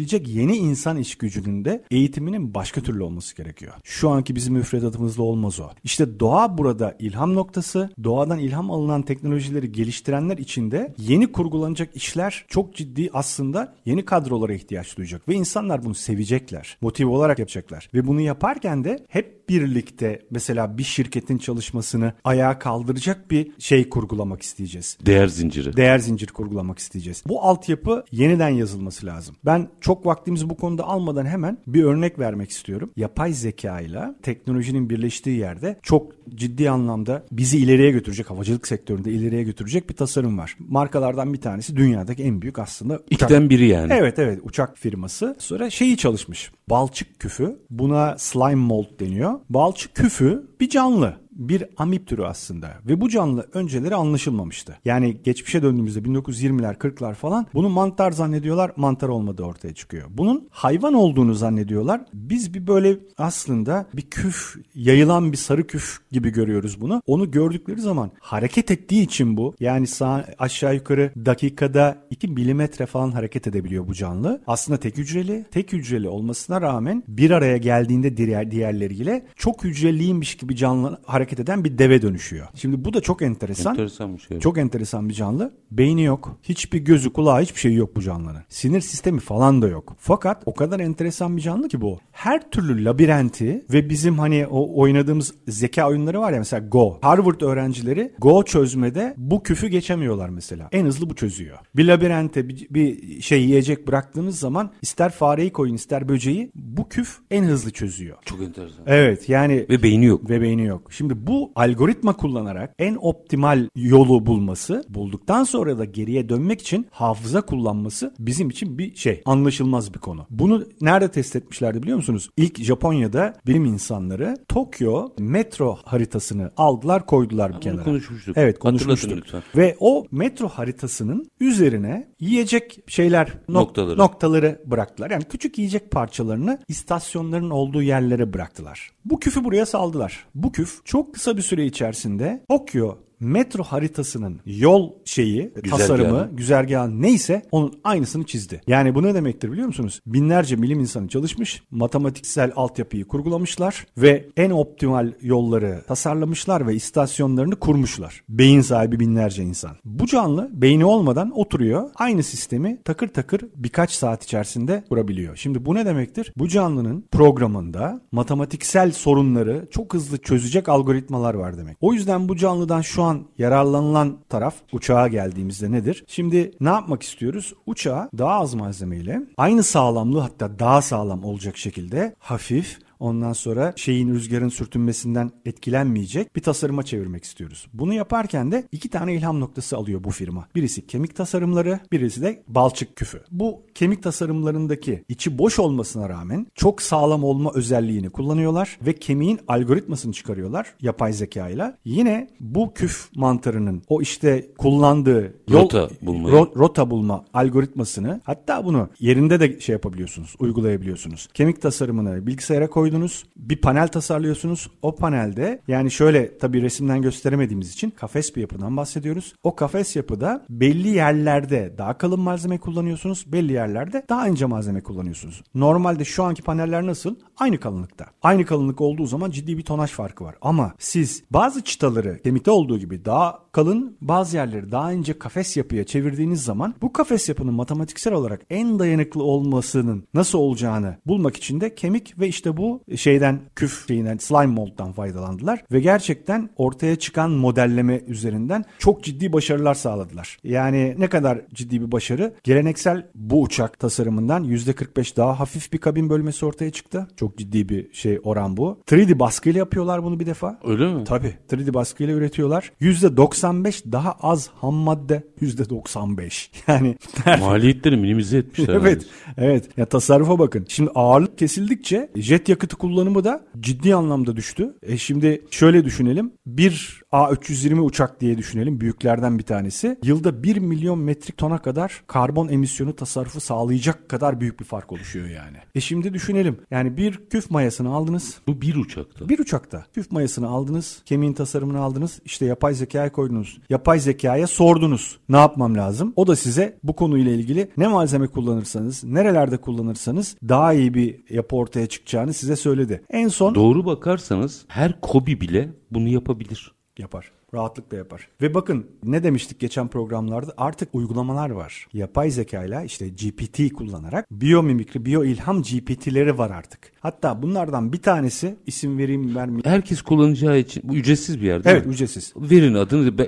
çalışabilecek 0.00 0.28
yeni 0.28 0.56
insan 0.56 0.96
iş 0.96 1.14
gücünün 1.14 1.64
de 1.64 1.84
eğitiminin 1.90 2.54
başka 2.54 2.80
türlü 2.80 3.02
olması 3.02 3.36
gerekiyor. 3.36 3.72
Şu 3.84 4.10
anki 4.10 4.34
bizim 4.36 4.54
müfredatımızda 4.54 5.22
olmaz 5.22 5.60
o. 5.60 5.68
İşte 5.84 6.20
doğa 6.20 6.58
burada 6.58 6.96
ilham 6.98 7.34
noktası. 7.34 7.90
Doğadan 8.04 8.38
ilham 8.38 8.70
alınan 8.70 9.02
teknolojileri 9.02 9.72
geliştirenler 9.72 10.38
için 10.38 10.70
de 10.70 10.94
yeni 10.98 11.32
kurgulanacak 11.32 11.96
işler 11.96 12.44
çok 12.48 12.74
ciddi 12.74 13.10
aslında 13.12 13.74
yeni 13.84 14.04
kadrolara 14.04 14.52
ihtiyaç 14.52 14.96
duyacak. 14.96 15.28
Ve 15.28 15.34
insanlar 15.34 15.84
bunu 15.84 15.94
sevecekler. 15.94 16.78
Motive 16.80 17.08
olarak 17.10 17.38
yapacaklar. 17.38 17.88
Ve 17.94 18.06
bunu 18.06 18.20
yaparken 18.20 18.84
de 18.84 19.06
hep 19.08 19.39
birlikte 19.50 20.22
mesela 20.30 20.78
bir 20.78 20.82
şirketin 20.82 21.38
çalışmasını 21.38 22.12
ayağa 22.24 22.58
kaldıracak 22.58 23.30
bir 23.30 23.52
şey 23.58 23.88
kurgulamak 23.88 24.42
isteyeceğiz. 24.42 24.98
Değer 25.06 25.26
zinciri. 25.26 25.76
Değer 25.76 25.98
zincir 25.98 26.26
kurgulamak 26.26 26.78
isteyeceğiz. 26.78 27.22
Bu 27.26 27.42
altyapı 27.42 28.04
yeniden 28.12 28.48
yazılması 28.48 29.06
lazım. 29.06 29.36
Ben 29.44 29.68
çok 29.80 30.06
vaktimizi 30.06 30.50
bu 30.50 30.56
konuda 30.56 30.84
almadan 30.84 31.26
hemen 31.26 31.58
bir 31.66 31.84
örnek 31.84 32.18
vermek 32.18 32.50
istiyorum. 32.50 32.90
Yapay 32.96 33.32
zeka 33.32 33.80
ile 33.80 34.00
teknolojinin 34.22 34.90
birleştiği 34.90 35.38
yerde 35.38 35.78
çok 35.82 36.12
ciddi 36.34 36.70
anlamda 36.70 37.26
bizi 37.32 37.58
ileriye 37.58 37.90
götürecek, 37.90 38.30
havacılık 38.30 38.66
sektöründe 38.68 39.10
ileriye 39.10 39.42
götürecek 39.42 39.90
bir 39.90 39.96
tasarım 39.96 40.38
var. 40.38 40.56
Markalardan 40.58 41.32
bir 41.32 41.40
tanesi 41.40 41.76
dünyadaki 41.76 42.22
en 42.22 42.42
büyük 42.42 42.58
aslında 42.58 42.94
uçak. 42.94 43.10
İkiden 43.10 43.50
biri 43.50 43.68
yani. 43.68 43.92
Evet 43.92 44.18
evet 44.18 44.40
uçak 44.42 44.78
firması. 44.78 45.36
Sonra 45.38 45.70
şeyi 45.70 45.96
çalışmış. 45.96 46.52
Balçık 46.68 47.20
küfü. 47.20 47.58
Buna 47.70 48.18
slime 48.18 48.54
mold 48.54 49.00
deniyor. 49.00 49.39
Balçık 49.48 49.94
küfü 49.94 50.50
bir 50.60 50.68
canlı 50.68 51.19
bir 51.40 51.64
amip 51.76 52.06
türü 52.06 52.24
aslında 52.24 52.70
ve 52.86 53.00
bu 53.00 53.08
canlı 53.08 53.48
önceleri 53.52 53.94
anlaşılmamıştı. 53.94 54.78
Yani 54.84 55.22
geçmişe 55.24 55.62
döndüğümüzde 55.62 56.00
1920'ler 56.00 56.76
40'lar 56.76 57.14
falan 57.14 57.46
bunu 57.54 57.68
mantar 57.68 58.12
zannediyorlar 58.12 58.72
mantar 58.76 59.08
olmadığı 59.08 59.42
ortaya 59.42 59.74
çıkıyor. 59.74 60.08
Bunun 60.10 60.48
hayvan 60.50 60.94
olduğunu 60.94 61.34
zannediyorlar. 61.34 62.00
Biz 62.14 62.54
bir 62.54 62.66
böyle 62.66 62.98
aslında 63.18 63.86
bir 63.94 64.10
küf 64.10 64.56
yayılan 64.74 65.32
bir 65.32 65.36
sarı 65.36 65.66
küf 65.66 65.98
gibi 66.12 66.30
görüyoruz 66.30 66.80
bunu. 66.80 67.02
Onu 67.06 67.30
gördükleri 67.30 67.80
zaman 67.80 68.10
hareket 68.20 68.70
ettiği 68.70 69.02
için 69.02 69.36
bu 69.36 69.54
yani 69.60 69.86
sağ 69.86 70.26
aşağı 70.38 70.74
yukarı 70.74 71.12
dakikada 71.26 71.98
2 72.10 72.28
milimetre 72.28 72.86
falan 72.86 73.10
hareket 73.10 73.46
edebiliyor 73.46 73.88
bu 73.88 73.94
canlı. 73.94 74.42
Aslında 74.46 74.80
tek 74.80 74.98
hücreli. 74.98 75.44
Tek 75.50 75.72
hücreli 75.72 76.08
olmasına 76.08 76.60
rağmen 76.60 77.02
bir 77.08 77.30
araya 77.30 77.56
geldiğinde 77.56 78.16
diğer 78.16 78.50
diğerleriyle 78.50 79.26
çok 79.36 79.64
hücreliymiş 79.64 80.36
gibi 80.36 80.56
canlı 80.56 81.00
hareket 81.06 81.29
eden 81.38 81.64
bir 81.64 81.78
deve 81.78 82.02
dönüşüyor. 82.02 82.46
Şimdi 82.54 82.84
bu 82.84 82.94
da 82.94 83.00
çok 83.00 83.22
enteresan. 83.22 83.72
Enteresanmış. 83.72 84.28
Evet. 84.30 84.42
Çok 84.42 84.58
enteresan 84.58 85.08
bir 85.08 85.14
canlı. 85.14 85.54
Beyni 85.70 86.02
yok. 86.02 86.38
Hiçbir 86.42 86.78
gözü 86.78 87.12
kulağı 87.12 87.42
hiçbir 87.42 87.60
şey 87.60 87.74
yok 87.74 87.96
bu 87.96 88.02
canlının. 88.02 88.42
Sinir 88.48 88.80
sistemi 88.80 89.20
falan 89.20 89.62
da 89.62 89.68
yok. 89.68 89.96
Fakat 89.98 90.42
o 90.46 90.54
kadar 90.54 90.80
enteresan 90.80 91.36
bir 91.36 91.42
canlı 91.42 91.68
ki 91.68 91.80
bu. 91.80 91.98
Her 92.12 92.50
türlü 92.50 92.84
labirenti 92.84 93.64
ve 93.72 93.90
bizim 93.90 94.18
hani 94.18 94.46
o 94.46 94.80
oynadığımız 94.80 95.34
zeka 95.48 95.88
oyunları 95.88 96.20
var 96.20 96.32
ya 96.32 96.38
mesela 96.38 96.66
Go. 96.68 96.98
Harvard 97.02 97.40
öğrencileri 97.40 98.12
Go 98.18 98.44
çözmede 98.44 99.14
bu 99.16 99.42
küfü 99.42 99.68
geçemiyorlar 99.68 100.28
mesela. 100.28 100.68
En 100.72 100.86
hızlı 100.86 101.10
bu 101.10 101.14
çözüyor. 101.14 101.58
Bir 101.76 101.84
labirente 101.88 102.48
bir, 102.48 102.66
bir 102.70 103.20
şey 103.20 103.42
yiyecek 103.42 103.88
bıraktığınız 103.88 104.38
zaman 104.38 104.70
ister 104.82 105.10
fareyi 105.12 105.52
koyun 105.52 105.74
ister 105.74 106.08
böceği 106.08 106.50
bu 106.54 106.88
küf 106.88 107.18
en 107.30 107.44
hızlı 107.44 107.70
çözüyor. 107.70 108.16
Çok 108.24 108.40
enteresan. 108.42 108.84
Evet 108.86 109.28
yani 109.28 109.66
Ve 109.70 109.82
beyni 109.82 110.04
yok. 110.04 110.30
ve 110.30 110.40
beyni 110.40 110.64
yok. 110.64 110.92
Şimdi 110.92 111.09
bu 111.26 111.52
algoritma 111.54 112.12
kullanarak 112.16 112.74
en 112.78 112.98
optimal 113.00 113.68
yolu 113.76 114.26
bulması, 114.26 114.84
bulduktan 114.88 115.44
sonra 115.44 115.78
da 115.78 115.84
geriye 115.84 116.28
dönmek 116.28 116.60
için 116.60 116.86
hafıza 116.90 117.40
kullanması 117.40 118.14
bizim 118.18 118.50
için 118.50 118.78
bir 118.78 118.94
şey, 118.96 119.22
anlaşılmaz 119.24 119.94
bir 119.94 119.98
konu. 119.98 120.26
Bunu 120.30 120.64
nerede 120.80 121.10
test 121.10 121.36
etmişlerdi 121.36 121.82
biliyor 121.82 121.96
musunuz? 121.96 122.30
İlk 122.36 122.58
Japonya'da 122.62 123.34
bilim 123.46 123.64
insanları 123.64 124.36
Tokyo 124.48 125.08
metro 125.18 125.78
haritasını 125.84 126.50
aldılar, 126.56 127.06
koydular 127.06 127.54
bir 127.56 127.60
kenara. 127.60 127.84
konuşmuştuk. 127.84 128.36
Evet, 128.38 128.58
konuşmuştuk. 128.58 129.12
lütfen. 129.16 129.42
Ve 129.56 129.76
o 129.80 130.06
metro 130.10 130.48
haritasının 130.48 131.30
üzerine 131.40 132.08
yiyecek 132.20 132.78
şeyler 132.86 133.26
nok- 133.48 133.52
Noktaları. 133.52 133.98
noktaları 133.98 134.62
bıraktılar. 134.66 135.10
Yani 135.10 135.24
küçük 135.24 135.58
yiyecek 135.58 135.90
parçalarını 135.90 136.58
istasyonların 136.68 137.50
olduğu 137.50 137.82
yerlere 137.82 138.32
bıraktılar. 138.32 138.90
Bu 139.04 139.20
küfü 139.20 139.44
buraya 139.44 139.66
saldılar. 139.66 140.26
Bu 140.34 140.52
küf 140.52 140.84
çok 140.84 140.99
kısa 141.14 141.36
bir 141.36 141.42
süre 141.42 141.64
içerisinde 141.64 142.44
Tokyo 142.48 142.96
metro 143.20 143.62
haritasının 143.62 144.40
yol 144.46 144.90
şeyi, 145.04 145.52
tasarımı, 145.70 146.30
güzergahı 146.32 147.02
neyse 147.02 147.42
onun 147.50 147.80
aynısını 147.84 148.24
çizdi. 148.24 148.60
Yani 148.66 148.94
bu 148.94 149.02
ne 149.02 149.14
demektir 149.14 149.52
biliyor 149.52 149.66
musunuz? 149.66 150.00
Binlerce 150.06 150.62
bilim 150.62 150.80
insanı 150.80 151.08
çalışmış, 151.08 151.62
matematiksel 151.70 152.52
altyapıyı 152.56 153.04
kurgulamışlar 153.04 153.86
ve 153.98 154.28
en 154.36 154.50
optimal 154.50 155.12
yolları 155.22 155.82
tasarlamışlar 155.88 156.66
ve 156.66 156.74
istasyonlarını 156.74 157.56
kurmuşlar. 157.56 158.22
Beyin 158.28 158.60
sahibi 158.60 159.00
binlerce 159.00 159.42
insan. 159.42 159.76
Bu 159.84 160.06
canlı 160.06 160.50
beyni 160.52 160.84
olmadan 160.84 161.38
oturuyor. 161.38 161.90
Aynı 161.94 162.22
sistemi 162.22 162.82
takır 162.84 163.08
takır 163.08 163.40
birkaç 163.56 163.92
saat 163.92 164.24
içerisinde 164.24 164.84
kurabiliyor. 164.88 165.36
Şimdi 165.36 165.66
bu 165.66 165.74
ne 165.74 165.86
demektir? 165.86 166.32
Bu 166.36 166.48
canlının 166.48 167.04
programında 167.10 168.00
matematiksel 168.12 168.92
sorunları 168.92 169.68
çok 169.70 169.94
hızlı 169.94 170.18
çözecek 170.18 170.68
algoritmalar 170.68 171.34
var 171.34 171.58
demek. 171.58 171.76
O 171.80 171.92
yüzden 171.92 172.28
bu 172.28 172.36
canlıdan 172.36 172.80
şu 172.80 173.02
an 173.02 173.09
yararlanılan 173.38 174.18
taraf 174.28 174.54
uçağa 174.72 175.08
geldiğimizde 175.08 175.72
nedir? 175.72 176.04
Şimdi 176.06 176.52
ne 176.60 176.68
yapmak 176.68 177.02
istiyoruz? 177.02 177.54
Uçağı 177.66 178.10
daha 178.18 178.40
az 178.40 178.54
malzemeyle 178.54 179.20
aynı 179.36 179.62
sağlamlığı 179.62 180.20
hatta 180.20 180.58
daha 180.58 180.82
sağlam 180.82 181.24
olacak 181.24 181.56
şekilde 181.56 182.14
hafif 182.18 182.78
Ondan 183.00 183.32
sonra 183.32 183.72
şeyin 183.76 184.14
rüzgarın 184.14 184.48
sürtünmesinden 184.48 185.30
etkilenmeyecek 185.44 186.36
bir 186.36 186.42
tasarıma 186.42 186.82
çevirmek 186.82 187.24
istiyoruz. 187.24 187.66
Bunu 187.72 187.94
yaparken 187.94 188.52
de 188.52 188.64
iki 188.72 188.88
tane 188.88 189.14
ilham 189.14 189.40
noktası 189.40 189.76
alıyor 189.76 190.04
bu 190.04 190.10
firma. 190.10 190.48
Birisi 190.54 190.86
kemik 190.86 191.16
tasarımları, 191.16 191.80
birisi 191.92 192.22
de 192.22 192.42
balçık 192.48 192.96
küfü. 192.96 193.22
Bu 193.30 193.62
kemik 193.74 194.02
tasarımlarındaki 194.02 195.04
içi 195.08 195.38
boş 195.38 195.58
olmasına 195.58 196.08
rağmen 196.08 196.46
çok 196.54 196.82
sağlam 196.82 197.24
olma 197.24 197.50
özelliğini 197.54 198.10
kullanıyorlar 198.10 198.78
ve 198.86 198.92
kemiğin 198.92 199.40
algoritmasını 199.48 200.12
çıkarıyorlar 200.12 200.74
yapay 200.80 201.12
zeka 201.12 201.48
ile. 201.48 201.76
Yine 201.84 202.28
bu 202.40 202.74
küf 202.74 203.08
mantarının 203.16 203.82
o 203.88 204.02
işte 204.02 204.46
kullandığı 204.58 205.34
yol, 205.48 205.62
Rota 205.62 205.88
bulmayı. 206.02 206.34
ro- 206.34 206.58
rota 206.58 206.90
bulma 206.90 207.24
algoritmasını 207.34 208.20
hatta 208.24 208.64
bunu 208.64 208.88
yerinde 209.00 209.40
de 209.40 209.60
şey 209.60 209.72
yapabiliyorsunuz, 209.72 210.34
uygulayabiliyorsunuz. 210.38 211.28
Kemik 211.34 211.62
tasarımını 211.62 212.26
bilgisayara 212.26 212.70
koydunuz, 212.90 213.24
bir 213.36 213.60
panel 213.60 213.88
tasarlıyorsunuz. 213.88 214.70
O 214.82 214.96
panelde 214.96 215.60
yani 215.68 215.90
şöyle 215.90 216.38
tabii 216.38 216.62
resimden 216.62 217.02
gösteremediğimiz 217.02 217.72
için 217.72 217.90
kafes 217.90 218.36
bir 218.36 218.40
yapıdan 218.40 218.76
bahsediyoruz. 218.76 219.34
O 219.42 219.54
kafes 219.56 219.96
yapıda 219.96 220.46
belli 220.50 220.88
yerlerde 220.88 221.74
daha 221.78 221.98
kalın 221.98 222.20
malzeme 222.20 222.58
kullanıyorsunuz, 222.58 223.24
belli 223.32 223.52
yerlerde 223.52 224.04
daha 224.08 224.28
ince 224.28 224.46
malzeme 224.46 224.80
kullanıyorsunuz. 224.80 225.42
Normalde 225.54 226.04
şu 226.04 226.24
anki 226.24 226.42
paneller 226.42 226.86
nasıl? 226.86 227.14
Aynı 227.36 227.60
kalınlıkta. 227.60 228.06
Aynı 228.22 228.44
kalınlık 228.44 228.80
olduğu 228.80 229.06
zaman 229.06 229.30
ciddi 229.30 229.58
bir 229.58 229.62
tonaj 229.62 229.90
farkı 229.90 230.24
var. 230.24 230.34
Ama 230.42 230.74
siz 230.78 231.22
bazı 231.30 231.64
çıtaları 231.64 232.22
kemikte 232.22 232.50
olduğu 232.50 232.78
gibi 232.78 233.04
daha 233.04 233.38
kalın, 233.52 233.96
bazı 234.00 234.36
yerleri 234.36 234.72
daha 234.72 234.92
ince 234.92 235.18
kafes 235.18 235.56
yapıya 235.56 235.84
çevirdiğiniz 235.84 236.44
zaman 236.44 236.74
bu 236.82 236.92
kafes 236.92 237.28
yapının 237.28 237.54
matematiksel 237.54 238.12
olarak 238.12 238.40
en 238.50 238.78
dayanıklı 238.78 239.22
olmasının 239.22 240.04
nasıl 240.14 240.38
olacağını 240.38 240.96
bulmak 241.06 241.36
için 241.36 241.60
de 241.60 241.74
kemik 241.74 242.18
ve 242.18 242.28
işte 242.28 242.56
bu 242.56 242.79
şeyden 242.96 243.40
küf 243.56 243.88
şeyinden 243.88 244.16
slime 244.16 244.46
mold'dan 244.46 244.92
faydalandılar 244.92 245.64
ve 245.72 245.80
gerçekten 245.80 246.50
ortaya 246.56 246.96
çıkan 246.96 247.30
modelleme 247.30 248.00
üzerinden 248.06 248.64
çok 248.78 249.04
ciddi 249.04 249.32
başarılar 249.32 249.74
sağladılar. 249.74 250.38
Yani 250.44 250.94
ne 250.98 251.06
kadar 251.08 251.40
ciddi 251.54 251.80
bir 251.80 251.92
başarı? 251.92 252.34
Geleneksel 252.44 253.06
bu 253.14 253.42
uçak 253.42 253.78
tasarımından 253.78 254.44
%45 254.44 255.16
daha 255.16 255.40
hafif 255.40 255.72
bir 255.72 255.78
kabin 255.78 256.10
bölmesi 256.10 256.46
ortaya 256.46 256.70
çıktı. 256.70 257.08
Çok 257.16 257.38
ciddi 257.38 257.68
bir 257.68 257.92
şey 257.92 258.18
oran 258.24 258.56
bu. 258.56 258.78
3D 258.88 259.18
baskıyla 259.18 259.58
yapıyorlar 259.58 260.04
bunu 260.04 260.20
bir 260.20 260.26
defa. 260.26 260.58
Öyle 260.64 260.94
mi? 260.94 261.04
Tabii 261.04 261.34
3D 261.50 261.74
baskıyla 261.74 262.14
üretiyorlar. 262.14 262.72
%95 262.80 263.92
daha 263.92 264.12
az 264.12 264.50
ham 264.60 264.74
madde 264.74 265.22
%95. 265.42 266.50
Yani 266.68 266.96
Maliyetleri 267.40 267.96
minimize 267.96 268.38
etmişler. 268.38 268.74
evet. 268.74 269.06
Evet. 269.36 269.68
Ya 269.76 269.86
tasarrufa 269.86 270.38
bakın. 270.38 270.64
Şimdi 270.68 270.90
ağırlık 270.94 271.38
kesildikçe 271.38 272.10
jet 272.16 272.48
yakıtı 272.48 272.69
kullanımı 272.76 273.24
da 273.24 273.44
ciddi 273.60 273.94
anlamda 273.94 274.36
düştü. 274.36 274.74
E 274.82 274.96
şimdi 274.98 275.42
şöyle 275.50 275.84
düşünelim. 275.84 276.32
Bir 276.46 276.99
A320 277.12 277.80
uçak 277.80 278.20
diye 278.20 278.38
düşünelim. 278.38 278.80
Büyüklerden 278.80 279.38
bir 279.38 279.42
tanesi. 279.42 279.98
Yılda 280.02 280.42
1 280.42 280.56
milyon 280.56 280.98
metrik 280.98 281.36
tona 281.36 281.58
kadar 281.58 282.02
karbon 282.06 282.48
emisyonu 282.48 282.96
tasarrufu 282.96 283.40
sağlayacak 283.40 284.08
kadar 284.08 284.40
büyük 284.40 284.60
bir 284.60 284.64
fark 284.64 284.92
oluşuyor 284.92 285.28
yani. 285.28 285.56
E 285.74 285.80
şimdi 285.80 286.14
düşünelim. 286.14 286.58
Yani 286.70 286.96
bir 286.96 287.20
küf 287.30 287.50
mayasını 287.50 287.94
aldınız. 287.94 288.38
Bu 288.46 288.60
bir 288.60 288.76
uçakta. 288.76 289.28
Bir 289.28 289.38
uçakta 289.38 289.84
küf 289.94 290.10
mayasını 290.10 290.48
aldınız, 290.48 291.02
kemiğin 291.04 291.32
tasarımını 291.32 291.80
aldınız, 291.80 292.20
işte 292.24 292.46
yapay 292.46 292.74
zekaya 292.74 293.12
koydunuz. 293.12 293.60
Yapay 293.70 294.00
zekaya 294.00 294.46
sordunuz 294.46 295.18
ne 295.28 295.36
yapmam 295.36 295.76
lazım? 295.76 296.12
O 296.16 296.26
da 296.26 296.36
size 296.36 296.78
bu 296.82 296.96
konuyla 296.96 297.32
ilgili 297.32 297.70
ne 297.76 297.88
malzeme 297.88 298.26
kullanırsanız, 298.26 299.04
nerelerde 299.04 299.56
kullanırsanız 299.56 300.36
daha 300.48 300.72
iyi 300.72 300.94
bir 300.94 301.20
yapı 301.30 301.56
ortaya 301.56 301.86
çıkacağını 301.86 302.34
size 302.34 302.56
söyledi. 302.56 303.02
En 303.10 303.28
son 303.28 303.54
Doğru 303.54 303.86
bakarsanız 303.86 304.64
her 304.68 305.00
kobi 305.00 305.40
bile 305.40 305.68
bunu 305.90 306.08
yapabilir. 306.08 306.79
Yapar. 307.00 307.32
Rahatlıkla 307.54 307.96
yapar. 307.96 308.28
Ve 308.42 308.54
bakın 308.54 308.86
ne 309.04 309.22
demiştik 309.24 309.60
geçen 309.60 309.88
programlarda 309.88 310.54
artık 310.56 310.88
uygulamalar 310.92 311.50
var. 311.50 311.86
Yapay 311.92 312.30
zekayla 312.30 312.82
işte 312.82 313.08
GPT 313.08 313.72
kullanarak 313.74 314.30
biyomimikri, 314.30 315.04
biyo 315.06 315.24
ilham 315.24 315.62
GPT'leri 315.62 316.38
var 316.38 316.50
artık. 316.50 316.80
Hatta 317.00 317.42
bunlardan 317.42 317.92
bir 317.92 318.02
tanesi 318.02 318.56
isim 318.66 318.98
vereyim 318.98 319.36
vermeyeyim. 319.36 319.62
Herkes 319.64 320.02
kullanacağı 320.02 320.58
için 320.58 320.82
bu 320.86 320.94
ücretsiz 320.94 321.40
bir 321.40 321.46
yer 321.46 321.64
değil 321.64 321.76
Evet 321.76 321.86
mi? 321.86 321.92
ücretsiz. 321.92 322.32
Verin 322.36 322.74
adını 322.74 323.18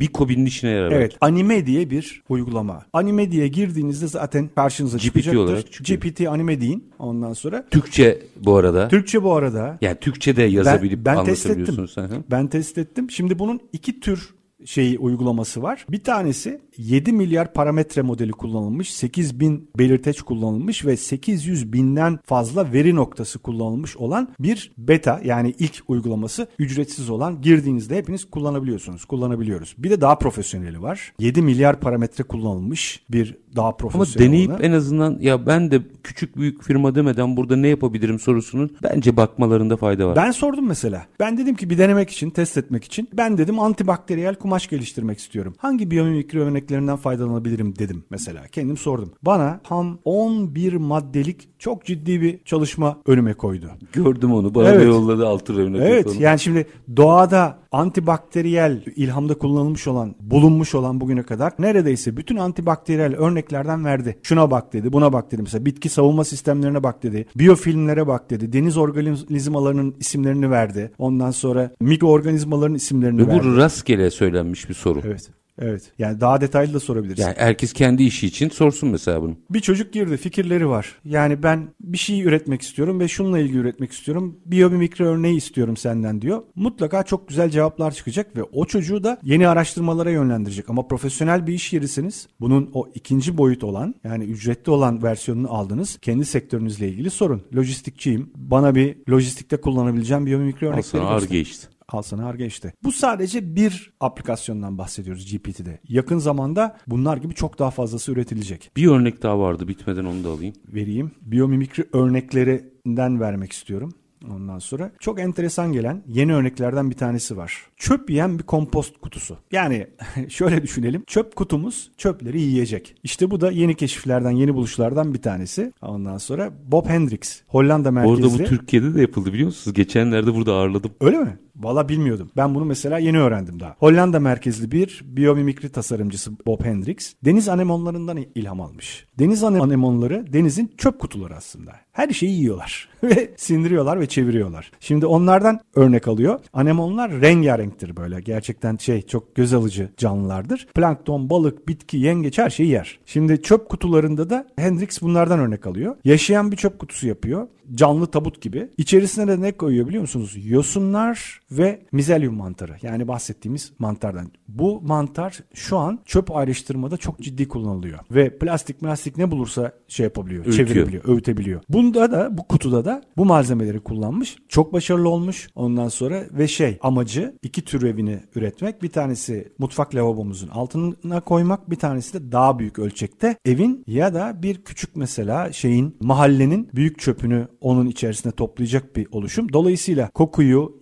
bir 0.00 0.08
kobinin 0.08 0.46
işine 0.46 0.70
yarar. 0.70 0.90
Evet. 0.92 1.16
Anime 1.20 1.66
diye 1.66 1.90
bir 1.90 2.22
uygulama. 2.28 2.82
Anime 2.92 3.32
diye 3.32 3.48
girdiğinizde 3.48 4.06
zaten 4.08 4.50
karşınıza 4.54 4.96
GPT 4.96 5.04
çıkacaktır. 5.04 5.38
olarak 5.38 5.72
çıkıyor. 5.72 6.00
GPT 6.00 6.20
anime 6.20 6.60
deyin. 6.60 6.84
Ondan 6.98 7.32
sonra 7.32 7.64
Türkçe 7.70 8.22
bu 8.36 8.56
arada. 8.56 8.88
Türkçe 8.88 9.22
bu 9.22 9.34
arada. 9.34 9.78
yani 9.80 9.96
Türkçe 10.00 10.36
de 10.36 10.42
yazabilip 10.42 11.04
ben 11.04 11.24
test 11.24 11.46
anlatabiliyorsunuz. 11.46 11.96
Hı 11.96 12.00
hı. 12.00 12.22
Ben 12.30 12.46
test 12.46 12.78
ettim. 12.78 13.10
Şimdi 13.10 13.38
bunun 13.38 13.60
iki 13.72 14.00
tür 14.00 14.34
şeyi 14.64 14.98
uygulaması 14.98 15.62
var. 15.62 15.86
Bir 15.90 16.04
tanesi 16.04 16.60
7 16.78 17.12
milyar 17.12 17.52
parametre 17.52 18.02
modeli 18.02 18.32
kullanılmış, 18.32 18.94
8 18.94 19.40
bin 19.40 19.70
belirteç 19.78 20.22
kullanılmış 20.22 20.84
ve 20.84 20.96
800 20.96 21.72
binden 21.72 22.18
fazla 22.24 22.72
veri 22.72 22.94
noktası 22.94 23.38
kullanılmış 23.38 23.96
olan 23.96 24.28
bir 24.38 24.72
beta 24.78 25.20
yani 25.24 25.54
ilk 25.58 25.82
uygulaması 25.88 26.46
ücretsiz 26.58 27.10
olan 27.10 27.42
girdiğinizde 27.42 27.96
hepiniz 27.96 28.30
kullanabiliyorsunuz. 28.30 29.04
Kullanabiliyoruz. 29.04 29.74
Bir 29.78 29.90
de 29.90 30.00
daha 30.00 30.18
profesyoneli 30.18 30.82
var. 30.82 31.12
7 31.18 31.42
milyar 31.42 31.80
parametre 31.80 32.24
kullanılmış 32.24 33.04
bir 33.10 33.36
daha 33.56 33.66
Ama 33.66 33.76
profesyonel 33.76 34.28
deneyip 34.28 34.50
olanı. 34.50 34.62
en 34.62 34.72
azından 34.72 35.18
ya 35.20 35.46
ben 35.46 35.70
de 35.70 35.82
küçük 36.02 36.36
büyük 36.36 36.62
firma 36.62 36.94
demeden 36.94 37.36
burada 37.36 37.56
ne 37.56 37.68
yapabilirim 37.68 38.18
sorusunun 38.18 38.76
bence 38.82 39.16
bakmalarında 39.16 39.76
fayda 39.76 40.08
var. 40.08 40.16
Ben 40.16 40.30
sordum 40.30 40.66
mesela. 40.66 41.06
Ben 41.20 41.38
dedim 41.38 41.54
ki 41.54 41.70
bir 41.70 41.78
denemek 41.78 42.10
için, 42.10 42.30
test 42.30 42.56
etmek 42.56 42.84
için. 42.84 43.08
Ben 43.12 43.38
dedim 43.38 43.60
antibakteriyel 43.60 44.34
kumaş 44.34 44.68
geliştirmek 44.68 45.18
istiyorum. 45.18 45.54
Hangi 45.58 45.90
biyomimikri 45.90 46.40
örneklerinden 46.66 46.96
faydalanabilirim 46.96 47.78
dedim 47.78 48.04
mesela. 48.10 48.42
Kendim 48.52 48.76
sordum. 48.76 49.12
Bana 49.22 49.60
tam 49.64 49.98
11 50.04 50.72
maddelik 50.72 51.48
çok 51.58 51.84
ciddi 51.84 52.20
bir 52.20 52.38
çalışma 52.44 52.98
önüme 53.06 53.34
koydu. 53.34 53.66
Gördüm 53.92 54.32
onu 54.32 54.54
bana 54.54 54.68
Evet. 54.68 54.86
yolladı 54.86 55.26
altı 55.26 55.60
örnek. 55.60 55.80
Evet 55.84 56.06
onu. 56.06 56.22
yani 56.22 56.38
şimdi 56.38 56.66
doğada 56.96 57.58
antibakteriyel 57.72 58.82
ilhamda 58.96 59.34
kullanılmış 59.38 59.86
olan, 59.86 60.14
bulunmuş 60.20 60.74
olan 60.74 61.00
bugüne 61.00 61.22
kadar 61.22 61.52
neredeyse 61.58 62.16
bütün 62.16 62.36
antibakteriyel 62.36 63.14
örneklerden 63.16 63.84
verdi. 63.84 64.18
Şuna 64.22 64.50
bak 64.50 64.72
dedi, 64.72 64.92
buna 64.92 65.12
bak 65.12 65.32
dedi. 65.32 65.42
Mesela 65.42 65.64
bitki 65.64 65.88
savunma 65.88 66.24
sistemlerine 66.24 66.82
bak 66.82 67.02
dedi. 67.02 67.26
Biyofilmlere 67.36 68.06
bak 68.06 68.30
dedi. 68.30 68.52
Deniz 68.52 68.76
organizmalarının 68.76 69.94
isimlerini 70.00 70.50
verdi. 70.50 70.92
Ondan 70.98 71.30
sonra 71.30 71.70
mikroorganizmaların 71.80 72.74
isimlerini 72.74 73.22
Ve 73.22 73.26
verdi. 73.32 73.46
bu 73.46 73.56
rastgele 73.56 74.10
söylenmiş 74.10 74.68
bir 74.68 74.74
soru. 74.74 75.00
Evet. 75.04 75.30
Evet. 75.58 75.82
Yani 75.98 76.20
daha 76.20 76.40
detaylı 76.40 76.74
da 76.74 76.80
sorabilirsin. 76.80 77.22
Yani 77.22 77.34
herkes 77.38 77.72
kendi 77.72 78.02
işi 78.02 78.26
için 78.26 78.48
sorsun 78.48 78.88
mesela 78.88 79.22
bunu. 79.22 79.36
Bir 79.50 79.60
çocuk 79.60 79.92
girdi 79.92 80.16
fikirleri 80.16 80.68
var. 80.68 80.94
Yani 81.04 81.42
ben 81.42 81.68
bir 81.80 81.98
şey 81.98 82.22
üretmek 82.22 82.62
istiyorum 82.62 83.00
ve 83.00 83.08
şununla 83.08 83.38
ilgili 83.38 83.58
üretmek 83.58 83.92
istiyorum. 83.92 84.36
Biyomimikri 84.46 85.04
örneği 85.04 85.36
istiyorum 85.36 85.76
senden 85.76 86.22
diyor. 86.22 86.42
Mutlaka 86.54 87.02
çok 87.02 87.28
güzel 87.28 87.50
cevaplar 87.50 87.90
çıkacak 87.94 88.36
ve 88.36 88.42
o 88.42 88.64
çocuğu 88.64 89.04
da 89.04 89.18
yeni 89.22 89.48
araştırmalara 89.48 90.10
yönlendirecek. 90.10 90.70
Ama 90.70 90.86
profesyonel 90.88 91.46
bir 91.46 91.52
iş 91.54 91.72
yerisiniz. 91.72 92.28
Bunun 92.40 92.70
o 92.74 92.88
ikinci 92.94 93.38
boyut 93.38 93.64
olan 93.64 93.94
yani 94.04 94.24
ücretli 94.24 94.70
olan 94.70 95.02
versiyonunu 95.02 95.52
aldınız. 95.52 95.98
Kendi 96.02 96.24
sektörünüzle 96.24 96.88
ilgili 96.88 97.10
sorun. 97.10 97.42
Lojistikçiyim. 97.56 98.30
Bana 98.36 98.74
bir 98.74 98.96
lojistikte 99.10 99.56
kullanabileceğim 99.56 100.26
biyomimikri 100.26 100.66
Al 100.66 100.72
örnekleri 100.72 101.02
göster. 101.02 101.16
arge 101.16 101.40
işte. 101.40 101.66
Al 101.88 102.02
sana 102.02 102.24
harga 102.24 102.44
işte. 102.44 102.72
Bu 102.84 102.92
sadece 102.92 103.56
bir 103.56 103.92
aplikasyondan 104.00 104.78
bahsediyoruz 104.78 105.32
GPT'de. 105.32 105.78
Yakın 105.88 106.18
zamanda 106.18 106.76
bunlar 106.86 107.16
gibi 107.16 107.34
çok 107.34 107.58
daha 107.58 107.70
fazlası 107.70 108.12
üretilecek. 108.12 108.70
Bir 108.76 108.86
örnek 108.88 109.22
daha 109.22 109.38
vardı 109.38 109.68
bitmeden 109.68 110.04
onu 110.04 110.24
da 110.24 110.28
alayım. 110.28 110.54
Vereyim. 110.68 111.10
Biyomimikri 111.20 111.84
örneklerinden 111.92 113.20
vermek 113.20 113.52
istiyorum. 113.52 113.94
Ondan 114.30 114.58
sonra 114.58 114.92
çok 115.00 115.20
enteresan 115.20 115.72
gelen 115.72 116.02
yeni 116.06 116.34
örneklerden 116.34 116.90
bir 116.90 116.94
tanesi 116.96 117.36
var. 117.36 117.66
Çöp 117.76 118.10
yiyen 118.10 118.38
bir 118.38 118.44
kompost 118.44 118.98
kutusu. 119.00 119.36
Yani 119.52 119.86
şöyle 120.28 120.62
düşünelim. 120.62 121.04
Çöp 121.06 121.36
kutumuz 121.36 121.90
çöpleri 121.96 122.40
yiyecek. 122.40 122.94
İşte 123.02 123.30
bu 123.30 123.40
da 123.40 123.50
yeni 123.50 123.74
keşiflerden, 123.74 124.30
yeni 124.30 124.54
buluşlardan 124.54 125.14
bir 125.14 125.22
tanesi. 125.22 125.72
Ondan 125.82 126.18
sonra 126.18 126.50
Bob 126.64 126.86
Hendricks, 126.86 127.40
Hollanda 127.46 127.90
merkezli. 127.90 128.24
arada 128.26 128.38
bu 128.38 128.44
Türkiye'de 128.44 128.94
de 128.94 129.00
yapıldı 129.00 129.32
biliyor 129.32 129.46
musunuz? 129.46 129.74
Geçenlerde 129.74 130.34
burada 130.34 130.52
ağırladım. 130.52 130.90
Öyle 131.00 131.18
mi? 131.18 131.38
Valla 131.60 131.88
bilmiyordum. 131.88 132.30
Ben 132.36 132.54
bunu 132.54 132.64
mesela 132.64 132.98
yeni 132.98 133.20
öğrendim 133.20 133.60
daha. 133.60 133.76
Hollanda 133.78 134.20
merkezli 134.20 134.72
bir 134.72 135.02
biyomimikri 135.04 135.68
tasarımcısı 135.68 136.30
Bob 136.46 136.64
Hendricks 136.64 137.12
deniz 137.24 137.48
anemonlarından 137.48 138.18
ilham 138.34 138.60
almış. 138.60 139.06
Deniz 139.18 139.44
anemonları 139.44 140.32
denizin 140.32 140.74
çöp 140.78 140.98
kutuları 140.98 141.36
aslında. 141.36 141.72
Her 141.92 142.08
şeyi 142.08 142.38
yiyorlar 142.38 142.88
ve 143.02 143.30
sindiriyorlar 143.36 144.00
ve 144.00 144.06
çeviriyorlar. 144.06 144.70
Şimdi 144.80 145.06
onlardan 145.06 145.60
örnek 145.74 146.08
alıyor. 146.08 146.40
Anemonlar 146.52 147.20
rengarenktir 147.20 147.96
böyle. 147.96 148.20
Gerçekten 148.20 148.76
şey 148.76 149.02
çok 149.02 149.34
göz 149.34 149.54
alıcı 149.54 149.90
canlılardır. 149.96 150.66
Plankton, 150.74 151.30
balık, 151.30 151.68
bitki, 151.68 151.96
yengeç 151.96 152.38
her 152.38 152.50
şeyi 152.50 152.68
yer. 152.68 152.98
Şimdi 153.06 153.42
çöp 153.42 153.68
kutularında 153.68 154.30
da 154.30 154.46
Hendrix 154.56 155.02
bunlardan 155.02 155.38
örnek 155.38 155.66
alıyor. 155.66 155.96
Yaşayan 156.04 156.52
bir 156.52 156.56
çöp 156.56 156.78
kutusu 156.78 157.08
yapıyor. 157.08 157.48
Canlı 157.74 158.06
tabut 158.06 158.42
gibi. 158.42 158.68
İçerisine 158.76 159.28
de 159.28 159.40
ne 159.40 159.52
koyuyor 159.52 159.88
biliyor 159.88 160.00
musunuz? 160.00 160.36
Yosunlar 160.44 161.40
ve 161.50 161.82
mizelyum 161.92 162.34
mantarı. 162.34 162.76
Yani 162.82 163.08
bahsettiğimiz 163.08 163.72
mantardan. 163.78 164.30
Bu 164.48 164.80
mantar 164.80 165.38
şu 165.54 165.78
an 165.78 166.00
çöp 166.04 166.36
ayrıştırmada 166.36 166.96
çok 166.96 167.20
ciddi 167.20 167.48
kullanılıyor. 167.48 167.98
Ve 168.10 168.38
plastik 168.38 168.80
plastik 168.80 169.16
ne 169.18 169.30
bulursa 169.30 169.72
şey 169.88 170.04
yapabiliyor. 170.04 170.46
Öğütüyor. 170.46 170.68
Çevirebiliyor, 170.68 171.08
öğütebiliyor. 171.08 171.60
Bunda 171.68 172.12
da 172.12 172.38
bu 172.38 172.48
kutuda 172.48 172.84
da 172.84 173.02
bu 173.16 173.24
malzemeleri 173.24 173.80
kullanmış. 173.80 174.36
Çok 174.48 174.72
başarılı 174.72 175.08
olmuş. 175.08 175.48
Ondan 175.54 175.88
sonra 175.88 176.24
ve 176.32 176.48
şey 176.48 176.78
amacı 176.82 177.34
iki 177.42 177.64
tür 177.64 177.82
evini 177.82 178.20
üretmek. 178.34 178.82
Bir 178.82 178.88
tanesi 178.88 179.52
mutfak 179.58 179.94
lavabomuzun 179.94 180.48
altına 180.48 181.20
koymak. 181.20 181.70
Bir 181.70 181.76
tanesi 181.76 182.14
de 182.14 182.32
daha 182.32 182.58
büyük 182.58 182.78
ölçekte 182.78 183.36
evin 183.44 183.84
ya 183.86 184.14
da 184.14 184.42
bir 184.42 184.64
küçük 184.64 184.96
mesela 184.96 185.52
şeyin 185.52 185.96
mahallenin 186.00 186.70
büyük 186.74 186.98
çöpünü 186.98 187.48
onun 187.60 187.86
içerisine 187.86 188.32
toplayacak 188.32 188.96
bir 188.96 189.06
oluşum. 189.12 189.52
Dolayısıyla 189.52 190.10
kokuyu, 190.10 190.78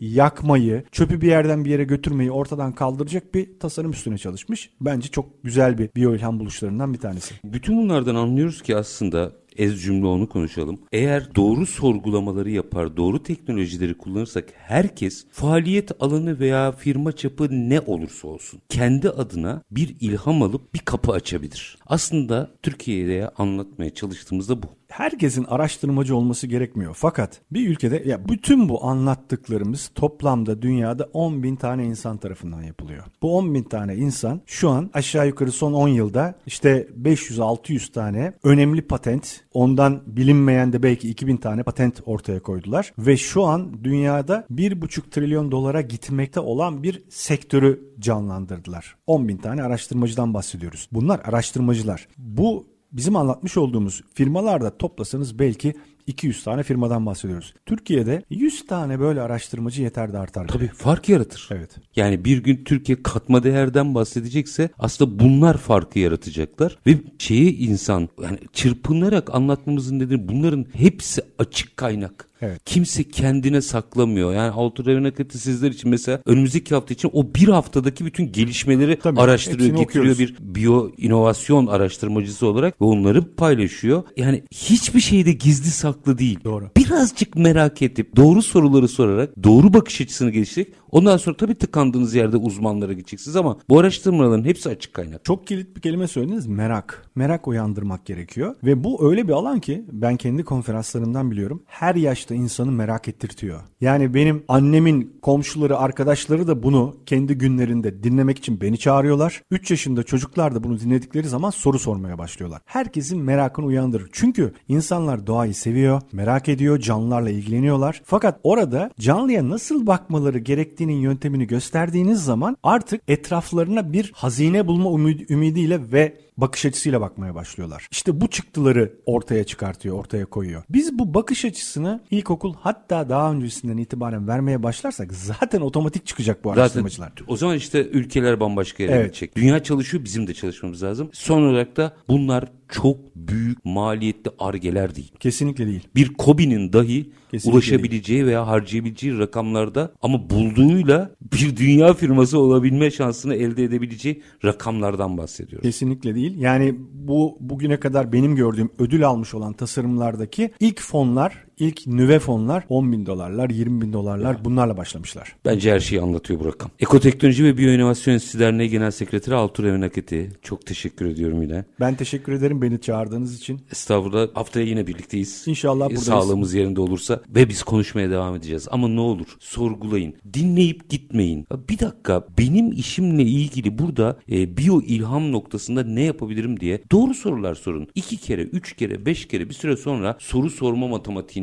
yakmayı, 0.54 0.84
çöpü 0.92 1.20
bir 1.20 1.28
yerden 1.28 1.64
bir 1.64 1.70
yere 1.70 1.84
götürmeyi 1.84 2.30
ortadan 2.30 2.72
kaldıracak 2.72 3.34
bir 3.34 3.58
tasarım 3.58 3.90
üstüne 3.90 4.18
çalışmış. 4.18 4.70
Bence 4.80 5.08
çok 5.08 5.44
güzel 5.44 5.78
bir 5.78 5.90
biyo 5.96 6.14
ilham 6.14 6.40
buluşlarından 6.40 6.92
bir 6.94 6.98
tanesi. 6.98 7.34
Bütün 7.44 7.76
bunlardan 7.76 8.14
anlıyoruz 8.14 8.62
ki 8.62 8.76
aslında 8.76 9.32
ez 9.56 9.82
cümle 9.82 10.06
onu 10.06 10.28
konuşalım. 10.28 10.78
Eğer 10.92 11.34
doğru 11.34 11.66
sorgulamaları 11.66 12.50
yapar, 12.50 12.96
doğru 12.96 13.22
teknolojileri 13.22 13.94
kullanırsak 13.94 14.44
herkes 14.56 15.26
faaliyet 15.30 16.02
alanı 16.02 16.40
veya 16.40 16.72
firma 16.72 17.12
çapı 17.12 17.48
ne 17.50 17.80
olursa 17.80 18.28
olsun 18.28 18.60
kendi 18.68 19.10
adına 19.10 19.62
bir 19.70 19.96
ilham 20.00 20.42
alıp 20.42 20.74
bir 20.74 20.78
kapı 20.78 21.12
açabilir. 21.12 21.78
Aslında 21.86 22.50
Türkiye'ye 22.62 23.28
anlatmaya 23.28 23.94
çalıştığımızda 23.94 24.62
bu. 24.62 24.66
Herkesin 24.88 25.44
araştırmacı 25.44 26.16
olması 26.16 26.46
gerekmiyor. 26.46 26.94
Fakat 26.98 27.40
bir 27.50 27.68
ülkede 27.68 28.02
ya 28.06 28.28
bütün 28.28 28.68
bu 28.68 28.84
anlattıklarımız 28.84 29.90
toplamda 29.94 30.62
dünyada 30.62 31.08
10 31.12 31.42
bin 31.42 31.56
tane 31.56 31.84
insan 31.84 32.16
tarafından 32.16 32.62
yapılıyor. 32.62 33.04
Bu 33.22 33.36
10 33.36 33.54
bin 33.54 33.62
tane 33.62 33.96
insan 33.96 34.40
şu 34.46 34.70
an 34.70 34.90
aşağı 34.94 35.26
yukarı 35.26 35.52
son 35.52 35.72
10 35.72 35.88
yılda 35.88 36.34
işte 36.46 36.88
500-600 37.02 37.92
tane 37.92 38.32
önemli 38.44 38.82
patent 38.82 39.40
ondan 39.52 40.02
bilinmeyen 40.06 40.72
de 40.72 40.82
belki 40.82 41.10
2000 41.10 41.36
tane 41.36 41.62
patent 41.62 42.00
ortaya 42.06 42.40
koydular. 42.40 42.92
Ve 42.98 43.16
şu 43.16 43.44
an 43.44 43.84
dünyada 43.84 44.46
1,5 44.54 45.10
trilyon 45.10 45.50
dolara 45.50 45.80
gitmekte 45.80 46.40
olan 46.40 46.82
bir 46.82 47.02
sektörü 47.08 47.94
canlandırdılar. 47.98 48.96
10 49.06 49.28
bin 49.28 49.36
tane 49.36 49.62
araştırmacıdan 49.62 50.34
bahsediyoruz. 50.34 50.88
Bunlar 50.92 51.20
araştırmacılar. 51.24 52.08
Bu 52.18 52.73
bizim 52.94 53.16
anlatmış 53.16 53.56
olduğumuz 53.56 54.02
firmalarda 54.14 54.78
toplasanız 54.78 55.38
belki 55.38 55.74
200 56.06 56.44
tane 56.44 56.62
firmadan 56.62 57.06
bahsediyoruz. 57.06 57.54
Türkiye'de 57.66 58.22
100 58.30 58.66
tane 58.66 59.00
böyle 59.00 59.20
araştırmacı 59.20 59.82
yeter 59.82 60.12
de 60.12 60.18
artar. 60.18 60.48
Tabii 60.48 60.68
fark 60.68 61.08
yaratır. 61.08 61.48
Evet. 61.50 61.70
Yani 61.96 62.24
bir 62.24 62.42
gün 62.42 62.64
Türkiye 62.64 63.02
katma 63.02 63.42
değerden 63.42 63.94
bahsedecekse 63.94 64.68
aslında 64.78 65.18
bunlar 65.18 65.58
farkı 65.58 65.98
yaratacaklar 65.98 66.78
ve 66.86 66.98
şeyi 67.18 67.56
insan 67.58 68.08
yani 68.22 68.38
çırpınarak 68.52 69.34
anlatmamızın 69.34 69.98
nedeni 69.98 70.28
bunların 70.28 70.66
hepsi 70.72 71.22
açık 71.38 71.76
kaynak. 71.76 72.28
Evet. 72.44 72.60
Kimse 72.64 73.04
kendine 73.04 73.62
saklamıyor. 73.62 74.34
Yani 74.34 74.50
Auto 74.50 74.84
Akıtı 75.06 75.38
sizler 75.38 75.70
için 75.70 75.90
mesela 75.90 76.20
önümüzdeki 76.26 76.74
hafta 76.74 76.94
için 76.94 77.10
o 77.12 77.34
bir 77.34 77.48
haftadaki 77.48 78.04
bütün 78.04 78.32
gelişmeleri 78.32 78.98
Tabii, 78.98 79.20
araştırıyor, 79.20 79.76
getiriyor 79.76 79.84
okuyoruz. 79.84 80.18
bir 80.18 80.36
biyo 80.40 80.90
inovasyon 80.96 81.66
araştırmacısı 81.66 82.46
olarak 82.46 82.80
ve 82.80 82.84
onları 82.84 83.34
paylaşıyor. 83.34 84.02
Yani 84.16 84.42
hiçbir 84.54 85.00
şeyde 85.00 85.32
gizli 85.32 85.70
saklı 85.70 86.18
değil. 86.18 86.38
Doğru. 86.44 86.70
Birazcık 86.76 87.36
merak 87.36 87.82
edip 87.82 88.16
doğru 88.16 88.42
soruları 88.42 88.88
sorarak 88.88 89.44
doğru 89.44 89.74
bakış 89.74 90.00
açısını 90.00 90.30
geliştirerek 90.30 90.72
ondan 90.94 91.16
sonra 91.16 91.36
tabii 91.36 91.54
tıkandığınız 91.54 92.14
yerde 92.14 92.36
uzmanlara 92.36 92.92
gideceksiniz 92.92 93.36
ama 93.36 93.58
bu 93.68 93.78
araştırmaların 93.78 94.44
hepsi 94.44 94.68
açık 94.68 94.94
kaynak. 94.94 95.24
Çok 95.24 95.46
kilit 95.46 95.76
bir 95.76 95.80
kelime 95.80 96.08
söylediniz 96.08 96.46
merak. 96.46 97.10
Merak 97.14 97.48
uyandırmak 97.48 98.06
gerekiyor. 98.06 98.54
Ve 98.64 98.84
bu 98.84 99.10
öyle 99.10 99.28
bir 99.28 99.32
alan 99.32 99.60
ki 99.60 99.84
ben 99.92 100.16
kendi 100.16 100.44
konferanslarımdan 100.44 101.30
biliyorum. 101.30 101.62
Her 101.66 101.94
yaşta 101.94 102.34
insanı 102.34 102.72
merak 102.72 103.08
ettirtiyor. 103.08 103.60
Yani 103.80 104.14
benim 104.14 104.44
annemin 104.48 105.18
komşuları, 105.22 105.78
arkadaşları 105.78 106.46
da 106.46 106.62
bunu 106.62 106.96
kendi 107.06 107.38
günlerinde 107.38 108.02
dinlemek 108.02 108.38
için 108.38 108.60
beni 108.60 108.78
çağırıyorlar. 108.78 109.42
3 109.50 109.70
yaşında 109.70 110.02
çocuklar 110.02 110.54
da 110.54 110.64
bunu 110.64 110.80
dinledikleri 110.80 111.28
zaman 111.28 111.50
soru 111.50 111.78
sormaya 111.78 112.18
başlıyorlar. 112.18 112.62
Herkesin 112.64 113.18
merakını 113.18 113.66
uyandırır. 113.66 114.08
Çünkü 114.12 114.52
insanlar 114.68 115.26
doğayı 115.26 115.54
seviyor, 115.54 116.02
merak 116.12 116.48
ediyor, 116.48 116.78
canlılarla 116.78 117.30
ilgileniyorlar. 117.30 118.02
Fakat 118.04 118.40
orada 118.42 118.90
canlıya 119.00 119.48
nasıl 119.48 119.86
bakmaları 119.86 120.38
gerektiğinin 120.84 121.02
yöntemini 121.02 121.46
gösterdiğiniz 121.46 122.24
zaman 122.24 122.56
artık 122.62 123.00
etraflarına 123.08 123.92
bir 123.92 124.12
hazine 124.14 124.66
bulma 124.66 124.90
ümid- 124.90 125.32
ümidiyle 125.32 125.92
ve 125.92 126.18
bakış 126.36 126.64
açısıyla 126.66 127.00
bakmaya 127.00 127.34
başlıyorlar. 127.34 127.88
İşte 127.90 128.20
bu 128.20 128.28
çıktıları 128.30 128.92
ortaya 129.06 129.44
çıkartıyor, 129.44 129.98
ortaya 129.98 130.26
koyuyor. 130.26 130.62
Biz 130.70 130.98
bu 130.98 131.14
bakış 131.14 131.44
açısını 131.44 132.00
ilkokul 132.10 132.54
hatta 132.60 133.08
daha 133.08 133.32
öncesinden 133.32 133.76
itibaren 133.76 134.28
vermeye 134.28 134.62
başlarsak 134.62 135.12
zaten 135.12 135.60
otomatik 135.60 136.06
çıkacak 136.06 136.44
bu 136.44 136.48
Zaten 136.48 136.60
araştırmacılar. 136.62 137.12
o 137.26 137.36
zaman 137.36 137.56
işte 137.56 137.86
ülkeler 137.88 138.40
bambaşka 138.40 138.82
yere 138.82 138.92
Evet. 138.92 139.04
gidecek. 139.06 139.36
Dünya 139.36 139.62
çalışıyor 139.62 140.04
bizim 140.04 140.26
de 140.26 140.34
çalışmamız 140.34 140.82
lazım. 140.82 141.08
Son 141.12 141.42
olarak 141.42 141.76
da 141.76 141.96
bunlar 142.08 142.44
çok 142.68 142.96
büyük 143.16 143.64
maliyetli 143.64 144.30
argeler 144.38 144.94
değil. 144.96 145.12
Kesinlikle 145.20 145.66
değil. 145.66 145.88
bir 145.94 146.14
Kobi'nin 146.14 146.72
dahi 146.72 147.10
Kesinlikle 147.30 147.56
ulaşabileceği 147.56 148.26
veya 148.26 148.46
harcayabileceği 148.46 149.18
rakamlarda 149.18 149.92
ama 150.02 150.30
bulduğuyla 150.30 151.10
bir 151.32 151.56
dünya 151.56 151.94
firması 151.94 152.38
olabilme 152.38 152.90
şansını 152.90 153.34
elde 153.34 153.64
edebileceği 153.64 154.22
rakamlardan 154.44 155.18
bahsediyoruz. 155.18 155.62
Kesinlikle 155.62 156.14
değil. 156.14 156.23
Yani 156.30 156.74
bu 156.92 157.36
bugüne 157.40 157.80
kadar 157.80 158.12
benim 158.12 158.36
gördüğüm 158.36 158.70
ödül 158.78 159.06
almış 159.06 159.34
olan 159.34 159.52
tasarımlardaki 159.52 160.50
ilk 160.60 160.80
fonlar, 160.80 161.43
ilk 161.58 161.86
nüve 161.86 162.18
fonlar 162.18 162.64
10 162.68 162.92
bin 162.92 163.06
dolarlar, 163.06 163.50
20 163.50 163.80
bin 163.82 163.92
dolarlar 163.92 164.44
bunlarla 164.44 164.76
başlamışlar. 164.76 165.36
Bence 165.44 165.72
her 165.72 165.80
şeyi 165.80 166.00
anlatıyor 166.02 166.40
bu 166.40 166.44
rakam. 166.46 166.70
Ekoteknoloji 166.80 167.44
ve 167.44 167.58
Biyoinovasyon 167.58 168.14
Enstitüsü 168.14 168.38
Derneği 168.38 168.70
Genel 168.70 168.90
Sekreteri 168.90 169.34
Altur 169.34 169.64
Evenaketi. 169.64 170.32
Çok 170.42 170.66
teşekkür 170.66 171.06
ediyorum 171.06 171.42
yine. 171.42 171.64
Ben 171.80 171.94
teşekkür 171.94 172.32
ederim 172.32 172.62
beni 172.62 172.80
çağırdığınız 172.80 173.38
için. 173.38 173.60
Estağfurullah 173.72 174.28
haftaya 174.34 174.66
yine 174.66 174.86
birlikteyiz. 174.86 175.42
İnşallah 175.46 175.84
E, 175.84 175.88
buradayız. 175.88 176.04
Sağlığımız 176.04 176.54
yerinde 176.54 176.80
olursa 176.80 177.20
ve 177.28 177.48
biz 177.48 177.62
konuşmaya 177.62 178.10
devam 178.10 178.36
edeceğiz. 178.36 178.68
Ama 178.70 178.88
ne 178.88 179.00
olur 179.00 179.26
sorgulayın. 179.40 180.14
Dinleyip 180.34 180.88
gitmeyin. 180.90 181.46
Bir 181.68 181.78
dakika 181.78 182.26
benim 182.38 182.72
işimle 182.72 183.22
ilgili 183.22 183.78
burada 183.78 184.18
e, 184.30 184.56
biyo 184.56 184.80
ilham 184.82 185.32
noktasında 185.32 185.82
ne 185.82 186.02
yapabilirim 186.02 186.60
diye 186.60 186.82
doğru 186.92 187.14
sorular 187.14 187.54
sorun. 187.54 187.88
İki 187.94 188.16
kere, 188.16 188.42
üç 188.42 188.76
kere, 188.76 189.06
beş 189.06 189.28
kere 189.28 189.48
bir 189.48 189.54
süre 189.54 189.76
sonra 189.76 190.16
soru 190.18 190.50
sorma 190.50 190.86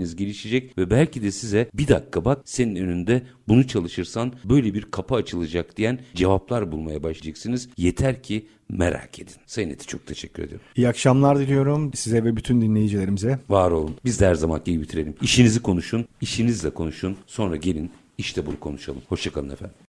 matematiğiniz 0.02 0.16
gelişecek 0.16 0.78
ve 0.78 0.90
belki 0.90 1.22
de 1.22 1.32
size 1.32 1.70
bir 1.74 1.88
dakika 1.88 2.26
bak 2.26 2.42
senin 2.46 2.76
önünde 2.76 3.22
bunu 3.48 3.68
çalışırsan 3.68 4.34
böyle 4.44 4.74
bir 4.74 4.92
kapı 4.92 5.16
açılacak 5.16 5.78
diyen 5.78 6.00
cevaplar 6.16 6.72
bulmaya 6.72 7.04
başlayacaksınız. 7.04 7.70
Yeter 7.78 8.24
ki 8.24 8.46
merak 8.70 9.20
edin. 9.20 9.34
Sayın 9.48 9.70
Eti 9.70 9.88
çok 9.88 10.06
teşekkür 10.08 10.44
ediyorum. 10.44 10.66
İyi 10.76 10.88
akşamlar 10.88 11.40
diliyorum 11.40 11.94
size 11.94 12.24
ve 12.24 12.36
bütün 12.36 12.62
dinleyicilerimize. 12.62 13.40
Var 13.50 13.72
olun. 13.72 13.96
Biz 14.06 14.20
de 14.20 14.28
her 14.28 14.36
zaman 14.36 14.62
iyi 14.66 14.82
bitirelim. 14.82 15.16
İşinizi 15.22 15.62
konuşun, 15.62 16.06
işinizle 16.22 16.70
konuşun. 16.70 17.18
Sonra 17.28 17.56
gelin 17.56 17.92
işte 18.18 18.46
bunu 18.46 18.60
konuşalım. 18.60 19.02
Hoşçakalın 19.10 19.50
efendim. 19.50 19.76